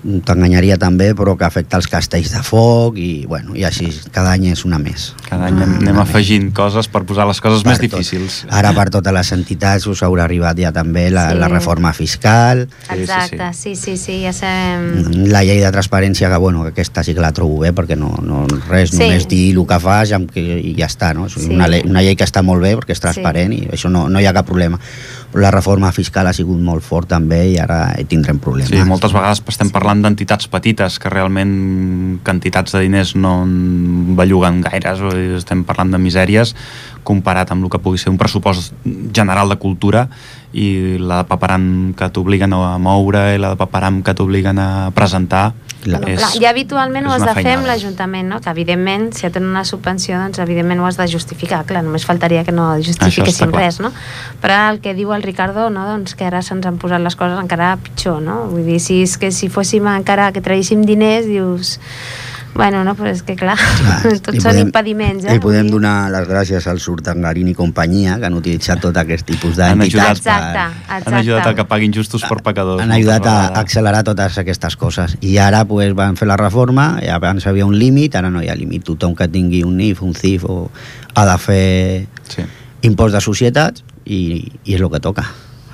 t'enganyaria 0.00 0.78
també, 0.80 1.10
però 1.12 1.34
que 1.36 1.44
afecta 1.44 1.76
els 1.76 1.84
castells 1.92 2.30
de 2.32 2.40
foc 2.40 2.96
i, 2.96 3.26
bueno, 3.28 3.52
i 3.52 3.66
així, 3.68 3.90
cada 4.14 4.30
any 4.32 4.46
és 4.48 4.62
una 4.64 4.78
més. 4.80 5.10
Cada 5.26 5.44
any 5.50 5.58
anem, 5.58 5.74
anem 5.76 5.90
Una 5.92 6.04
més. 6.06 6.08
afegint 6.14 6.46
coses 6.56 6.88
per 6.88 7.02
posar 7.04 7.26
les 7.28 7.36
coses 7.44 7.60
Per 7.62 7.68
més 7.74 7.80
tot. 7.82 7.98
difícils. 7.98 8.46
Ara 8.48 8.72
per 8.72 8.86
totes 8.88 9.12
les 9.12 9.32
entitats 9.36 9.84
us 9.92 10.00
haurà 10.06 10.24
arribat 10.24 10.56
ja 10.56 10.72
també 10.72 11.10
la, 11.12 11.26
Sí. 11.34 11.36
la 11.42 11.48
reforma 11.52 11.92
fiscal, 11.92 12.66
sí, 12.88 12.94
Exacte, 13.02 13.50
sí, 13.52 13.74
sí, 13.76 13.98
sí, 13.98 14.22
ja 14.24 14.32
sabem... 14.32 15.26
la 15.28 15.44
llei 15.44 15.60
de 15.60 15.70
transparència, 15.70 16.30
que 16.32 16.36
bueno, 16.40 16.62
que 16.64 16.70
aquesta 16.70 17.04
sí 17.04 17.12
que 17.12 17.20
la 17.20 17.32
trobo 17.36 17.58
bé, 17.60 17.74
perquè 17.74 17.94
no, 18.00 18.14
no 18.22 18.46
res, 18.70 18.90
Sí. 18.96 19.02
només 19.04 19.28
dir 19.28 19.54
el 19.54 19.66
que 19.66 19.78
fas 19.80 20.14
i 20.16 20.74
ja 20.78 20.86
està, 20.88 21.12
no? 21.12 21.26
És 21.26 21.34
Sí. 21.34 21.50
una, 21.52 21.68
llei, 21.68 21.82
una 21.84 22.00
llei 22.00 22.16
que 22.16 22.24
està 22.24 22.40
molt 22.42 22.62
bé 22.62 22.74
perquè 22.78 22.92
és 22.96 23.00
transparent 23.00 23.52
i 23.52 23.66
això 23.68 23.90
no, 23.90 24.08
no 24.08 24.18
hi 24.18 24.24
ha 24.24 24.32
cap 24.32 24.46
problema. 24.46 24.80
La 25.38 25.52
reforma 25.54 25.92
fiscal 25.94 26.26
ha 26.26 26.34
sigut 26.34 26.58
molt 26.58 26.82
fort 26.82 27.06
també 27.10 27.40
i 27.52 27.58
ara 27.62 27.92
tindrem 28.10 28.40
problemes. 28.42 28.72
Sí, 28.72 28.82
moltes 28.86 29.14
vegades 29.14 29.42
estem 29.52 29.70
parlant 29.70 30.02
d'entitats 30.02 30.48
petites 30.50 30.98
que 30.98 31.12
realment 31.12 32.18
quantitats 32.26 32.74
de 32.74 32.82
diners 32.86 33.14
no 33.14 33.40
en 33.44 34.16
belluguen 34.18 34.62
dir, 34.64 34.82
estem 35.38 35.62
parlant 35.68 35.94
de 35.94 36.02
misèries 36.02 36.54
comparat 37.06 37.50
amb 37.52 37.64
el 37.64 37.72
que 37.72 37.80
pugui 37.82 37.98
ser 37.98 38.12
un 38.12 38.18
pressupost 38.20 38.74
general 39.14 39.48
de 39.52 39.58
cultura 39.60 40.06
i 40.52 40.98
la 40.98 41.22
de 41.22 41.28
paperam 41.30 41.64
que 41.96 42.10
t'obliguen 42.10 42.54
a 42.56 42.78
moure 42.82 43.30
i 43.34 43.40
la 43.40 43.54
de 43.54 43.60
paperam 43.60 44.02
que 44.02 44.14
t'obliguen 44.14 44.58
a 44.58 44.70
presentar 44.94 45.50
Clar. 45.80 46.00
Bueno, 46.02 46.18
clar, 46.18 46.30
ja 46.36 46.50
habitualment 46.50 47.06
ho 47.08 47.12
és 47.14 47.22
has 47.22 47.30
de 47.30 47.40
fer 47.40 47.54
amb 47.56 47.64
l'Ajuntament, 47.64 48.26
no? 48.28 48.40
que 48.44 48.52
evidentment, 48.52 49.06
si 49.16 49.24
et 49.24 49.32
donen 49.32 49.48
una 49.54 49.62
subvenció, 49.64 50.18
doncs 50.20 50.40
evidentment 50.42 50.82
ho 50.82 50.84
has 50.84 50.98
de 51.00 51.06
justificar, 51.08 51.62
clar, 51.68 51.80
només 51.86 52.04
faltaria 52.04 52.42
que 52.44 52.52
no 52.52 52.66
justifiquessin 52.84 53.54
res, 53.54 53.80
no? 53.80 53.88
Però 54.42 54.58
el 54.74 54.82
que 54.84 54.92
diu 54.98 55.14
el 55.16 55.24
Ricardo, 55.24 55.70
no? 55.72 55.86
doncs 55.88 56.12
que 56.18 56.28
ara 56.28 56.42
se'ns 56.44 56.68
han 56.68 56.76
posat 56.82 57.00
les 57.00 57.16
coses 57.16 57.40
encara 57.40 57.72
pitjor, 57.80 58.20
no? 58.20 58.42
Vull 58.52 58.68
dir, 58.68 58.80
si 58.84 59.00
és 59.06 59.16
que 59.16 59.32
si 59.32 59.48
fóssim 59.48 59.88
encara 59.88 60.28
que 60.36 60.44
traguéssim 60.44 60.84
diners, 60.84 61.30
dius... 61.30 61.78
Bueno, 62.52 62.82
no, 62.84 62.96
però 62.98 63.08
és 63.12 63.22
que 63.22 63.36
clar, 63.38 63.54
Clar, 63.56 64.00
tots 64.26 64.42
són 64.42 64.50
podem- 64.50 64.66
impediments, 64.66 65.24
eh? 65.24 65.36
Li 65.36 65.40
podem 65.40 65.68
donar 65.70 66.10
les 66.10 66.26
gràcies 66.28 66.66
al 66.68 66.80
Surtangarín 66.82 67.48
i 67.48 67.54
companyia, 67.54 68.16
que 68.18 68.26
han 68.26 68.34
utilitzat 68.36 68.80
tot 68.82 68.96
aquest 69.00 69.24
tipus 69.28 69.58
Han 69.62 69.78
d'entitats. 69.78 70.18
Exacte, 70.18 70.32
per- 70.58 70.66
exacte. 70.66 71.08
han 71.08 71.18
ajudat 71.20 71.46
a 71.46 71.54
que 71.54 71.64
paguin 71.70 71.94
justos 71.94 72.24
per 72.26 72.40
pecadors. 72.42 72.82
han 72.82 72.92
ajudat 72.92 73.26
a 73.30 73.36
accelerar 73.60 74.02
totes 74.04 74.36
aquestes 74.42 74.76
coses. 74.76 75.16
I 75.20 75.36
ara 75.38 75.64
pues, 75.64 75.94
van 75.94 76.16
fer 76.18 76.26
la 76.28 76.36
reforma, 76.36 76.98
i 77.02 77.08
abans 77.08 77.46
hi 77.46 77.48
havia 77.52 77.66
un 77.66 77.78
límit, 77.78 78.16
ara 78.18 78.30
no 78.30 78.42
hi 78.42 78.48
ha 78.50 78.56
límit. 78.58 78.84
Tothom 78.84 79.14
que 79.14 79.28
tingui 79.28 79.62
un 79.64 79.76
NIF, 79.78 80.02
un 80.02 80.14
CIF, 80.14 80.44
o, 80.50 80.70
ha 81.14 81.26
de 81.30 81.38
fer 81.38 82.06
Sí. 82.30 82.42
impost 82.82 83.14
de 83.14 83.20
societats 83.20 83.82
i, 84.04 84.52
i 84.64 84.74
és 84.74 84.80
el 84.80 84.90
que 84.90 85.00
toca. 85.00 85.24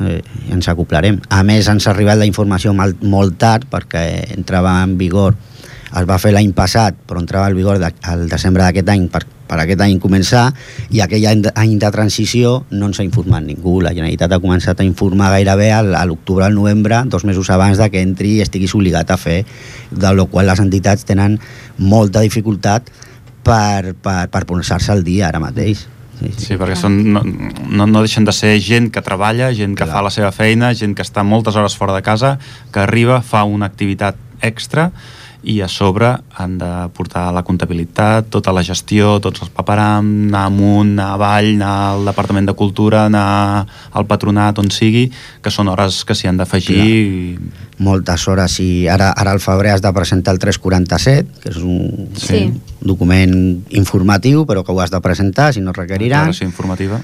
Eh, 0.01 0.21
i 0.49 0.53
ens 0.53 0.69
acoplarem. 0.69 1.23
A 1.33 1.43
més, 1.43 1.67
ens 1.73 1.87
ha 1.87 1.91
arribat 1.95 2.19
la 2.21 2.27
informació 2.29 2.75
molt, 2.77 3.01
molt 3.03 3.39
tard 3.41 3.65
perquè 3.73 4.35
entrava 4.37 4.83
en 4.85 4.99
vigor 5.01 5.35
es 5.87 6.05
va 6.09 6.19
fer 6.19 6.33
l'any 6.35 6.53
passat, 6.57 6.97
però 7.07 7.21
entrava 7.23 7.49
en 7.51 7.57
vigor 7.57 7.79
de, 7.79 7.93
al 8.11 8.27
desembre 8.29 8.65
d'aquest 8.65 8.89
any 8.91 9.05
per, 9.13 9.23
per 9.47 9.61
aquest 9.63 9.81
any 9.85 10.01
començar, 10.03 10.49
i 10.91 11.01
aquell 11.05 11.27
any 11.31 11.45
de, 11.45 11.53
any 11.55 11.77
de 11.79 11.91
transició 11.95 12.65
no 12.75 12.89
ens 12.91 12.99
ha 12.99 13.05
informat 13.07 13.45
ningú. 13.47 13.79
La 13.85 13.93
Generalitat 13.95 14.35
ha 14.35 14.41
començat 14.43 14.81
a 14.83 14.87
informar 14.87 15.31
gairebé 15.37 15.71
al- 15.73 15.95
a 15.95 16.05
l'octubre, 16.05 16.45
al 16.45 16.55
novembre, 16.59 17.05
dos 17.07 17.25
mesos 17.25 17.51
abans 17.55 17.79
de 17.79 17.89
que 17.91 18.03
entri 18.03 18.37
i 18.37 18.43
estiguis 18.43 18.75
obligat 18.75 19.11
a 19.15 19.17
fer, 19.17 19.45
de 19.91 20.15
la 20.19 20.27
qual 20.27 20.47
les 20.51 20.59
entitats 20.65 21.07
tenen 21.07 21.39
molta 21.79 22.21
dificultat 22.27 22.91
per, 23.47 23.95
per, 24.03 24.25
per 24.33 24.43
posar-se 24.49 24.91
al 24.93 25.05
dia 25.07 25.29
ara 25.29 25.39
mateix. 25.39 25.87
Sí, 26.17 26.31
sí. 26.33 26.45
Sí, 26.47 26.57
perquè 26.57 26.75
són, 26.81 26.95
no, 27.13 27.21
no, 27.23 27.87
no 27.87 28.01
deixen 28.03 28.25
de 28.25 28.33
ser 28.33 28.55
gent 28.65 28.89
que 28.91 29.03
treballa, 29.05 29.51
gent 29.55 29.75
que 29.77 29.85
Clar. 29.85 29.99
fa 29.99 30.03
la 30.07 30.11
seva 30.11 30.33
feina, 30.33 30.73
gent 30.75 30.95
que 30.97 31.05
està 31.05 31.23
moltes 31.23 31.55
hores 31.61 31.77
fora 31.77 31.95
de 31.95 32.01
casa, 32.03 32.39
que 32.73 32.81
arriba, 32.81 33.21
fa 33.23 33.45
una 33.45 33.69
activitat 33.69 34.17
extra 34.41 34.91
i 35.45 35.61
a 35.61 35.69
sobre 35.69 36.09
han 36.35 36.59
de 36.59 36.71
portar 36.97 37.33
la 37.35 37.43
comptabilitat, 37.43 38.29
tota 38.31 38.53
la 38.53 38.63
gestió, 38.63 39.21
tots 39.21 39.43
els 39.43 39.51
paperam, 39.51 40.07
anar 40.29 40.47
amunt, 40.47 40.95
anar 40.99 41.13
avall, 41.15 41.53
anar 41.57 41.75
al 41.93 42.05
Departament 42.09 42.47
de 42.49 42.55
Cultura, 42.55 43.05
anar 43.07 43.67
al 43.93 44.07
patronat, 44.07 44.59
on 44.59 44.71
sigui, 44.71 45.11
que 45.43 45.51
són 45.51 45.69
hores 45.69 46.05
que 46.05 46.15
s'hi 46.15 46.29
han 46.29 46.37
d'afegir. 46.37 46.79
i- 46.87 47.39
moltes 47.79 48.27
hores 48.29 48.59
i 48.61 48.89
ara, 48.89 49.11
ara 49.13 49.33
al 49.33 49.41
febrer 49.41 49.73
has 49.73 49.83
de 49.83 49.93
presentar 49.93 50.33
el 50.33 50.39
347 50.41 51.29
que 51.43 51.51
és 51.51 51.57
un 51.59 52.09
Sí. 52.17 52.51
document 52.81 53.67
informatiu 53.71 54.47
però 54.47 54.65
que 54.65 54.73
ho 54.73 54.81
has 54.81 54.91
de 54.91 55.01
presentar 55.01 55.53
si 55.53 55.61
no 55.61 55.73
requerirà 55.73 56.21
declaració 56.25 56.47
informativa. 56.47 57.01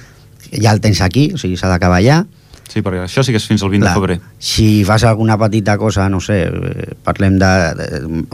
ja 0.50 0.72
el 0.72 0.80
tens 0.80 1.00
aquí, 1.02 1.30
o 1.34 1.38
sigui 1.38 1.56
s'ha 1.58 1.68
d'acabar 1.68 2.00
ja 2.02 2.24
Sí, 2.72 2.80
perquè 2.80 3.02
això 3.04 3.20
sí 3.20 3.34
que 3.34 3.40
és 3.40 3.46
fins 3.48 3.60
al 3.66 3.68
20 3.72 3.84
de 3.84 3.90
febrer. 3.92 4.14
si 4.40 4.84
fas 4.88 5.04
alguna 5.04 5.36
petita 5.36 5.76
cosa, 5.76 6.06
no 6.08 6.20
sé, 6.24 6.46
parlem 7.04 7.36
de... 7.40 7.50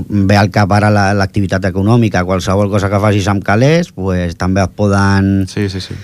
ve 0.09 0.37
al 0.39 0.53
cap 0.55 0.71
ara 0.77 0.93
la- 0.95 1.11
l'activitat 1.19 1.65
econòmica, 1.73 2.23
qualsevol 2.29 2.71
cosa 2.71 2.91
que 2.93 3.01
facis 3.03 3.27
amb 3.33 3.43
calés, 3.43 3.91
pues, 3.97 4.37
també 4.39 4.63
et 4.63 4.77
poden... 4.79 5.49
Sí, 5.51 5.67
sí, 5.73 5.83
sí. 5.83 5.97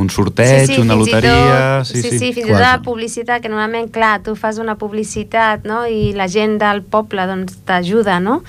Un 0.00 0.08
sorteig, 0.10 0.72
una 0.80 0.96
fins 0.96 0.96
i 0.96 0.98
loteria... 0.98 1.58
Tot, 1.84 1.90
sí, 1.90 2.00
sí, 2.02 2.18
sí, 2.18 2.32
fins 2.32 2.48
i 2.48 2.54
tot 2.54 2.62
la 2.64 2.72
publicitat, 2.82 3.42
que 3.44 3.52
normalment, 3.52 3.92
clar, 3.94 4.16
tu 4.24 4.32
fas 4.34 4.56
una 4.58 4.74
publicitat, 4.80 5.68
no?, 5.68 5.84
i 5.86 6.14
la 6.16 6.26
gent 6.26 6.56
del 6.58 6.80
poble, 6.82 7.28
doncs, 7.30 7.60
t'ajuda, 7.68 8.16
no?, 8.24 8.40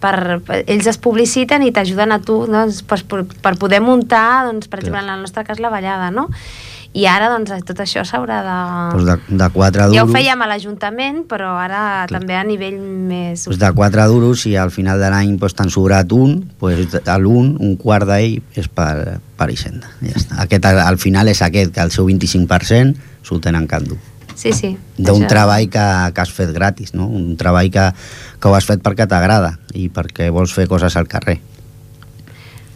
per, 0.00 0.40
per, 0.40 0.62
ells 0.64 0.88
es 0.88 0.96
publiciten 0.98 1.62
i 1.62 1.70
t'ajuden 1.76 2.16
a 2.16 2.18
tu, 2.24 2.40
doncs, 2.48 2.80
per, 2.88 3.02
per, 3.06 3.22
per 3.44 3.54
poder 3.60 3.78
muntar, 3.84 4.46
doncs, 4.48 4.66
per 4.72 4.80
exemple, 4.80 5.04
en 5.04 5.12
el 5.14 5.22
nostre 5.28 5.44
cas, 5.44 5.60
la 5.60 5.70
ballada, 5.70 6.10
no?, 6.10 6.26
I 6.90 7.04
ara, 7.06 7.28
doncs, 7.30 7.52
tot 7.68 7.78
això 7.84 8.02
s'haurà 8.02 8.40
de... 8.42 8.54
Pues 8.96 9.04
de, 9.06 9.14
de 9.38 9.46
4 9.54 9.84
duros... 9.84 9.94
Ja 9.94 10.02
ho 10.02 10.10
fèiem 10.10 10.40
a 10.42 10.48
l'Ajuntament, 10.50 11.20
però 11.30 11.52
ara 11.62 11.82
també 12.10 12.34
a 12.34 12.42
nivell 12.46 12.80
més... 12.82 13.44
Pues 13.46 13.60
de 13.62 13.70
4 13.76 14.06
duros, 14.10 14.42
si 14.42 14.56
al 14.58 14.72
final 14.74 14.98
de 14.98 15.10
l'any 15.12 15.36
pues, 15.38 15.54
t'han 15.54 15.70
sobrat 15.70 16.10
un, 16.16 16.40
pues, 16.58 16.96
l'un, 17.22 17.52
un 17.62 17.76
quart 17.78 18.10
d'ell 18.10 18.40
és 18.58 18.66
per, 18.66 19.20
per 19.38 19.48
Hisenda. 19.54 19.92
Ja 20.02 20.16
està. 20.18 20.40
Aquest, 20.42 20.66
al, 20.66 20.82
al 20.82 20.98
final 20.98 21.30
és 21.30 21.44
aquest, 21.46 21.70
que 21.76 21.86
el 21.86 21.94
seu 21.94 22.10
25% 22.10 23.22
s'ho 23.22 23.38
tenen 23.38 23.70
que 23.70 23.78
endur. 23.78 24.00
Sí, 24.34 24.54
sí. 24.56 24.72
d'un 24.96 25.26
treball 25.28 25.68
que, 25.68 25.86
que 26.16 26.22
has 26.22 26.30
fet 26.32 26.50
gratis, 26.56 26.94
no? 26.96 27.06
un 27.06 27.36
treball 27.36 27.68
que, 27.70 27.90
que 28.40 28.48
ho 28.48 28.54
has 28.56 28.66
fet 28.66 28.80
perquè 28.82 29.04
t'agrada 29.06 29.58
i 29.76 29.90
perquè 29.92 30.30
vols 30.32 30.54
fer 30.56 30.66
coses 30.66 30.96
al 30.96 31.06
carrer. 31.12 31.36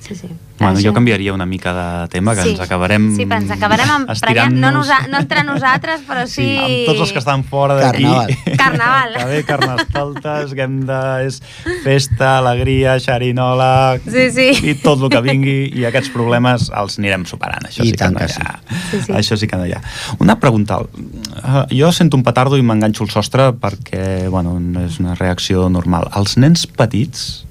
Sí, 0.05 0.14
sí. 0.14 0.29
Bueno, 0.58 0.78
jo 0.80 0.92
canviaria 0.94 1.32
una 1.34 1.44
mica 1.46 1.72
de 1.74 2.08
tema, 2.08 2.34
que 2.36 2.42
Sí. 2.42 2.50
ens 2.50 2.60
acabarem... 2.60 3.08
Sí, 3.16 3.22
ens 3.28 3.50
acabarem 3.50 3.88
emprenyant, 4.08 4.54
no, 4.54 4.70
nosa, 4.70 5.00
no 5.10 5.18
entre 5.18 5.42
nosaltres, 5.42 6.02
però 6.06 6.26
sí... 6.30 6.44
Sí, 6.44 6.58
amb 6.62 6.86
tots 6.86 7.00
els 7.00 7.12
que 7.12 7.18
estan 7.18 7.42
fora 7.44 7.74
d'aquí. 7.74 8.04
Carnaval. 8.04 8.34
Carnaval. 8.56 9.16
que 9.18 9.24
bé, 9.32 9.40
carnestoltes, 9.48 10.54
que 10.54 10.62
hem 10.62 10.76
de... 10.86 11.00
És 11.26 11.40
festa, 11.82 12.38
alegria, 12.38 12.94
xerinola... 13.02 13.98
Sí, 14.06 14.28
sí. 14.30 14.48
I 14.70 14.76
tot 14.82 15.02
el 15.02 15.10
que 15.10 15.22
vingui, 15.26 15.56
i 15.74 15.86
aquests 15.90 16.12
problemes 16.14 16.68
els 16.70 16.98
anirem 17.02 17.26
superant. 17.26 17.66
Això 17.66 17.82
I 17.82 17.90
sí 17.90 17.96
que 17.96 18.02
tant 18.04 18.14
no 18.14 18.22
que 18.22 18.30
hi 18.30 18.44
ha. 18.46 18.54
Sí, 18.92 19.00
sí. 19.08 19.12
Això 19.20 19.38
sí 19.40 19.48
que 19.50 19.58
no 19.58 19.66
hi 19.66 19.74
ha. 19.74 19.82
Una 20.22 20.38
pregunta. 20.38 20.78
Uh, 20.84 21.64
jo 21.74 21.90
sento 21.92 22.16
un 22.16 22.22
petardo 22.22 22.56
i 22.60 22.62
m'enganxo 22.62 23.02
al 23.04 23.10
sostre 23.10 23.50
perquè, 23.58 24.28
bueno, 24.30 24.54
és 24.86 25.00
una 25.02 25.16
reacció 25.18 25.66
normal. 25.68 26.08
Els 26.14 26.36
nens 26.38 26.62
petits, 26.70 27.42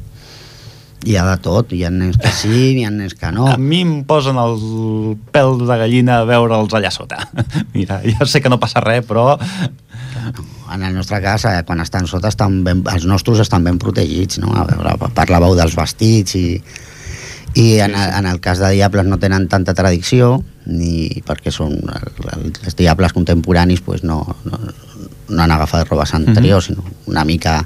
Hi 1.04 1.18
ha 1.20 1.26
de 1.28 1.36
tot, 1.44 1.74
hi 1.76 1.84
ha 1.84 1.92
nens 1.92 2.18
que 2.22 2.32
sí, 2.32 2.60
hi 2.78 2.86
ha 2.88 2.92
nens 2.94 3.16
que 3.20 3.32
no. 3.36 3.48
A 3.52 3.58
mi 3.60 3.82
em 3.84 3.96
posen 4.08 4.40
el 4.40 4.56
pèl 5.36 5.58
de 5.60 5.78
gallina 5.82 6.22
a 6.22 6.28
veure'ls 6.28 6.76
allà 6.78 6.92
sota. 6.96 7.20
Mira, 7.76 8.00
ja 8.06 8.28
sé 8.30 8.42
que 8.44 8.52
no 8.52 8.62
passa 8.62 8.84
res, 8.84 9.06
però... 9.08 9.34
En 10.74 10.82
la 10.82 10.90
nostra 10.90 11.20
casa, 11.22 11.52
eh, 11.60 11.66
quan 11.68 11.84
estan 11.84 12.08
sota, 12.10 12.32
estan 12.32 12.64
ben, 12.66 12.80
els 12.90 13.04
nostres 13.06 13.44
estan 13.44 13.66
ben 13.68 13.76
protegits, 13.78 14.40
no? 14.42 14.56
A 14.58 14.64
veure, 14.66 14.96
parlàveu 15.14 15.54
dels 15.60 15.76
vestits 15.78 16.34
i, 16.40 16.48
i 17.60 17.66
en, 17.84 17.94
en 17.94 18.26
el 18.26 18.40
cas 18.42 18.64
de 18.64 18.72
Diables 18.74 19.06
no 19.06 19.20
tenen 19.22 19.46
tanta 19.52 19.76
tradició, 19.78 20.40
ni 20.66 21.22
perquè 21.28 21.54
són 21.54 21.76
el, 21.78 22.10
el, 22.32 22.48
els 22.64 22.80
Diables 22.80 23.14
contemporanis 23.14 23.84
pues 23.86 24.02
no, 24.08 24.24
no, 24.48 24.60
no 25.30 25.44
han 25.44 25.52
agafat 25.52 25.88
robes 25.88 26.14
anteriors, 26.14 26.66
sinó 26.66 26.84
una 27.08 27.24
mica 27.26 27.60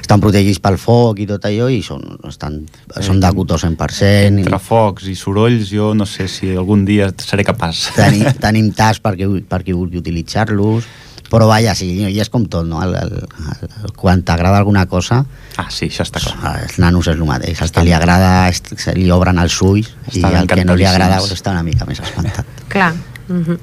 estan 0.00 0.20
protegits 0.22 0.60
pel 0.62 0.78
foc 0.80 1.20
i 1.22 1.26
tot 1.28 1.44
allò 1.48 1.68
i 1.72 1.80
són, 1.84 2.02
estan, 2.28 2.60
són 3.00 3.20
de 3.22 3.32
cotó 3.36 3.58
100%. 3.60 4.42
Entre 4.42 4.60
focs 4.62 5.08
i 5.10 5.16
sorolls, 5.18 5.70
jo 5.72 5.92
no 5.94 6.06
sé 6.06 6.28
si 6.30 6.52
algun 6.54 6.84
dia 6.88 7.10
seré 7.22 7.44
capaç. 7.44 7.90
tenim, 7.96 8.30
tenim 8.46 8.70
tas 8.76 9.02
perquè, 9.02 9.28
perquè 9.48 9.74
vulgui 9.76 10.02
utilitzar-los 10.02 10.86
però 11.26 11.48
vaja, 11.50 11.74
sí, 11.74 11.88
i 12.06 12.20
és 12.22 12.28
com 12.30 12.44
tot 12.46 12.66
no? 12.68 12.78
el, 12.84 12.92
el, 12.94 13.14
el, 13.18 13.94
quan 13.98 14.22
t'agrada 14.22 14.60
alguna 14.60 14.86
cosa 14.86 15.24
Ah, 15.58 15.66
sí, 15.72 15.88
això 15.88 16.04
està 16.04 16.20
clar. 16.22 16.52
els 16.62 16.76
nanos 16.78 17.08
és 17.08 17.16
el 17.16 17.26
mateix 17.26 17.62
el 17.64 17.72
que 17.74 17.82
li 17.82 17.94
agrada 17.96 18.46
se 18.54 18.94
li 18.94 19.08
obren 19.10 19.40
els 19.42 19.56
ulls 19.64 19.90
i 20.12 20.22
el 20.22 20.46
que 20.46 20.64
no 20.64 20.76
li 20.78 20.86
agrada 20.86 21.18
pues, 21.18 21.34
està 21.34 21.54
una 21.56 21.64
mica 21.66 21.88
més 21.88 21.98
espantat 21.98 22.46
Clar. 22.70 22.92
Mm 23.28 23.42
-hmm. 23.42 23.58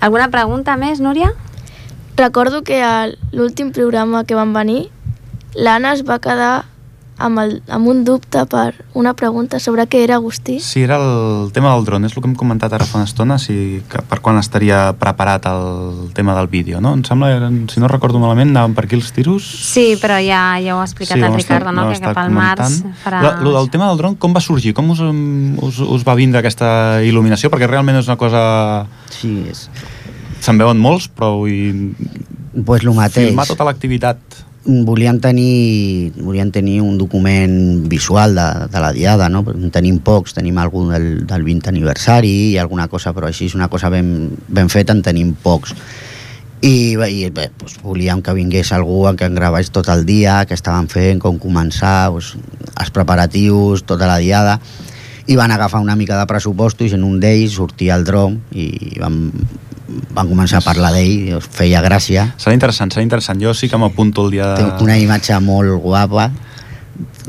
Alguna 0.00 0.30
pregunta 0.30 0.76
més, 0.76 1.00
Núria? 1.00 1.34
Recordo 2.20 2.60
que 2.62 2.82
a 2.84 3.08
l'últim 3.32 3.70
programa 3.72 4.24
que 4.28 4.36
van 4.36 4.52
venir, 4.52 4.90
l'Anna 5.56 5.94
es 5.96 6.02
va 6.04 6.18
quedar 6.20 6.66
amb, 7.20 7.38
el, 7.40 7.54
amb 7.68 7.88
un 7.88 8.02
dubte 8.04 8.42
per 8.48 8.74
una 8.96 9.14
pregunta 9.16 9.56
sobre 9.60 9.86
què 9.88 10.02
era 10.04 10.18
Agustí. 10.18 10.58
Sí, 10.60 10.82
era 10.84 10.96
el 11.00 11.48
tema 11.52 11.72
del 11.74 11.84
dron, 11.88 12.04
és 12.04 12.12
el 12.16 12.20
que 12.22 12.28
hem 12.28 12.34
comentat 12.36 12.72
ara 12.76 12.84
fa 12.88 12.98
una 13.00 13.08
estona, 13.08 13.38
si, 13.40 13.80
que 13.92 14.02
per 14.08 14.20
quan 14.24 14.36
estaria 14.40 14.82
preparat 15.00 15.48
el 15.48 16.10
tema 16.16 16.34
del 16.36 16.48
vídeo, 16.52 16.80
no? 16.80 16.92
Em 16.96 17.04
sembla, 17.08 17.30
eren- 17.38 17.62
si 17.72 17.80
no 17.80 17.88
recordo 17.88 18.20
malament, 18.20 18.52
anaven 18.52 18.76
per 18.76 18.84
aquí 18.84 18.96
els 19.00 19.12
tiros? 19.16 19.44
Sí, 19.70 19.96
però 20.00 20.16
ja, 20.20 20.42
ja 20.64 20.76
ho 20.76 20.80
ha 20.80 20.88
explicat 20.88 21.20
ho 21.20 21.28
el 21.28 21.36
Ricardo, 21.40 21.72
no? 21.72 21.88
Que 21.92 22.00
cap 22.04 22.20
al 22.20 22.32
març 22.36 22.82
farà... 23.04 23.22
La, 23.24 23.32
lo 23.44 23.52
del 23.56 23.70
tema 23.72 23.88
del 23.88 24.00
dron, 24.00 24.16
com 24.20 24.36
va 24.36 24.44
sorgir? 24.44 24.72
Com 24.76 24.92
us, 24.96 25.00
us, 25.00 25.80
us 25.84 26.04
va 26.08 26.16
vindre 26.20 26.40
aquesta 26.44 27.00
il·luminació? 27.00 27.48
Perquè 27.52 27.68
realment 27.68 28.00
és 28.00 28.08
una 28.12 28.20
cosa... 28.20 28.44
sí, 29.12 29.38
és, 29.48 29.68
Se'n 30.40 30.60
veuen 30.60 30.80
molts, 30.80 31.08
però 31.12 31.34
vull 31.40 31.92
pues 32.66 32.84
el 32.84 32.94
mateix 32.96 33.30
filmar 33.30 33.46
tota 33.48 33.66
l'activitat. 33.68 34.46
volíem 34.64 35.18
tenir, 35.18 36.12
volíem 36.20 36.50
tenir 36.52 36.80
un 36.82 36.98
document 36.98 37.88
visual 37.88 38.34
de, 38.34 38.48
de 38.70 38.80
la 38.80 38.92
diada, 38.92 39.28
no? 39.28 39.40
En 39.48 39.70
tenim 39.70 39.98
pocs, 40.04 40.34
tenim 40.36 40.58
algun 40.58 40.92
del, 40.92 41.08
del 41.26 41.42
20 41.42 41.70
aniversari 41.70 42.52
i 42.52 42.58
alguna 42.58 42.86
cosa, 42.88 43.14
però 43.16 43.30
així 43.30 43.46
és 43.46 43.56
una 43.56 43.68
cosa 43.68 43.88
ben, 43.90 44.30
ben 44.48 44.68
feta, 44.68 44.92
en 44.92 45.02
tenim 45.02 45.32
pocs. 45.42 45.74
I, 46.60 46.92
i 46.92 47.30
bé, 47.32 47.48
doncs, 47.56 47.78
volíem 47.80 48.20
que 48.20 48.34
vingués 48.36 48.72
algú 48.76 49.06
que 49.16 49.24
en 49.24 49.34
gravés 49.34 49.70
tot 49.72 49.88
el 49.88 50.04
dia, 50.04 50.44
que 50.44 50.54
estaven 50.54 50.88
fent, 50.92 51.18
com 51.18 51.38
començar, 51.40 52.10
doncs, 52.12 52.34
els 52.76 52.92
preparatius, 52.92 53.86
tota 53.88 54.06
la 54.06 54.18
diada, 54.20 54.58
i 55.26 55.36
van 55.36 55.52
agafar 55.52 55.80
una 55.80 55.96
mica 55.96 56.18
de 56.18 56.26
pressupostos 56.26 56.92
i 56.92 56.98
en 56.98 57.04
un 57.06 57.18
d'ells 57.20 57.56
sortia 57.56 57.96
el 57.96 58.04
dron 58.04 58.36
i 58.52 58.98
van, 59.00 59.30
van 60.14 60.28
començar 60.30 60.60
a 60.60 60.64
parlar 60.64 60.92
d'ell, 60.94 61.38
feia 61.50 61.80
gràcia, 61.82 62.28
Serà 62.40 62.54
interessant, 62.54 62.92
serà 62.92 63.02
interessant. 63.02 63.40
Jo 63.42 63.54
sí 63.54 63.68
que 63.68 63.78
m'apunto 63.80 64.26
el 64.26 64.30
dia 64.36 64.52
de... 64.54 64.64
Té 64.78 64.84
una 64.84 64.96
imatge 64.98 65.38
molt 65.44 65.80
guapa, 65.82 66.30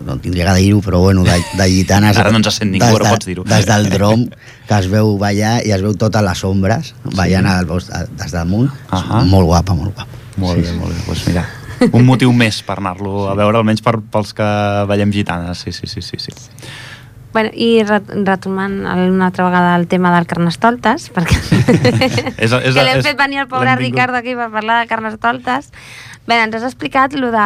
no 0.06 0.18
tindria 0.20 0.50
que 0.52 0.60
dir-ho, 0.60 0.82
però 0.84 1.00
bueno, 1.00 1.24
de, 1.24 1.38
de 1.58 1.68
gitanes... 1.72 2.18
Ara 2.22 2.32
no 2.34 2.42
ens 2.42 2.52
sent 2.56 2.72
ningú, 2.74 2.86
des 2.86 2.96
però 2.98 3.08
de- 3.08 3.14
pots 3.16 3.30
dir-ho. 3.30 3.46
Des 3.48 3.66
del 3.70 3.90
drom, 3.96 4.28
que 4.68 4.78
es 4.80 4.90
veu 4.92 5.16
ballar 5.22 5.60
i 5.66 5.72
es 5.76 5.82
veu 5.86 5.96
totes 6.00 6.24
les 6.26 6.44
ombres 6.48 6.94
ballant 7.16 7.48
al, 7.50 7.66
bosc- 7.70 7.92
des 8.20 8.32
damunt. 8.36 8.70
Ahà. 8.90 9.24
Molt 9.30 9.50
guapa, 9.50 9.76
molt 9.78 9.96
guapa. 9.96 10.22
Molt 10.42 10.62
bé, 10.64 10.72
molt 10.78 10.94
bé. 10.96 11.02
Doncs 11.08 11.26
mira, 11.28 11.46
un 11.92 12.06
motiu 12.08 12.32
més 12.34 12.62
per 12.66 12.78
anar-lo 12.80 13.28
a 13.32 13.36
veure, 13.38 13.58
almenys 13.62 13.82
per, 13.86 13.98
pels 14.14 14.34
que 14.38 14.48
ballem 14.90 15.12
gitanes. 15.14 15.64
Sí, 15.66 15.74
sí, 15.76 15.88
sí, 15.92 16.02
sí. 16.06 16.18
sí. 16.22 16.36
Bueno, 17.34 17.50
I 17.56 17.84
re- 17.88 18.02
retomant 18.28 18.82
una 18.84 19.28
altra 19.30 19.46
vegada 19.46 19.76
el 19.78 19.88
tema 19.88 20.14
del 20.16 20.28
Carnestoltes, 20.28 21.10
perquè 21.16 21.38
És- 22.38 22.52
és- 22.52 22.74
que 22.76 22.84
l'hem 22.84 23.02
fet 23.06 23.18
venir 23.18 23.40
el 23.46 23.48
pobre 23.48 23.76
Ricardo 23.80 24.18
aquí 24.20 24.36
per 24.36 24.50
parlar 24.52 24.82
de 24.82 24.88
Carnestoltes. 24.90 25.72
Bé, 26.28 26.36
ens 26.44 26.54
has 26.54 26.64
explicat 26.68 27.16
lo 27.18 27.32
de 27.34 27.46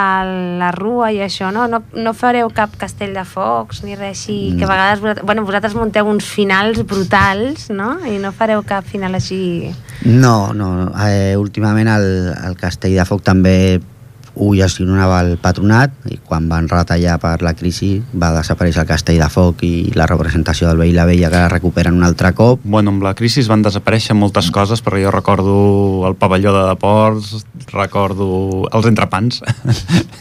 la 0.60 0.72
rua 0.76 1.08
i 1.16 1.22
això, 1.24 1.48
no? 1.56 1.64
No, 1.72 1.80
no 1.96 2.12
fareu 2.14 2.50
cap 2.52 2.74
castell 2.78 3.14
de 3.16 3.24
focs 3.24 3.84
ni 3.86 3.96
res 3.96 4.18
així, 4.18 4.56
que 4.58 4.66
a 4.66 4.68
vegades 4.68 5.00
vosaltres, 5.00 5.26
bueno, 5.26 5.46
vosaltres 5.48 5.76
munteu 5.80 6.10
uns 6.12 6.26
finals 6.28 6.82
brutals, 6.86 7.70
no? 7.70 7.94
I 8.06 8.18
no 8.20 8.34
fareu 8.36 8.66
cap 8.68 8.84
final 8.84 9.16
així... 9.16 9.72
No, 10.04 10.52
no, 10.54 10.92
eh, 11.08 11.38
últimament 11.40 11.88
el, 11.88 12.10
el 12.50 12.58
Castell 12.60 12.98
de 13.00 13.06
Foc 13.08 13.24
també 13.24 13.80
ho 14.36 14.52
gestionava 14.56 15.20
el 15.24 15.36
patronat 15.42 15.94
i 16.12 16.18
quan 16.24 16.50
van 16.50 16.68
retallar 16.72 17.18
per 17.22 17.38
la 17.46 17.54
crisi 17.58 17.98
va 18.14 18.34
desaparèixer 18.36 18.84
el 18.84 18.90
Castell 18.90 19.22
de 19.22 19.30
Foc 19.32 19.64
i 19.66 19.92
la 19.96 20.08
representació 20.10 20.70
del 20.70 20.82
veí 20.84 20.94
la 20.96 21.08
vella 21.10 21.32
que 21.32 21.42
la 21.42 21.52
recuperen 21.52 21.96
un 21.96 22.06
altre 22.08 22.34
cop 22.38 22.62
Bueno, 22.64 22.94
amb 22.94 23.06
la 23.06 23.16
crisi 23.18 23.44
van 23.48 23.64
desaparèixer 23.66 24.16
moltes 24.18 24.52
coses, 24.52 24.84
però 24.86 25.00
jo 25.02 25.14
recordo 25.14 25.56
el 26.08 26.16
pavelló 26.20 26.54
de 26.56 26.66
deports, 26.70 27.46
recordo 27.72 28.68
els 28.72 28.90
entrepans 28.92 29.42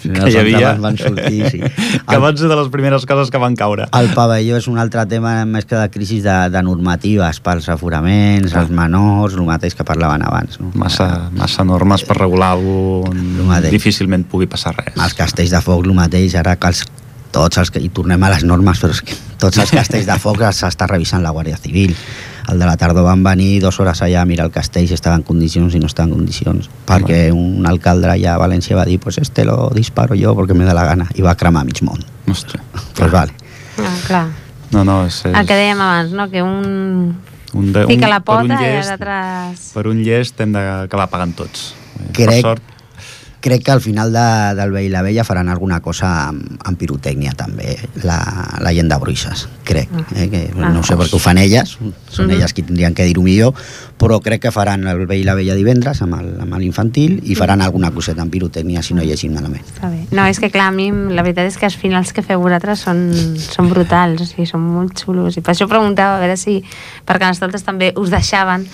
Sí, 0.04 0.10
que 0.10 0.20
els 0.20 0.34
hi 0.34 0.40
havia, 0.40 0.74
van 0.80 0.98
sortir, 1.00 1.50
sí. 1.50 1.60
que 2.10 2.18
van 2.20 2.36
ser 2.36 2.50
de 2.50 2.58
les 2.58 2.68
primeres 2.72 3.06
coses 3.08 3.30
que 3.32 3.40
van 3.40 3.56
caure. 3.56 3.86
El 3.96 4.10
pavelló 4.16 4.58
és 4.60 4.68
un 4.68 4.78
altre 4.80 5.04
tema 5.08 5.36
més 5.48 5.64
que 5.68 5.78
de 5.78 5.88
crisi 5.92 6.20
de, 6.24 6.34
de 6.52 6.62
normatives 6.66 7.40
pels 7.44 7.70
aforaments, 7.72 8.52
els 8.60 8.72
menors, 8.74 9.38
el 9.38 9.46
mateix 9.48 9.76
que 9.78 9.86
parlaven 9.86 10.24
abans. 10.26 10.60
No? 10.60 10.70
Massa, 10.78 11.08
massa 11.34 11.64
normes 11.64 12.04
per 12.04 12.18
regular 12.20 12.54
cosa 12.58 13.48
mateix. 13.48 13.72
Difícilment 14.04 14.24
pugui 14.28 14.46
passar 14.46 14.74
res. 14.76 14.94
Els 15.00 15.14
castells 15.14 15.50
de 15.50 15.60
foc, 15.64 15.84
el 15.86 15.94
mateix, 15.96 16.34
ara 16.36 16.56
que 16.56 16.68
els, 16.68 16.84
tots 17.32 17.58
els 17.58 17.70
que... 17.70 17.80
I 17.80 17.88
tornem 17.88 18.22
a 18.22 18.30
les 18.30 18.44
normes, 18.44 18.78
però 18.80 18.92
és 18.92 19.00
que 19.02 19.14
tots 19.40 19.58
els 19.58 19.70
castells 19.70 20.06
de 20.06 20.18
foc 20.20 20.40
els 20.44 20.62
està 20.62 20.86
revisant 20.86 21.22
la 21.22 21.32
Guàrdia 21.34 21.56
Civil. 21.56 21.94
El 22.48 22.58
de 22.60 22.66
la 22.68 22.76
tardor 22.76 23.04
van 23.06 23.22
venir 23.24 23.60
dues 23.62 23.78
hores 23.80 24.02
allà 24.04 24.20
a 24.22 24.26
mirar 24.28 24.44
el 24.46 24.52
castell 24.52 24.86
si 24.86 24.94
estava 24.94 25.16
en 25.16 25.22
condicions 25.24 25.74
i 25.74 25.80
no 25.80 25.86
estava 25.88 26.10
en 26.10 26.14
condicions. 26.18 26.68
Perquè 26.86 27.30
un 27.32 27.64
alcalde 27.66 28.10
allà 28.12 28.34
a 28.34 28.38
València 28.42 28.76
va 28.76 28.84
dir 28.84 28.98
pues 29.00 29.16
este 29.18 29.46
lo 29.48 29.70
disparo 29.74 30.14
yo 30.14 30.34
porque 30.34 30.52
me 30.54 30.64
da 30.64 30.74
la 30.74 30.84
gana. 30.84 31.08
I 31.14 31.22
va 31.24 31.34
cremar 31.40 31.64
mig 31.64 31.80
món. 31.82 32.04
Ostres. 32.28 32.60
Pues 32.94 33.10
vale. 33.10 33.32
Ah, 33.80 33.96
clar. 34.06 34.26
No, 34.72 34.84
no, 34.84 35.04
és, 35.06 35.22
és 35.24 35.34
El 35.38 35.46
que 35.46 35.54
dèiem 35.56 35.80
abans, 35.80 36.12
no? 36.12 36.28
Que 36.30 36.42
un 36.42 37.16
un 37.54 37.72
de, 37.72 37.86
fica 37.86 38.08
la 38.10 38.18
per 38.20 38.40
un 38.42 38.48
pota 38.50 38.60
i 38.60 38.66
llest- 38.66 38.90
l'altre... 38.90 39.16
Per 39.72 39.86
un 39.88 40.00
llest 40.04 40.40
hem 40.42 40.52
d'acabar 40.52 41.06
pagant 41.08 41.32
tots. 41.38 41.68
Eh, 42.00 42.08
Crec- 42.12 42.28
Per 42.30 42.40
sort, 42.42 42.62
Crec 43.44 43.62
que 43.62 43.72
al 43.74 43.82
final 43.84 44.08
de, 44.14 44.22
del 44.56 44.70
Vell 44.72 44.86
i 44.86 44.92
la 44.92 45.02
Vella 45.04 45.20
faran 45.28 45.50
alguna 45.52 45.82
cosa 45.84 46.30
amb, 46.30 46.54
amb 46.64 46.78
pirotècnia 46.80 47.34
també, 47.36 47.74
la, 48.00 48.16
la 48.64 48.72
gent 48.72 48.88
de 48.88 48.96
Bruixes. 49.02 49.42
crec, 49.64 49.88
eh, 50.16 50.28
que 50.32 50.40
Ah. 50.56 50.70
no 50.72 50.82
sé 50.84 50.96
per 50.96 51.06
què 51.08 51.16
ho 51.16 51.18
fan 51.20 51.38
elles, 51.38 51.76
són 52.08 52.26
Mhm. 52.26 52.30
elles 52.38 52.52
qui 52.54 52.62
tindrien 52.62 52.94
que 52.94 53.04
dir-ho 53.04 53.22
millor, 53.22 53.52
però 53.98 54.18
crec 54.20 54.42
que 54.42 54.50
faran 54.52 54.86
el 54.90 55.04
vell 55.06 55.20
i 55.22 55.24
la 55.24 55.34
vella 55.38 55.54
divendres 55.54 56.00
amb 56.02 56.16
el- 56.18 56.40
amb 56.42 56.56
l'infantil 56.58 57.20
i 57.24 57.34
faran 57.38 57.62
alguna 57.62 57.90
coseta 57.94 58.22
amb 58.22 58.32
pirotècnia 58.32 58.82
si 58.82 58.94
no 58.94 59.02
llegim 59.02 59.32
malament. 59.34 59.62
Està 59.64 59.88
bé. 59.90 60.04
No, 60.10 60.26
és 60.26 60.40
que 60.40 60.50
clar, 60.50 60.68
a 60.68 60.74
mi 60.74 60.90
la 60.90 61.22
veritat 61.22 61.46
és 61.46 61.56
que 61.56 61.66
els 61.66 61.76
finals 61.76 62.12
que 62.12 62.22
feu 62.22 62.40
vosaltres 62.42 62.80
són, 62.80 63.04
són 63.38 63.70
brutals, 63.70 64.20
o 64.20 64.26
sigui, 64.26 64.46
són 64.46 64.60
molt 64.66 64.98
xulos. 65.04 65.36
I 65.38 65.40
per 65.46 65.54
això 65.54 65.68
preguntava 65.70 66.16
a 66.18 66.20
veure 66.20 66.36
si, 66.36 66.58
perquè 67.06 67.28
les 67.30 67.40
toltes 67.40 67.62
també 67.64 67.92
us 67.96 68.10
deixaven 68.10 68.66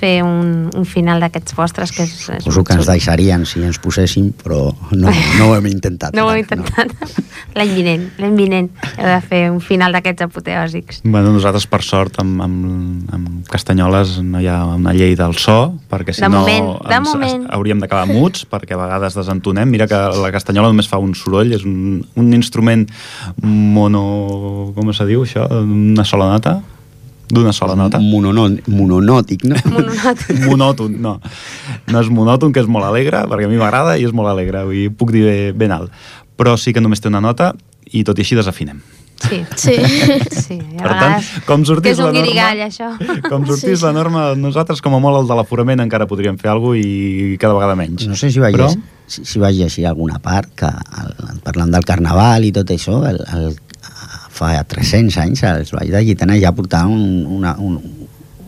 fer 0.00 0.22
un, 0.24 0.70
un 0.74 0.84
final 0.84 1.20
d'aquests 1.20 1.54
vostres, 1.54 1.92
que 1.92 2.02
és, 2.02 2.14
és 2.30 2.42
Suposo 2.44 2.64
que 2.64 2.74
ens 2.74 2.86
deixarien 2.90 3.46
si 3.46 3.62
ens 3.62 3.78
poséssim, 3.78 4.32
però 4.42 4.74
no, 4.92 5.10
no 5.38 5.48
ho 5.50 5.54
hem 5.56 5.66
intentat. 5.70 6.14
No 6.16 6.26
ho 6.26 6.34
he 6.34 6.42
encara, 6.42 6.62
intentat. 6.66 7.22
L'any 7.54 7.70
vinent, 7.76 8.08
l'any 8.18 8.34
vinent 8.34 8.68
heu 8.98 9.06
de 9.06 9.20
fer 9.22 9.42
un 9.52 9.60
final 9.62 9.92
d'aquests 9.94 10.24
apoteòsics. 10.26 11.02
Bueno, 11.04 11.30
nosaltres, 11.32 11.68
per 11.70 11.82
sort, 11.86 12.18
amb, 12.18 12.40
amb, 12.42 13.12
amb 13.14 13.48
Castanyoles 13.52 14.16
no 14.24 14.40
hi 14.42 14.48
ha 14.50 14.63
una 14.76 14.92
llei 14.96 15.14
del 15.18 15.34
so, 15.40 15.74
perquè 15.90 16.12
si 16.16 16.22
De 16.24 16.28
no 16.28 16.40
moment, 16.42 16.68
de 16.88 16.94
ens, 16.96 17.08
moment. 17.12 17.46
hauríem 17.54 17.80
d'acabar 17.82 18.06
muts, 18.10 18.46
perquè 18.52 18.74
a 18.76 18.80
vegades 18.80 19.14
desentonem. 19.18 19.68
Mira 19.70 19.86
que 19.90 19.98
la 20.20 20.30
castanyola 20.34 20.70
només 20.72 20.88
fa 20.90 20.98
un 21.02 21.14
soroll, 21.18 21.52
és 21.56 21.64
un, 21.68 22.00
un 22.16 22.32
instrument 22.36 22.86
mono... 23.42 24.72
com 24.76 24.92
se 24.94 25.06
diu 25.08 25.24
això? 25.24 25.46
Una 25.62 26.04
sola 26.04 26.28
nota? 26.32 26.58
D'una 27.34 27.52
sola 27.56 27.74
nota? 27.74 27.98
Mononò- 28.04 28.50
mononòtic, 28.68 29.46
no? 29.48 29.56
Mononòtic. 29.72 30.42
monòton, 30.50 30.98
no. 31.00 31.14
No 31.90 32.02
és 32.02 32.10
monòton, 32.12 32.52
que 32.52 32.60
és 32.60 32.68
molt 32.70 32.84
alegre, 32.84 33.24
perquè 33.30 33.48
a 33.48 33.52
mi 33.52 33.56
m'agrada 33.60 33.96
i 33.98 34.04
és 34.04 34.12
molt 34.12 34.28
alegre, 34.28 34.64
vull 34.68 34.76
dir, 34.82 34.90
puc 34.92 35.12
dir 35.14 35.24
ben, 35.24 35.56
ben 35.64 35.72
alt. 35.72 35.94
Però 36.36 36.56
sí 36.60 36.74
que 36.76 36.82
només 36.84 37.00
té 37.00 37.08
una 37.08 37.22
nota 37.24 37.52
i 37.94 38.04
tot 38.04 38.18
i 38.18 38.24
així 38.26 38.36
desafinem. 38.36 38.82
Sí. 39.22 39.38
Sí. 39.56 39.74
Sí, 40.44 40.58
Per 40.76 40.90
tant, 40.90 41.22
com 41.46 41.62
que 41.62 41.68
sortís 41.70 41.94
és 41.94 42.00
la 42.02 42.10
norma... 42.10 42.18
guirigall, 42.18 42.62
això. 42.66 42.90
Com 43.30 43.46
sortís 43.48 43.78
Sí, 43.78 43.84
la 43.86 43.92
norma, 43.96 44.24
nosaltres 44.36 44.82
com 44.84 44.96
a 44.96 45.00
molt 45.00 45.22
el 45.22 45.30
de 45.30 45.38
l'aforament 45.38 45.80
encara 45.84 46.08
podríem 46.10 46.36
fer 46.40 46.50
alguna 46.52 46.76
cosa 46.76 46.84
i 46.84 47.38
cada 47.40 47.56
vegada 47.56 47.76
menys. 47.78 48.08
No 48.10 48.18
sé 48.18 48.28
si 48.34 48.42
vaig, 48.42 48.58
Però... 48.58 48.68
si, 49.06 49.24
si 49.24 49.40
vaig 49.40 49.56
llegir 49.56 49.86
alguna 49.88 50.18
part 50.22 50.52
que 50.58 50.68
el, 50.68 51.40
parlant 51.46 51.72
del 51.72 51.86
carnaval 51.88 52.44
i 52.44 52.52
tot 52.52 52.74
això, 52.74 53.00
el, 53.08 53.22
el, 53.38 53.56
fa 54.34 54.52
300 54.74 55.18
anys 55.22 55.44
els 55.48 55.72
Valls 55.74 55.94
de 55.94 56.04
Gitana 56.08 56.36
ja 56.42 56.52
portaven 56.52 56.92
un, 56.92 57.26
una, 57.38 57.54
un, 57.62 57.78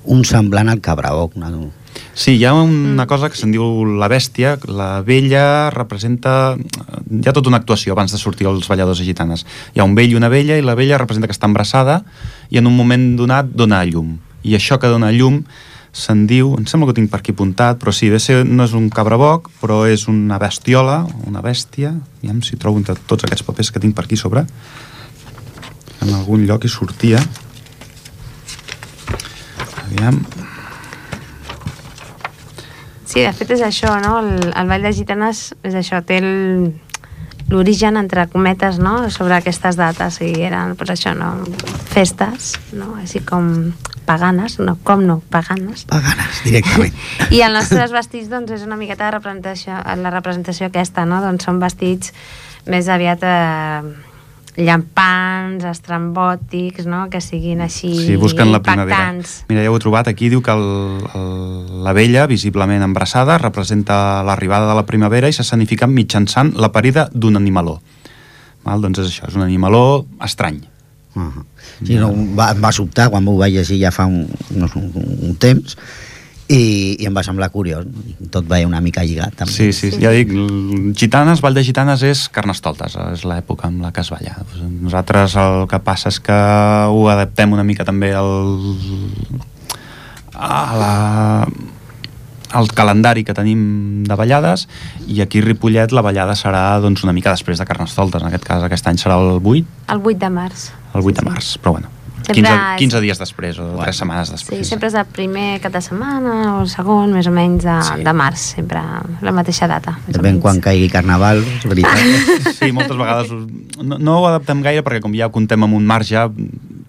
un 0.05 0.25
semblant 0.27 0.71
al 0.73 0.83
cabraboc. 0.85 1.37
Una, 1.39 1.53
Sí, 2.15 2.37
hi 2.39 2.45
ha 2.47 2.55
una 2.55 3.05
Mm. 3.05 3.07
cosa 3.07 3.29
que 3.29 3.37
se'n 3.37 3.53
diu 3.53 3.85
la 3.85 4.09
bèstia, 4.09 4.59
la 4.69 5.03
vella 5.03 5.71
representa... 5.71 6.57
Hi 6.57 7.29
ha 7.29 7.33
tota 7.33 7.49
una 7.49 7.59
actuació 7.59 7.93
abans 7.93 8.13
de 8.13 8.19
sortir 8.19 8.47
els 8.49 8.69
balladors 8.69 9.01
i 9.01 9.05
gitanes. 9.05 9.45
Hi 9.75 9.81
ha 9.81 9.85
un 9.85 9.95
vell 9.95 10.13
i 10.13 10.17
una 10.17 10.29
vella, 10.33 10.57
i 10.57 10.63
la 10.63 10.75
vella 10.75 10.99
representa 10.99 11.29
que 11.29 11.37
està 11.37 11.47
embarassada 11.47 12.05
i 12.51 12.59
en 12.59 12.67
un 12.67 12.77
moment 12.77 13.17
donat 13.17 13.47
dona 13.53 13.85
llum. 13.85 14.19
I 14.43 14.55
això 14.57 14.79
que 14.81 14.89
dona 14.89 15.13
llum 15.13 15.45
se'n 15.97 16.27
diu, 16.27 16.55
em 16.59 16.67
sembla 16.69 16.87
que 16.87 16.93
ho 16.93 16.95
tinc 16.99 17.11
per 17.11 17.21
aquí 17.21 17.33
apuntat, 17.33 17.79
però 17.81 17.93
sí, 17.93 18.09
de 18.13 18.19
ser, 18.21 18.45
no 18.45 18.65
és 18.65 18.75
un 18.77 18.91
cabraboc, 18.91 19.49
però 19.63 19.87
és 19.89 20.09
una 20.09 20.37
bestiola, 20.39 21.07
una 21.27 21.41
bèstia, 21.41 21.95
aviam 22.21 22.43
si 22.43 22.57
trobo 22.57 22.77
entre 22.77 22.97
tots 23.07 23.25
aquests 23.25 23.43
papers 23.47 23.71
que 23.73 23.81
tinc 23.81 23.95
per 23.97 24.05
aquí 24.05 24.17
sobre, 24.17 24.45
en 26.03 26.13
algun 26.15 26.45
lloc 26.47 26.65
hi 26.65 26.69
sortia. 26.69 27.19
Aviam, 29.87 30.21
Sí, 33.17 33.23
de 33.25 33.33
fet 33.33 33.55
és 33.55 33.63
això, 33.65 33.95
no? 34.05 34.19
El, 34.21 34.51
el 34.53 34.67
Ball 34.69 34.83
de 34.85 34.91
Gitanes 34.93 35.55
és 35.65 35.73
això, 35.73 36.03
té 36.05 36.19
el- 36.21 36.75
l'origen, 37.49 37.97
entre 37.97 38.27
cometes, 38.29 38.77
no? 38.79 39.09
sobre 39.09 39.39
aquestes 39.39 39.79
dates, 39.79 40.19
i 40.21 40.33
eren, 40.45 40.75
pues 40.77 40.91
això, 40.93 41.15
no? 41.17 41.31
festes, 41.95 42.57
no? 42.77 42.91
així 43.01 43.23
com 43.25 43.73
paganes, 44.05 44.59
no, 44.61 44.77
com 44.85 45.07
no, 45.07 45.23
paganes. 45.33 45.87
paganes, 45.89 46.43
directament. 46.45 46.93
I 47.33 47.41
els 47.47 47.57
nostres 47.57 47.95
vestits, 47.95 48.29
doncs, 48.29 48.53
és 48.53 48.67
una 48.69 48.77
miqueta 48.77 49.07
de 49.09 49.15
representació, 49.17 49.79
la 50.03 50.13
representació 50.13 50.69
aquesta, 50.69 51.07
no? 51.09 51.23
Doncs 51.25 51.49
són 51.49 51.63
vestits 51.63 52.13
més 52.69 52.91
aviat 52.93 53.25
eh, 53.25 53.95
llampants, 54.57 55.65
estrambòtics, 55.69 56.87
no? 56.89 57.07
Que 57.13 57.21
siguin 57.21 57.61
així 57.65 57.93
Sí, 57.95 58.17
busquen 58.17 58.53
la 58.53 58.63
primavera. 58.65 59.13
Mira, 59.51 59.65
ja 59.65 59.73
ho 59.73 59.77
he 59.77 59.83
trobat. 59.83 60.09
Aquí 60.09 60.31
diu 60.33 60.43
que 60.43 60.55
el, 60.55 60.65
el, 61.15 61.83
la 61.85 61.93
vella, 61.97 62.27
visiblement 62.31 62.85
embarassada, 62.87 63.37
representa 63.43 64.23
l'arribada 64.27 64.71
de 64.71 64.79
la 64.79 64.87
primavera 64.89 65.29
i 65.29 65.37
s'escenifica 65.37 65.89
mitjançant 65.91 66.55
la 66.57 66.73
parida 66.73 67.11
d'un 67.13 67.37
animaló. 67.37 67.81
Val? 68.65 68.83
Doncs 68.83 69.05
és 69.05 69.13
això, 69.13 69.29
és 69.29 69.37
un 69.37 69.45
animaló 69.45 70.07
estrany. 70.25 70.63
Uh 71.17 71.23
-huh. 71.23 71.45
sí, 71.83 71.95
no, 71.97 72.11
em 72.13 72.37
va, 72.37 72.51
em 72.53 72.61
va 72.61 72.73
sobtar 72.73 73.09
quan 73.09 73.25
m'ho 73.25 73.39
vaig 73.39 73.55
llegir 73.55 73.81
ja 73.81 73.91
fa 73.91 74.05
un, 74.05 74.29
no, 74.51 74.69
sé, 74.69 74.79
un, 74.79 74.93
un 75.23 75.35
temps 75.37 75.77
i, 76.49 76.97
i 77.03 77.07
em 77.09 77.15
va 77.17 77.23
semblar 77.27 77.49
curiós. 77.51 77.87
Tot 78.31 78.47
va 78.51 78.61
una 78.67 78.81
mica 78.81 79.03
lligat. 79.05 79.35
També. 79.41 79.53
Sí, 79.53 79.73
sí, 79.73 79.91
sí, 79.91 80.01
ja 80.03 80.13
dic, 80.15 80.31
gitanes, 80.99 81.41
Vall 81.43 81.55
de 81.59 81.65
Gitanes 81.67 82.03
és 82.07 82.27
Carnestoltes, 82.31 82.95
és 83.13 83.25
l'època 83.27 83.67
en 83.71 83.81
la 83.83 83.93
que 83.93 84.01
es 84.05 84.11
balla. 84.15 84.37
Nosaltres 84.63 85.35
el 85.43 85.67
que 85.71 85.81
passa 85.83 86.09
és 86.15 86.21
que 86.23 86.37
ho 86.91 87.09
adaptem 87.11 87.53
una 87.57 87.65
mica 87.67 87.85
també 87.89 88.13
al, 88.15 88.31
a 90.35 90.61
la, 90.79 91.49
al 92.57 92.69
calendari 92.77 93.25
que 93.27 93.35
tenim 93.35 94.05
de 94.07 94.15
ballades 94.19 94.67
i 95.09 95.21
aquí 95.25 95.41
a 95.43 95.47
Ripollet 95.49 95.93
la 95.97 96.03
ballada 96.05 96.37
serà 96.39 96.79
doncs, 96.83 97.03
una 97.05 97.13
mica 97.17 97.33
després 97.35 97.59
de 97.59 97.67
Carnestoltes, 97.69 98.23
en 98.23 98.29
aquest 98.31 98.47
cas 98.47 98.63
aquest 98.67 98.87
any 98.87 99.01
serà 99.03 99.19
el 99.19 99.41
8, 99.43 99.67
El 99.97 100.03
8 100.05 100.19
de 100.23 100.31
març. 100.31 100.69
el 100.95 101.01
8 101.03 101.09
Sí, 101.09 101.13
de 101.13 101.21
sí. 101.21 101.27
març, 101.33 101.51
però 101.63 101.73
bueno, 101.79 101.89
Sempre 102.27 102.43
15, 102.43 102.55
és- 102.75 102.79
15 102.81 103.01
dies 103.01 103.19
després 103.19 103.59
o 103.63 103.67
3 103.79 103.97
setmanes 103.97 104.29
Sí, 104.29 104.35
després. 104.35 104.69
sempre 104.69 104.89
és 104.89 104.95
el 104.95 105.05
primer 105.07 105.61
cap 105.63 105.73
de 105.73 105.81
setmana 105.81 106.57
o 106.57 106.61
el 106.63 106.69
segon, 106.69 107.13
més 107.15 107.27
o 107.27 107.31
menys, 107.31 107.63
de, 107.65 107.77
Sí. 107.83 108.03
de 108.03 108.13
març, 108.13 108.37
sempre 108.57 108.81
la 109.23 109.33
mateixa 109.33 109.69
data. 109.69 109.99
Depèn 110.09 110.41
quan 110.41 110.61
caigui 110.61 110.89
carnaval, 110.91 111.39
és 111.43 111.65
veritat. 111.65 111.93
Sí, 112.59 112.73
moltes 112.73 112.97
vegades 112.97 113.31
no, 113.83 113.99
no 113.99 114.19
ho 114.21 114.27
adaptem 114.27 114.63
gaire 114.63 114.83
perquè 114.83 115.01
com 115.01 115.13
ja 115.15 115.29
comptem 115.31 115.63
amb 115.63 115.75
un 115.75 115.87
marge 115.87 116.17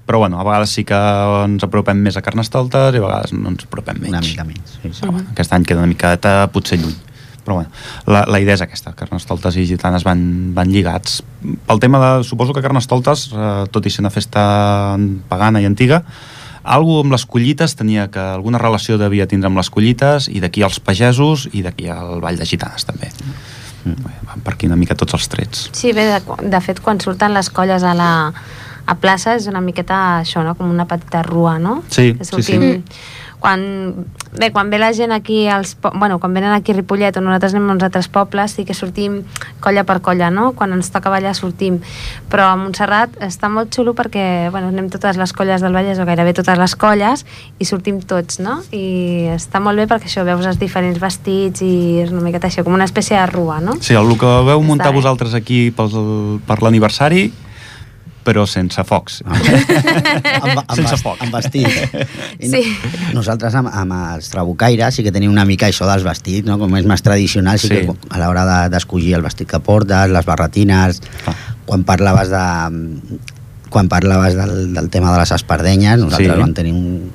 però 0.07 0.19
bueno, 0.19 0.39
a 0.39 0.43
vegades 0.43 0.69
sí 0.71 0.85
que 0.87 0.95
ens 0.95 1.63
apropem 1.65 1.97
més 1.99 2.15
a 2.15 2.21
Carnestoltes 2.23 2.95
i 2.95 2.97
a 2.97 3.01
vegades 3.03 3.33
no 3.33 3.49
ens 3.49 3.65
apropem 3.65 3.97
menys. 3.99 4.13
Una 4.13 4.21
mica 4.21 4.43
menys. 4.47 4.77
Sí, 4.81 4.89
sí. 4.93 5.01
Però, 5.01 5.11
bueno, 5.11 5.27
aquest 5.33 5.51
any 5.51 5.65
queda 5.67 5.79
una 5.83 5.87
miqueta 5.91 6.47
potser 6.53 6.79
lluny. 6.79 6.95
Però 7.47 7.61
bueno, 7.61 7.69
la, 8.11 8.25
la 8.27 8.41
idea 8.43 8.57
és 8.57 8.61
aquesta, 8.65 8.91
Carnestoltes 8.91 9.55
i 9.55 9.63
Gitanes 9.69 10.03
van, 10.03 10.19
van 10.53 10.67
lligats. 10.67 11.21
Pel 11.69 11.79
tema 11.79 12.01
de, 12.03 12.09
suposo 12.27 12.51
que 12.51 12.63
Carnestoltes, 12.65 13.29
eh, 13.31 13.63
tot 13.71 13.87
i 13.87 13.93
ser 13.93 14.03
una 14.03 14.11
festa 14.11 14.43
pagana 15.31 15.61
i 15.63 15.69
antiga, 15.69 16.01
algú 16.67 16.97
amb 16.99 17.15
les 17.15 17.23
collites 17.23 17.77
tenia 17.79 18.09
que 18.11 18.19
alguna 18.19 18.59
relació 18.59 18.97
devia 18.99 19.29
tindre 19.31 19.47
amb 19.47 19.55
les 19.61 19.69
collites 19.71 20.27
i 20.27 20.41
d'aquí 20.43 20.65
els 20.67 20.81
pagesos 20.83 21.47
i 21.55 21.63
d'aquí 21.63 21.87
al 21.87 22.19
Vall 22.19 22.35
de 22.35 22.45
Gitanes 22.49 22.83
també. 22.83 23.07
Mm. 23.87 24.11
Van 24.27 24.43
per 24.43 24.57
aquí 24.57 24.67
una 24.67 24.75
mica 24.75 24.97
tots 24.99 25.15
els 25.15 25.29
trets. 25.31 25.69
Sí, 25.71 25.93
bé, 25.95 26.09
de, 26.11 26.19
de 26.51 26.59
fet, 26.65 26.83
quan 26.83 26.99
surten 26.99 27.31
les 27.37 27.47
colles 27.49 27.87
a 27.87 27.95
la 27.95 28.11
a 28.87 28.95
plaça 28.95 29.33
és 29.35 29.47
una 29.51 29.59
miqueta 29.59 29.95
això, 30.21 30.43
no? 30.47 30.53
Com 30.55 30.69
una 30.71 30.85
petita 30.87 31.19
rua, 31.23 31.57
no? 31.59 31.81
Sí, 31.91 32.13
Que 32.15 32.23
sí, 32.23 32.29
sí. 32.31 32.53
sortim- 32.53 32.83
Quan, 33.39 33.61
bé, 34.33 34.49
quan 34.51 34.71
ve 34.73 34.79
la 34.81 34.89
gent 34.97 35.11
aquí 35.13 35.45
als, 35.47 35.75
bueno, 35.93 36.17
quan 36.19 36.33
venen 36.33 36.51
aquí 36.51 36.73
a 36.73 36.75
Ripollet 36.75 37.17
o 37.17 37.21
nosaltres 37.21 37.53
anem 37.53 37.69
a 37.69 37.75
uns 37.75 37.85
altres 37.85 38.07
pobles 38.09 38.55
sí 38.57 38.65
que 38.65 38.73
sortim 38.73 39.19
colla 39.61 39.83
per 39.85 39.99
colla, 40.01 40.31
no? 40.33 40.53
Quan 40.57 40.73
ens 40.73 40.89
toca 40.89 41.11
ballar 41.13 41.35
sortim. 41.37 41.77
Però 42.31 42.49
a 42.49 42.57
Montserrat 42.57 43.13
està 43.21 43.49
molt 43.53 43.69
xulo 43.75 43.93
perquè, 43.97 44.49
bueno, 44.49 44.71
anem 44.73 44.89
totes 44.89 45.21
les 45.21 45.33
colles 45.37 45.61
del 45.61 45.77
Vallès 45.77 46.01
o 46.01 46.07
gairebé 46.09 46.33
totes 46.33 46.57
les 46.57 46.75
colles 46.75 47.25
i 47.61 47.69
sortim 47.69 48.01
tots, 48.01 48.41
no? 48.41 48.59
I 48.73 49.29
està 49.37 49.61
molt 49.61 49.77
bé 49.77 49.85
perquè 49.85 50.09
això, 50.09 50.25
veus 50.25 50.45
els 50.49 50.57
diferents 50.57 50.97
vestits 50.99 51.61
i 51.61 52.01
és 52.01 52.13
una 52.13 52.25
miqueta 52.25 52.49
això, 52.49 52.65
com 52.65 52.73
una 52.73 52.89
espècie 52.89 53.19
de 53.19 53.25
rua, 53.29 53.61
no? 53.61 53.77
Sí, 53.81 53.93
el 53.93 54.17
que 54.17 54.37
veu 54.49 54.65
muntar 54.65 54.95
vosaltres 54.95 55.37
aquí 55.37 55.67
pel, 55.77 55.93
per 56.47 56.63
l'aniversari, 56.65 57.29
però 58.27 58.43
sense 58.49 58.83
focs. 58.83 59.21
amb, 59.27 60.59
amb, 60.59 60.73
Sense 60.75 60.97
foc. 60.99 61.21
amb 61.23 61.33
vestit. 61.37 61.67
I 62.43 62.49
Sí. 62.51 62.63
Nosaltres 63.15 63.55
amb, 63.55 63.71
amb 63.71 63.95
els 64.17 64.27
trabucaires 64.33 64.97
sí 64.99 65.05
que 65.05 65.13
tenim 65.15 65.31
una 65.31 65.45
mica 65.47 65.69
això 65.71 65.87
dels 65.87 66.03
vestits, 66.03 66.45
no? 66.47 66.57
com 66.59 66.75
és 66.75 66.85
més 66.89 67.01
tradicional, 67.05 67.59
sí, 67.59 67.69
Sí. 67.71 67.85
que 67.85 67.95
a 68.09 68.19
l'hora 68.19 68.43
de- 68.45 68.69
d'escollir 68.75 69.15
el 69.15 69.23
vestit 69.23 69.47
que 69.47 69.59
portes, 69.63 70.09
les 70.11 70.25
barretines, 70.27 71.01
Ah. 71.25 71.35
quan 71.65 71.83
parlaves 71.87 72.29
de 72.29 72.43
quan 73.69 73.89
parlaves 73.91 74.33
del, 74.35 74.73
del 74.73 74.89
tema 74.89 75.11
de 75.11 75.19
les 75.19 75.31
espardenyes, 75.35 75.99
nosaltres 75.99 76.35
Sí. 76.35 76.41
vam 76.41 76.53
tenir 76.55 76.71
un 76.73 77.11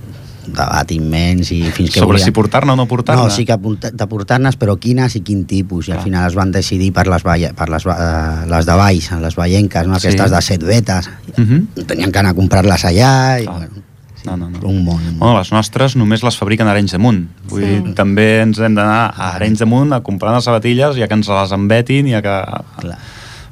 debat 0.47 0.91
immens 0.91 1.51
i 1.53 1.61
fins 1.71 1.91
que 1.93 2.01
Sobre 2.01 2.15
volíem... 2.19 2.25
si 2.25 2.33
portar-ne 2.35 2.73
o 2.73 2.77
no 2.77 2.87
portar-ne. 2.91 3.23
No, 3.23 3.31
sí 3.31 3.45
que 3.47 3.57
de 3.57 4.07
portar-nes, 4.11 4.57
però 4.59 4.77
quines 4.81 5.15
i 5.17 5.21
quin 5.23 5.45
tipus. 5.47 5.89
I 5.89 5.93
al 5.93 5.99
Clar. 5.99 6.05
final 6.05 6.29
es 6.31 6.35
van 6.35 6.51
decidir 6.53 6.93
per 6.93 7.07
les, 7.07 7.23
balla, 7.23 7.53
per 7.55 7.69
les, 7.71 7.87
uh, 7.87 8.45
les 8.51 8.67
de 8.67 8.75
Valls, 8.75 9.11
les 9.23 9.37
vallenques, 9.37 9.87
no? 9.87 9.99
Sí. 10.01 10.09
aquestes 10.09 10.31
de 10.31 10.43
set 10.43 10.63
vetes. 10.63 11.11
Uh 11.39 11.45
-huh. 11.45 11.87
Tenien 11.87 12.11
que 12.13 12.19
anar 12.19 12.33
a 12.33 12.35
comprar-les 12.35 12.85
allà 12.85 13.41
i, 13.41 13.45
Clar. 13.45 13.57
bueno, 13.59 13.83
No, 14.25 14.37
no, 14.37 14.49
no. 14.51 14.59
un 14.69 14.85
món. 14.85 14.97
Un 14.99 15.05
món. 15.05 15.19
Bueno, 15.19 15.39
les 15.39 15.51
nostres 15.51 15.97
només 15.97 16.23
les 16.23 16.37
fabriquen 16.37 16.69
a 16.69 16.71
Arenys 16.71 16.93
de 16.93 16.99
Munt. 16.99 17.29
Vull 17.49 17.61
Sí. 17.63 17.67
dir, 17.67 17.95
també 17.95 18.41
ens 18.43 18.59
hem 18.61 18.75
d'anar 18.75 19.13
a 19.17 19.35
Arenys 19.35 19.59
de 19.59 19.67
Munt 19.67 19.93
a 19.93 20.01
comprar 20.01 20.33
les 20.35 20.45
sabatilles 20.45 20.97
i 20.97 21.03
a 21.03 21.09
que 21.09 21.15
ens 21.15 21.27
les 21.29 21.51
embetin 21.53 22.07
i 22.07 22.15
a 22.15 22.23
que... 22.23 22.45
Clar. 22.79 22.99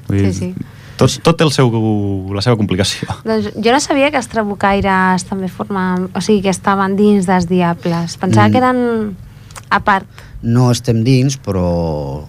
Vull 0.06 0.18
dir, 0.18 0.32
Sí, 0.32 0.38
sí. 0.38 0.54
Tot, 1.00 1.16
tot 1.24 1.38
té 1.40 1.46
el 1.48 1.50
seu, 1.56 1.72
la 2.36 2.42
seva 2.44 2.58
complicació. 2.60 3.08
Doncs 3.24 3.50
jo 3.56 3.72
no 3.74 3.80
sabia 3.80 4.10
que 4.12 4.20
els 4.20 4.28
trabucaires 4.30 5.24
també 5.28 5.48
formen... 5.48 6.10
O 6.14 6.20
sigui, 6.20 6.42
que 6.44 6.52
estaven 6.52 6.94
dins 7.00 7.26
dels 7.28 7.48
diables. 7.50 8.18
Pensava 8.20 8.48
Mm. 8.48 8.52
que 8.52 8.58
eren 8.60 9.16
a 9.70 9.80
part. 9.80 10.06
No 10.42 10.70
estem 10.72 11.02
dins, 11.04 11.36
però, 11.40 12.24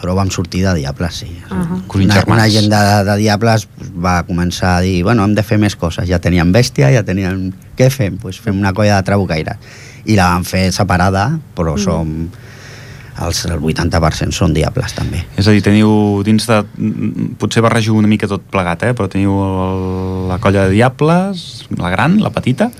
però 0.00 0.14
vam 0.14 0.30
sortir 0.30 0.60
de 0.64 0.74
Diables, 0.78 1.16
sí. 1.24 1.26
Ahà. 1.50 1.80
Cosins 1.90 2.06
Una, 2.12 2.14
germans. 2.20 2.38
una 2.38 2.48
gent 2.54 2.68
de, 2.70 2.82
de 3.10 3.16
Diables 3.18 3.66
va 3.98 4.22
començar 4.28 4.76
a 4.76 4.80
dir, 4.86 5.02
bueno, 5.02 5.24
hem 5.26 5.34
de 5.34 5.42
fer 5.42 5.58
més 5.58 5.74
coses. 5.76 6.06
Ja 6.08 6.20
teníem 6.22 6.52
bèstia, 6.54 6.92
ja 6.94 7.02
teníem... 7.02 7.48
Què 7.78 7.90
fem? 7.90 8.16
Pues 8.22 8.38
fem 8.40 8.56
una 8.58 8.72
colla 8.72 8.96
de 9.00 9.06
trabucaires. 9.10 9.58
I 10.06 10.14
la 10.16 10.30
vam 10.36 10.44
fer 10.46 10.68
separada, 10.72 11.30
però 11.56 11.74
Mm. 11.74 11.82
som... 11.82 12.14
Els, 13.24 13.44
el 13.50 13.58
80% 13.58 14.34
són 14.36 14.52
Diables, 14.54 14.94
també. 14.94 15.24
És 15.40 15.48
a 15.48 15.54
dir, 15.54 15.62
teniu 15.64 16.22
dins 16.26 16.46
de... 16.46 16.60
Potser 17.40 17.62
barrejo 17.64 17.96
una 17.98 18.10
mica 18.10 18.28
tot 18.30 18.44
plegat, 18.52 18.84
eh? 18.86 18.92
però 18.94 19.08
teniu 19.10 19.34
el, 19.42 19.82
la 20.30 20.38
colla 20.42 20.68
de 20.68 20.76
diables, 20.76 21.66
la 21.78 21.90
gran, 21.90 22.20
la 22.22 22.30
petita, 22.30 22.70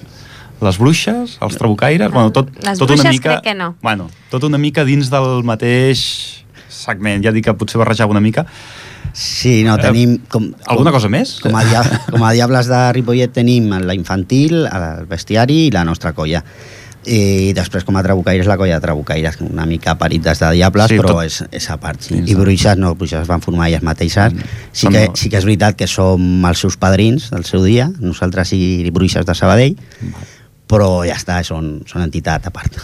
les 0.63 0.79
bruixes, 0.79 1.39
els 1.43 1.59
trabucaires... 1.59 2.13
Bueno, 2.15 2.31
tot, 2.35 2.51
Les 2.65 2.79
tot 2.79 2.91
una 2.95 3.11
mica, 3.11 3.39
crec 3.39 3.49
que 3.51 3.55
no. 3.59 3.73
Bueno, 3.83 4.09
tot 4.31 4.47
una 4.47 4.59
mica 4.63 4.87
dins 4.87 5.11
del 5.11 5.43
mateix 5.47 6.05
segment. 6.69 7.25
Ja 7.25 7.35
dic 7.35 7.49
que 7.49 7.57
potser 7.59 7.81
barrejava 7.83 8.15
una 8.15 8.23
mica. 8.23 8.47
Sí, 9.19 9.65
no, 9.67 9.75
Eh, 9.79 9.83
tenim... 9.83 10.19
Com, 10.31 10.51
alguna 10.71 10.93
cosa 10.95 11.11
més? 11.11 11.39
Com 11.43 11.55
a, 11.59 11.65
dia, 11.67 11.83
com 12.11 12.23
a 12.23 12.33
Diables 12.37 12.69
de 12.71 12.83
Ripollet 12.95 13.33
tenim 13.35 13.73
la 13.83 13.97
infantil, 13.97 14.61
el 14.67 15.09
bestiari 15.11 15.65
i 15.67 15.73
la 15.75 15.83
nostra 15.89 16.13
colla. 16.15 16.45
I 17.07 17.53
després 17.57 17.85
com 17.87 17.97
a 17.97 18.03
trabucaires 18.03 18.47
la 18.51 18.57
colla 18.59 18.75
de 18.75 18.81
trabucaires, 18.85 19.39
una 19.41 19.65
mica 19.67 19.95
parites 19.97 20.41
de 20.43 20.51
Diables, 20.59 20.89
Sí, 20.91 20.99
però 20.99 21.15
tot- 21.15 21.25
és, 21.25 21.45
és 21.53 21.69
a 21.71 21.77
part. 21.81 22.01
Sí. 22.03 22.19
I 22.27 22.35
bruixes 22.35 22.77
no, 22.77 22.95
bruixes 22.99 23.23
es 23.23 23.29
van 23.31 23.41
formar 23.41 23.69
elles 23.69 23.83
mateixes. 23.83 24.35
Mm. 24.35 24.49
Sí 24.73 24.89
que, 24.89 25.07
no- 25.07 25.17
sí 25.17 25.31
que 25.31 25.39
és 25.39 25.45
veritat 25.47 25.77
que 25.79 25.87
som 25.87 26.45
els 26.45 26.59
seus 26.59 26.77
padrins 26.77 27.31
del 27.31 27.45
seu 27.45 27.63
dia, 27.65 27.89
nosaltres 28.01 28.53
i 28.53 28.91
bruixes 28.93 29.25
de 29.25 29.35
Sabadell, 29.35 29.77
però 30.69 31.05
ja 31.07 31.15
està, 31.17 31.39
són, 31.45 31.79
són 31.89 32.03
entitat 32.05 32.47
a 32.47 32.51
part. 32.51 32.77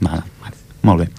Vale, 0.00 0.22
vale. 0.42 0.56
Molt 0.82 1.00
bé. 1.04 1.10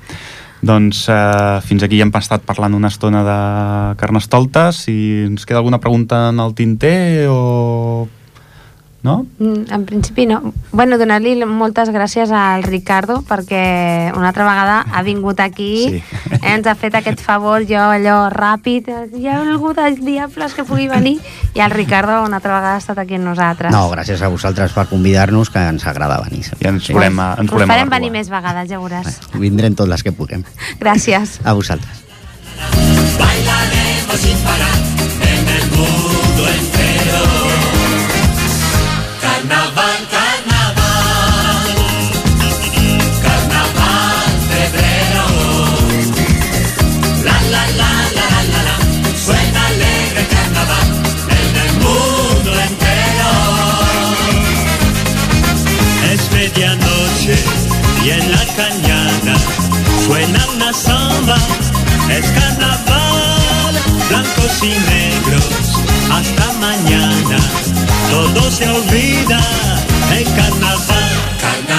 Doncs 0.62 1.04
eh, 1.14 1.60
fins 1.62 1.84
aquí 1.86 2.00
ja 2.00 2.06
hem 2.08 2.12
estat 2.18 2.42
parlant 2.48 2.74
una 2.74 2.88
estona 2.90 3.22
de 3.26 3.96
carnestoltes. 3.98 4.84
Si 4.88 4.96
ens 5.28 5.46
queda 5.46 5.60
alguna 5.60 5.80
pregunta 5.80 6.30
en 6.30 6.40
el 6.40 6.56
tinter 6.58 7.28
o... 7.30 8.08
No? 9.04 9.26
Mm, 9.40 9.72
En 9.72 9.86
principi 9.86 10.26
no. 10.26 10.54
Bueno, 10.72 10.98
donar-li 10.98 11.36
moltes 11.46 11.90
gràcies 11.94 12.32
al 12.34 12.64
Ricardo 12.64 13.22
perquè 13.24 14.12
una 14.18 14.30
altra 14.30 14.44
vegada 14.44 14.80
ha 14.92 15.02
vingut 15.04 15.40
aquí, 15.40 16.02
Sí. 16.02 16.04
ens 16.42 16.66
ha 16.68 16.74
fet 16.76 16.96
aquest 16.96 17.22
favor, 17.22 17.62
jo 17.70 17.78
allò 17.78 18.28
ràpid, 18.34 18.90
hi 19.16 19.28
ha 19.28 19.38
algú 19.42 19.74
dels 19.78 20.02
diables 20.04 20.54
que 20.56 20.64
pugui 20.66 20.88
venir 20.90 21.20
i 21.54 21.60
el 21.62 21.72
Ricardo 21.72 22.24
una 22.26 22.38
altra 22.42 22.56
vegada 22.58 22.74
ha 22.76 22.80
estat 22.82 22.98
aquí 22.98 23.16
amb 23.16 23.26
nosaltres. 23.26 23.72
No, 23.72 23.90
gràcies 23.92 24.22
a 24.22 24.28
vosaltres 24.34 24.74
per 24.74 24.88
convidar-nos, 24.88 25.50
que 25.52 25.60
ens 25.60 25.86
agrada 25.88 26.20
venir. 26.28 26.44
Ja 26.60 26.70
ens 26.70 26.90
volem, 26.92 27.20
a- 27.20 27.36
ens 27.40 27.48
Us 27.48 27.54
volem 27.54 27.68
farem 27.70 27.90
venir 27.90 28.12
més 28.12 28.30
vegades, 28.30 28.68
ja 28.68 28.80
veuràs. 28.80 29.20
Vindrem 29.36 29.76
tot 29.76 29.88
les 29.88 30.04
que 30.04 30.12
puguem. 30.12 30.44
Gràcies. 30.80 31.40
A 31.46 31.54
vosaltres. 31.54 32.04
Bailaremos 33.20 34.20
sin 34.20 34.38
parar 34.40 34.78
en 35.22 35.48
el 35.48 35.72
mundo 35.72 35.97
medianoche 57.28 57.44
y 58.04 58.10
en 58.10 58.32
la 58.32 58.46
cañada 58.56 59.36
suena 60.06 60.46
una 60.56 60.74
samba. 60.74 61.38
Es 62.10 62.26
carnaval, 62.32 63.76
blancos 64.10 64.64
y 64.64 64.70
negros, 64.70 65.84
hasta 66.12 66.54
mañana. 66.54 67.38
Todo 68.10 68.52
se 68.52 68.68
olvida 68.70 69.40
en. 70.12 70.26
Carnaval, 70.36 70.78
carnaval. 71.42 71.77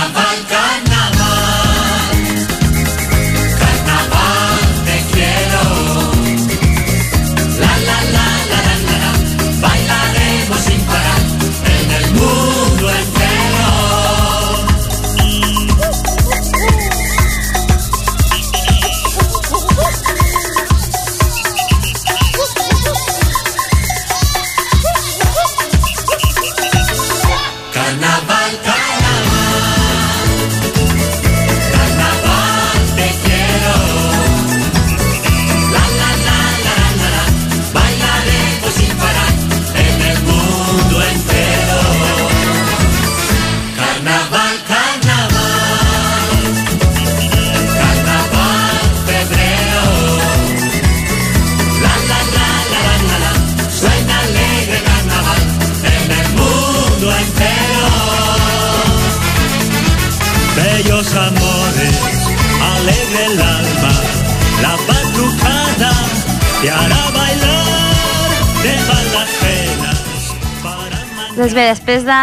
Doncs 71.49 71.57
bé, 71.57 71.71
després 71.71 72.03
de 72.05 72.15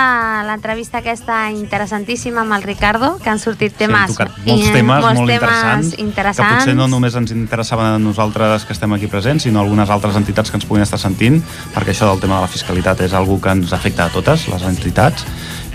l'entrevista 0.46 1.00
aquesta 1.00 1.48
interessantíssima 1.50 2.44
amb 2.44 2.54
el 2.60 2.62
Ricardo, 2.62 3.16
que 3.18 3.32
han 3.32 3.40
sortit 3.42 3.74
temes... 3.74 4.12
Sí, 4.12 4.22
hem 4.22 4.28
tocat 4.30 4.36
molts 4.46 4.68
temes 4.76 5.02
molts 5.02 5.18
molt 5.18 5.32
temes 5.32 5.48
interessants, 5.48 5.96
interessants. 6.04 6.52
que 6.52 6.60
potser 6.60 6.76
no 6.78 6.86
només 6.92 7.18
ens 7.18 7.34
interessaven 7.34 7.96
a 7.96 8.04
nosaltres 8.04 8.68
que 8.70 8.76
estem 8.78 8.94
aquí 8.94 9.10
presents, 9.10 9.48
sinó 9.48 9.64
algunes 9.64 9.90
altres 9.90 10.20
entitats 10.22 10.54
que 10.54 10.60
ens 10.60 10.68
puguin 10.70 10.86
estar 10.86 11.02
sentint, 11.02 11.40
perquè 11.74 11.96
això 11.96 12.12
del 12.12 12.22
tema 12.22 12.38
de 12.38 12.46
la 12.46 12.52
fiscalitat 12.54 13.02
és 13.08 13.18
algo 13.18 13.40
que 13.42 13.58
ens 13.58 13.74
afecta 13.74 14.06
a 14.06 14.14
totes 14.14 14.46
les 14.54 14.68
entitats, 14.70 15.26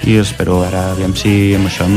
i 0.06 0.14
espero 0.22 0.62
ara 0.68 0.92
aviam 0.92 1.18
si 1.18 1.34
amb 1.58 1.66
això 1.66 1.90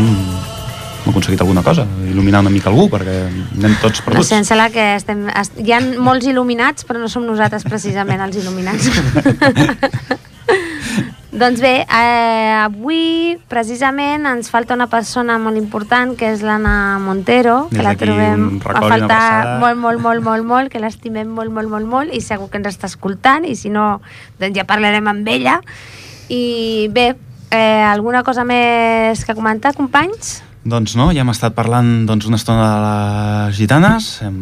hem, 1.04 1.12
aconseguit 1.12 1.42
alguna 1.42 1.64
cosa, 1.64 1.86
il·luminar 2.08 2.42
una 2.42 2.50
mica 2.54 2.70
algú, 2.72 2.88
perquè 2.92 3.18
anem 3.58 3.76
tots 3.82 4.00
No 4.02 4.06
perduts. 4.06 4.28
sé, 4.28 4.38
em 4.38 4.46
sembla 4.48 4.70
que 4.72 4.96
estem, 4.96 5.28
est 5.30 5.60
hi 5.60 5.72
ha 5.74 5.82
molts 6.00 6.26
il·luminats, 6.26 6.86
però 6.88 7.00
no 7.00 7.10
som 7.12 7.26
nosaltres 7.26 7.64
precisament 7.64 8.22
els 8.22 8.38
il·luminats. 8.38 8.90
doncs 11.34 11.60
bé, 11.60 11.74
eh, 11.84 12.54
avui 12.62 13.38
precisament 13.50 14.26
ens 14.30 14.50
falta 14.54 14.76
una 14.78 14.88
persona 14.88 15.38
molt 15.42 15.58
important, 15.58 16.16
que 16.16 16.30
és 16.32 16.44
l'Anna 16.46 17.00
Montero, 17.04 17.68
que 17.72 17.78
Des 17.82 17.86
la 17.88 17.96
trobem 18.00 18.62
a 18.64 18.82
faltar 18.86 19.60
molt, 19.60 19.78
molt, 19.78 20.00
molt, 20.00 20.24
molt, 20.24 20.46
molt, 20.46 20.72
que 20.72 20.80
l'estimem 20.80 21.28
molt, 21.28 21.52
molt, 21.52 21.70
molt, 21.70 21.88
molt, 21.90 22.14
i 22.14 22.22
segur 22.22 22.50
que 22.50 22.62
ens 22.62 22.70
està 22.76 22.88
escoltant, 22.88 23.46
i 23.46 23.56
si 23.56 23.70
no, 23.74 24.00
doncs 24.40 24.56
ja 24.58 24.64
parlarem 24.70 25.08
amb 25.08 25.28
ella. 25.28 25.60
I 26.30 26.88
bé, 26.94 27.16
eh, 27.52 27.84
alguna 27.84 28.24
cosa 28.24 28.46
més 28.48 29.26
que 29.26 29.36
comentar, 29.36 29.74
companys? 29.76 30.42
Doncs 30.64 30.96
no, 30.96 31.10
ja 31.12 31.26
hem 31.26 31.32
estat 31.34 31.56
parlant 31.58 32.06
doncs, 32.08 32.30
una 32.30 32.40
estona 32.40 32.64
de 32.64 32.78
les 32.84 33.58
gitanes, 33.58 34.14
hem 34.24 34.38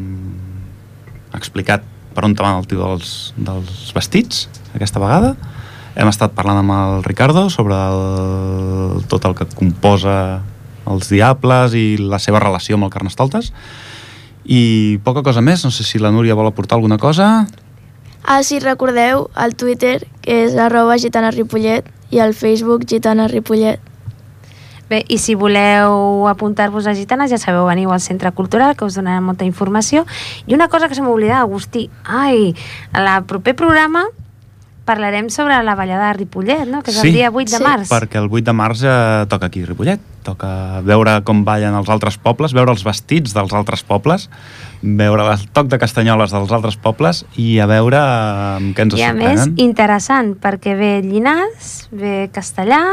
explicat 1.34 1.88
per 2.13 2.26
on 2.28 2.36
van 2.38 2.59
el 2.59 2.67
tio 2.69 2.84
dels, 2.84 3.34
dels 3.39 3.89
vestits, 3.95 4.45
aquesta 4.76 5.01
vegada. 5.01 5.34
Hem 5.95 6.07
estat 6.07 6.36
parlant 6.36 6.61
amb 6.61 6.74
el 6.76 7.03
Ricardo 7.03 7.47
sobre 7.49 7.76
el, 7.76 9.01
tot 9.11 9.26
el 9.26 9.36
que 9.36 9.47
composa 9.49 10.41
els 10.91 11.09
Diables 11.09 11.74
i 11.74 11.97
la 11.97 12.19
seva 12.19 12.39
relació 12.43 12.78
amb 12.78 12.88
el 12.88 12.93
Carnestoltes. 12.93 13.51
I 14.45 14.99
poca 15.05 15.24
cosa 15.26 15.41
més, 15.41 15.65
no 15.65 15.72
sé 15.74 15.86
si 15.88 15.99
la 15.99 16.11
Núria 16.13 16.38
vol 16.38 16.49
aportar 16.49 16.78
alguna 16.78 16.99
cosa. 17.01 17.47
Ah, 18.24 18.41
si 18.43 18.59
recordeu, 18.59 19.30
el 19.41 19.55
Twitter, 19.57 20.03
que 20.22 20.43
és 20.45 20.57
arroba 20.57 20.99
gitana 21.01 21.32
Ripollet, 21.34 21.88
i 22.11 22.22
el 22.22 22.36
Facebook 22.38 22.86
gitana 22.86 23.28
Ripollet. 23.32 23.90
Bé, 24.91 25.05
i 25.07 25.15
si 25.23 25.37
voleu 25.39 26.27
apuntar-vos 26.27 26.83
a 26.83 26.91
Gitanes, 26.97 27.31
ja 27.31 27.37
sabeu, 27.39 27.63
veniu 27.69 27.93
al 27.95 28.01
Centre 28.03 28.33
Cultural, 28.35 28.73
que 28.75 28.83
us 28.83 28.97
donarà 28.99 29.21
molta 29.23 29.45
informació. 29.47 30.01
I 30.51 30.55
una 30.57 30.67
cosa 30.67 30.89
que 30.91 30.97
se 30.97 31.01
m'oblida, 31.05 31.37
Agustí, 31.39 31.85
ai, 32.03 32.49
el 32.91 33.07
proper 33.23 33.53
programa 33.55 34.03
parlarem 34.83 35.29
sobre 35.31 35.61
la 35.63 35.75
ballada 35.79 36.09
de 36.09 36.17
Ripollet, 36.17 36.65
no? 36.67 36.81
que 36.83 36.91
és 36.91 36.97
Sí. 36.99 37.07
el 37.07 37.13
dia 37.13 37.29
8 37.31 37.51
de 37.51 37.57
Sí. 37.57 37.63
març. 37.63 37.87
perquè 37.87 38.17
el 38.19 38.27
8 38.27 38.43
de 38.43 38.51
març 38.51 38.81
eh, 38.83 39.25
toca 39.29 39.45
aquí 39.45 39.63
Ripollet, 39.63 40.01
toca 40.23 40.81
veure 40.83 41.21
com 41.23 41.45
ballen 41.45 41.73
els 41.73 41.87
altres 41.87 42.17
pobles, 42.17 42.51
veure 42.51 42.71
els 42.71 42.83
vestits 42.83 43.33
dels 43.33 43.53
altres 43.53 43.83
pobles, 43.83 44.29
veure 44.81 45.23
el 45.31 45.47
toc 45.53 45.67
de 45.67 45.77
castanyoles 45.79 46.31
dels 46.31 46.51
altres 46.51 46.75
pobles 46.75 47.23
i 47.37 47.59
a 47.59 47.65
veure 47.67 47.95
eh, 47.95 48.73
què 48.75 48.81
ens 48.81 48.95
I 48.99 49.03
a 49.03 49.13
més, 49.13 49.39
sorprenen. 49.39 49.55
interessant, 49.59 50.35
perquè 50.35 50.75
ve 50.75 51.01
Llinars, 51.01 51.87
ve 51.93 52.29
Castellà 52.33 52.83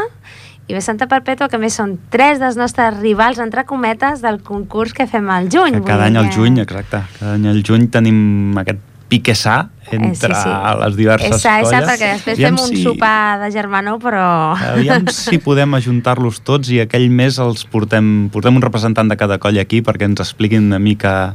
i 0.68 0.74
ve 0.76 0.80
Santa 0.84 1.06
Perpètua, 1.08 1.48
que 1.48 1.56
més 1.58 1.72
són 1.74 1.96
tres 2.12 2.38
dels 2.42 2.56
nostres 2.60 2.98
rivals, 3.00 3.38
entre 3.40 3.64
cometes, 3.64 4.20
del 4.20 4.42
concurs 4.44 4.92
que 4.92 5.06
fem 5.08 5.28
al 5.32 5.48
juny. 5.48 5.78
Que 5.80 5.86
cada 5.88 6.04
any 6.06 6.16
al 6.20 6.28
que- 6.28 6.36
juny, 6.36 6.60
exacte, 6.60 7.00
cada 7.18 7.34
any 7.38 7.46
al 7.48 7.62
juny 7.64 7.88
tenim 7.88 8.56
aquest 8.58 8.78
pique 9.08 9.32
sa 9.34 9.70
entre 9.90 10.28
Eh, 10.34 10.34
sí, 10.36 10.42
sí. 10.44 10.80
les 10.84 10.96
diverses 10.96 11.30
És 11.36 11.40
sa, 11.40 11.60
és 11.62 11.68
sa, 11.70 11.78
colles. 11.80 11.88
perquè 11.88 12.12
després 12.12 12.36
Aviam 12.36 12.56
fem 12.58 12.64
un 12.66 12.76
si- 12.76 12.82
sopar 12.84 13.40
de 13.40 13.50
germanor, 13.50 13.98
però... 13.98 14.52
Aviam 14.74 15.06
si 15.08 15.38
podem 15.38 15.72
ajuntar-los 15.74 16.42
tots 16.44 16.68
i 16.68 16.80
aquell 16.80 17.08
mes 17.08 17.38
els 17.38 17.64
portem, 17.64 18.28
portem 18.30 18.54
un 18.54 18.60
representant 18.60 19.08
de 19.08 19.16
cada 19.16 19.38
colla 19.38 19.62
aquí 19.62 19.80
perquè 19.80 20.04
ens 20.04 20.20
expliquin 20.20 20.66
una 20.68 20.78
mica 20.78 21.34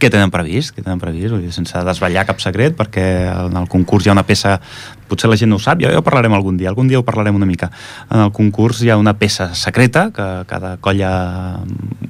què 0.00 0.10
tenen 0.12 0.30
previst, 0.30 0.74
què 0.76 0.82
tenen 0.84 1.00
previst, 1.00 1.32
vull 1.32 1.42
dir, 1.46 1.52
sense 1.54 1.80
desvetllar 1.88 2.26
cap 2.28 2.40
secret, 2.42 2.74
perquè 2.76 3.04
en 3.46 3.56
el 3.56 3.68
concurs 3.72 4.04
hi 4.06 4.10
ha 4.10 4.16
una 4.16 4.26
peça, 4.28 4.58
potser 5.08 5.30
la 5.30 5.38
gent 5.40 5.48
no 5.52 5.56
ho 5.56 5.62
sap, 5.62 5.80
ja, 5.80 5.90
ja 5.94 6.02
ho 6.02 6.04
parlarem 6.04 6.34
algun 6.36 6.58
dia, 6.60 6.68
algun 6.68 6.88
dia 6.90 7.00
ho 7.00 7.04
parlarem 7.06 7.34
una 7.38 7.48
mica. 7.48 7.70
En 8.10 8.20
el 8.26 8.32
concurs 8.36 8.82
hi 8.84 8.90
ha 8.92 8.98
una 9.00 9.14
peça 9.16 9.54
secreta 9.54 10.10
que 10.12 10.28
cada 10.50 10.76
colla 10.84 11.10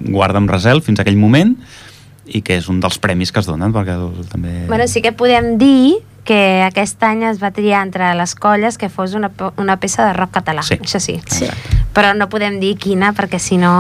guarda 0.09 0.43
amb 0.43 0.51
resel 0.51 0.83
fins 0.83 0.99
a 0.99 1.07
aquell 1.07 1.19
moment 1.21 1.55
i 2.27 2.43
que 2.43 2.57
és 2.59 2.67
un 2.69 2.81
dels 2.83 2.99
premis 2.99 3.31
que 3.31 3.39
es 3.39 3.47
donen, 3.47 3.71
perquè 3.75 3.95
també... 4.33 4.65
Bueno, 4.67 4.89
sí 4.91 5.03
que 5.03 5.13
podem 5.15 5.55
dir 5.61 6.01
que 6.27 6.65
aquest 6.67 6.99
any 7.07 7.23
es 7.29 7.39
va 7.39 7.53
triar 7.55 7.85
entre 7.87 8.09
les 8.19 8.35
colles 8.35 8.79
que 8.83 8.89
fos 8.91 9.15
una, 9.15 9.31
una 9.63 9.77
peça 9.79 10.09
de 10.09 10.17
rock 10.17 10.33
català, 10.41 10.65
Sí. 10.67 10.75
això 10.83 10.99
sí. 10.99 11.21
Sí. 11.31 11.47
Però 11.97 12.13
no 12.13 12.29
podem 12.29 12.59
dir 12.61 12.75
quina, 12.77 13.15
perquè 13.17 13.41
si 13.41 13.57
no... 13.57 13.73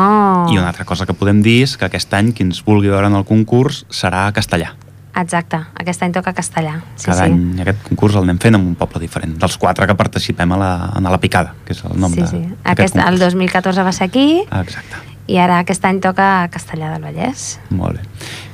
I 0.48 0.56
una 0.56 0.70
altra 0.70 0.86
cosa 0.88 1.04
que 1.04 1.12
podem 1.12 1.42
dir 1.44 1.58
és 1.66 1.76
que 1.76 1.84
aquest 1.84 2.14
any 2.16 2.32
qui 2.32 2.46
ens 2.46 2.62
vulgui 2.64 2.88
veure 2.88 3.10
en 3.10 3.18
el 3.18 3.26
concurs 3.28 3.84
serà 3.92 4.24
a 4.30 4.34
castellà. 4.36 4.72
Exacte, 5.16 5.58
aquest 5.80 6.02
any 6.04 6.12
toca 6.12 6.32
castellà. 6.36 6.78
Sí, 6.94 7.06
Cada 7.10 7.24
sí. 7.24 7.32
any 7.32 7.60
aquest 7.64 7.82
concurs 7.88 8.16
el 8.16 8.26
anem 8.26 8.40
fent 8.40 8.56
en 8.58 8.64
un 8.72 8.74
poble 8.76 9.00
diferent, 9.00 9.36
dels 9.40 9.56
quatre 9.60 9.88
que 9.88 9.96
participem 9.96 10.52
a 10.52 10.58
la, 10.60 10.72
a 10.96 11.04
la 11.12 11.20
Picada, 11.20 11.54
que 11.64 11.76
és 11.76 11.84
el 11.88 11.96
nom 12.00 12.12
sí, 12.12 12.20
de, 12.20 12.28
sí. 12.32 12.42
Aquest, 12.64 12.96
el 12.96 13.16
concurs. 13.16 13.36
2014 13.36 13.86
va 13.86 13.94
ser 13.96 14.08
aquí 14.10 14.26
Exacte, 14.44 15.00
i 15.26 15.40
ara 15.42 15.60
aquest 15.64 15.84
any 15.88 16.02
toca 16.04 16.48
Castellà 16.52 16.92
del 16.92 17.04
Vallès. 17.04 17.46
molt 17.70 17.96
bé. 17.96 18.04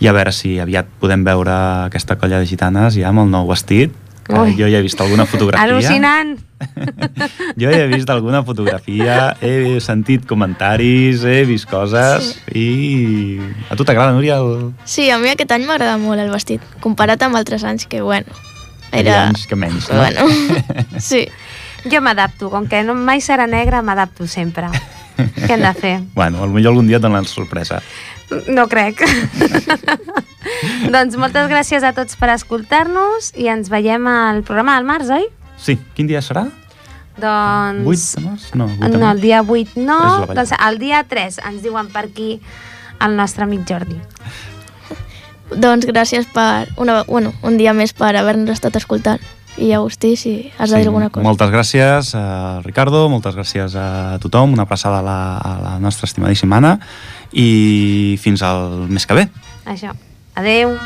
I 0.00 0.08
a 0.08 0.14
veure 0.14 0.32
si 0.32 0.54
aviat 0.62 0.88
podem 1.02 1.24
veure 1.26 1.54
aquesta 1.88 2.16
colla 2.18 2.38
de 2.38 2.46
gitanes 2.46 2.94
ja 2.98 3.10
amb 3.10 3.24
el 3.26 3.30
nou 3.34 3.50
vestit, 3.50 3.94
que 4.32 4.40
Ui. 4.52 4.54
jo 4.58 4.68
ja 4.70 4.80
he 4.80 4.84
vist 4.84 5.00
alguna 5.00 5.26
fotografia. 5.28 5.66
Al·lucinant! 5.66 6.38
Jo 7.58 7.72
ja 7.72 7.80
he 7.82 7.88
vist 7.90 8.10
alguna 8.12 8.44
fotografia, 8.46 9.32
he 9.42 9.80
sentit 9.82 10.28
comentaris, 10.30 11.24
he 11.26 11.42
vist 11.48 11.66
coses 11.66 12.36
i... 12.54 13.40
A 13.66 13.74
tu 13.74 13.82
t'agrada, 13.84 14.14
Núria? 14.14 14.38
El... 14.38 14.70
Sí, 14.86 15.08
a 15.10 15.18
mi 15.18 15.32
aquest 15.32 15.50
any 15.56 15.66
m'agrada 15.66 15.98
molt 15.98 16.22
el 16.22 16.30
vestit, 16.30 16.62
comparat 16.84 17.26
amb 17.26 17.40
altres 17.40 17.66
anys 17.66 17.88
que, 17.90 17.98
bueno, 18.06 18.30
Hi 18.92 19.08
ha 19.08 19.22
anys 19.30 19.46
que 19.48 19.56
menys, 19.56 19.88
no? 19.88 19.98
Bueno, 19.98 20.26
sí. 21.00 21.24
Jo 21.88 22.02
m'adapto, 22.04 22.50
com 22.52 22.68
que 22.68 22.82
no 22.84 22.94
mai 22.94 23.22
serà 23.24 23.48
negra, 23.48 23.80
m'adapto 23.82 24.28
sempre. 24.28 24.68
Què 25.16 25.54
hem 25.56 25.64
de 25.64 25.72
fer? 25.78 25.94
Bueno, 26.18 26.44
potser 26.44 26.68
algun 26.70 26.90
dia 26.90 27.00
et 27.00 27.04
donen 27.04 27.26
sorpresa. 27.28 27.80
No 28.48 28.66
crec. 28.70 29.02
doncs 30.94 31.16
moltes 31.20 31.48
gràcies 31.50 31.84
a 31.86 31.92
tots 31.96 32.16
per 32.18 32.30
escoltar-nos 32.34 33.32
i 33.38 33.48
ens 33.52 33.70
veiem 33.72 34.06
al 34.10 34.42
programa 34.46 34.76
del 34.78 34.88
març, 34.88 35.10
oi? 35.14 35.28
Sí, 35.62 35.76
quin 35.96 36.08
dia 36.10 36.22
serà? 36.24 36.46
Doncs... 37.20 37.84
8 37.84 38.16
de 38.16 38.24
març? 38.26 38.46
No, 38.56 38.66
8 38.72 38.78
de 38.80 38.88
No, 38.88 39.04
març. 39.04 39.10
el 39.16 39.20
dia 39.20 39.42
8 39.42 39.60
És 39.68 39.76
no, 39.76 40.00
doncs 40.32 40.54
el 40.58 40.78
dia 40.80 41.02
3 41.08 41.38
ens 41.50 41.62
diuen 41.62 41.90
per 41.92 42.06
aquí 42.08 42.30
el 43.02 43.16
nostre 43.18 43.44
amic 43.44 43.66
Jordi. 43.68 43.98
Doncs 45.52 45.84
gràcies 45.84 46.24
per 46.32 46.68
una, 46.80 47.02
bueno, 47.04 47.34
un 47.44 47.58
dia 47.60 47.74
més 47.76 47.92
per 47.92 48.14
haver-nos 48.16 48.56
estat 48.56 48.76
escoltant. 48.80 49.20
I 49.58 49.72
Agustí, 49.76 50.16
si 50.16 50.52
has 50.58 50.70
de 50.70 50.78
dir 50.80 50.88
alguna 50.88 51.10
cosa. 51.10 51.24
Moltes 51.26 51.50
gràcies 51.52 52.14
a 52.16 52.60
Ricardo, 52.64 53.04
moltes 53.12 53.36
gràcies 53.36 53.76
a 53.76 54.18
tothom, 54.22 54.54
una 54.56 54.64
abraçada 54.64 55.02
a 55.02 55.06
la, 55.06 55.18
a 55.38 55.52
la 55.60 55.74
nostra 55.78 56.08
estimadíssima 56.08 56.56
Anna 56.62 56.78
i 57.32 58.16
fins 58.22 58.42
al 58.42 58.88
mes 58.88 59.06
que 59.06 59.20
ve. 59.20 59.28
Això. 59.68 59.92
Adeu. 60.34 60.78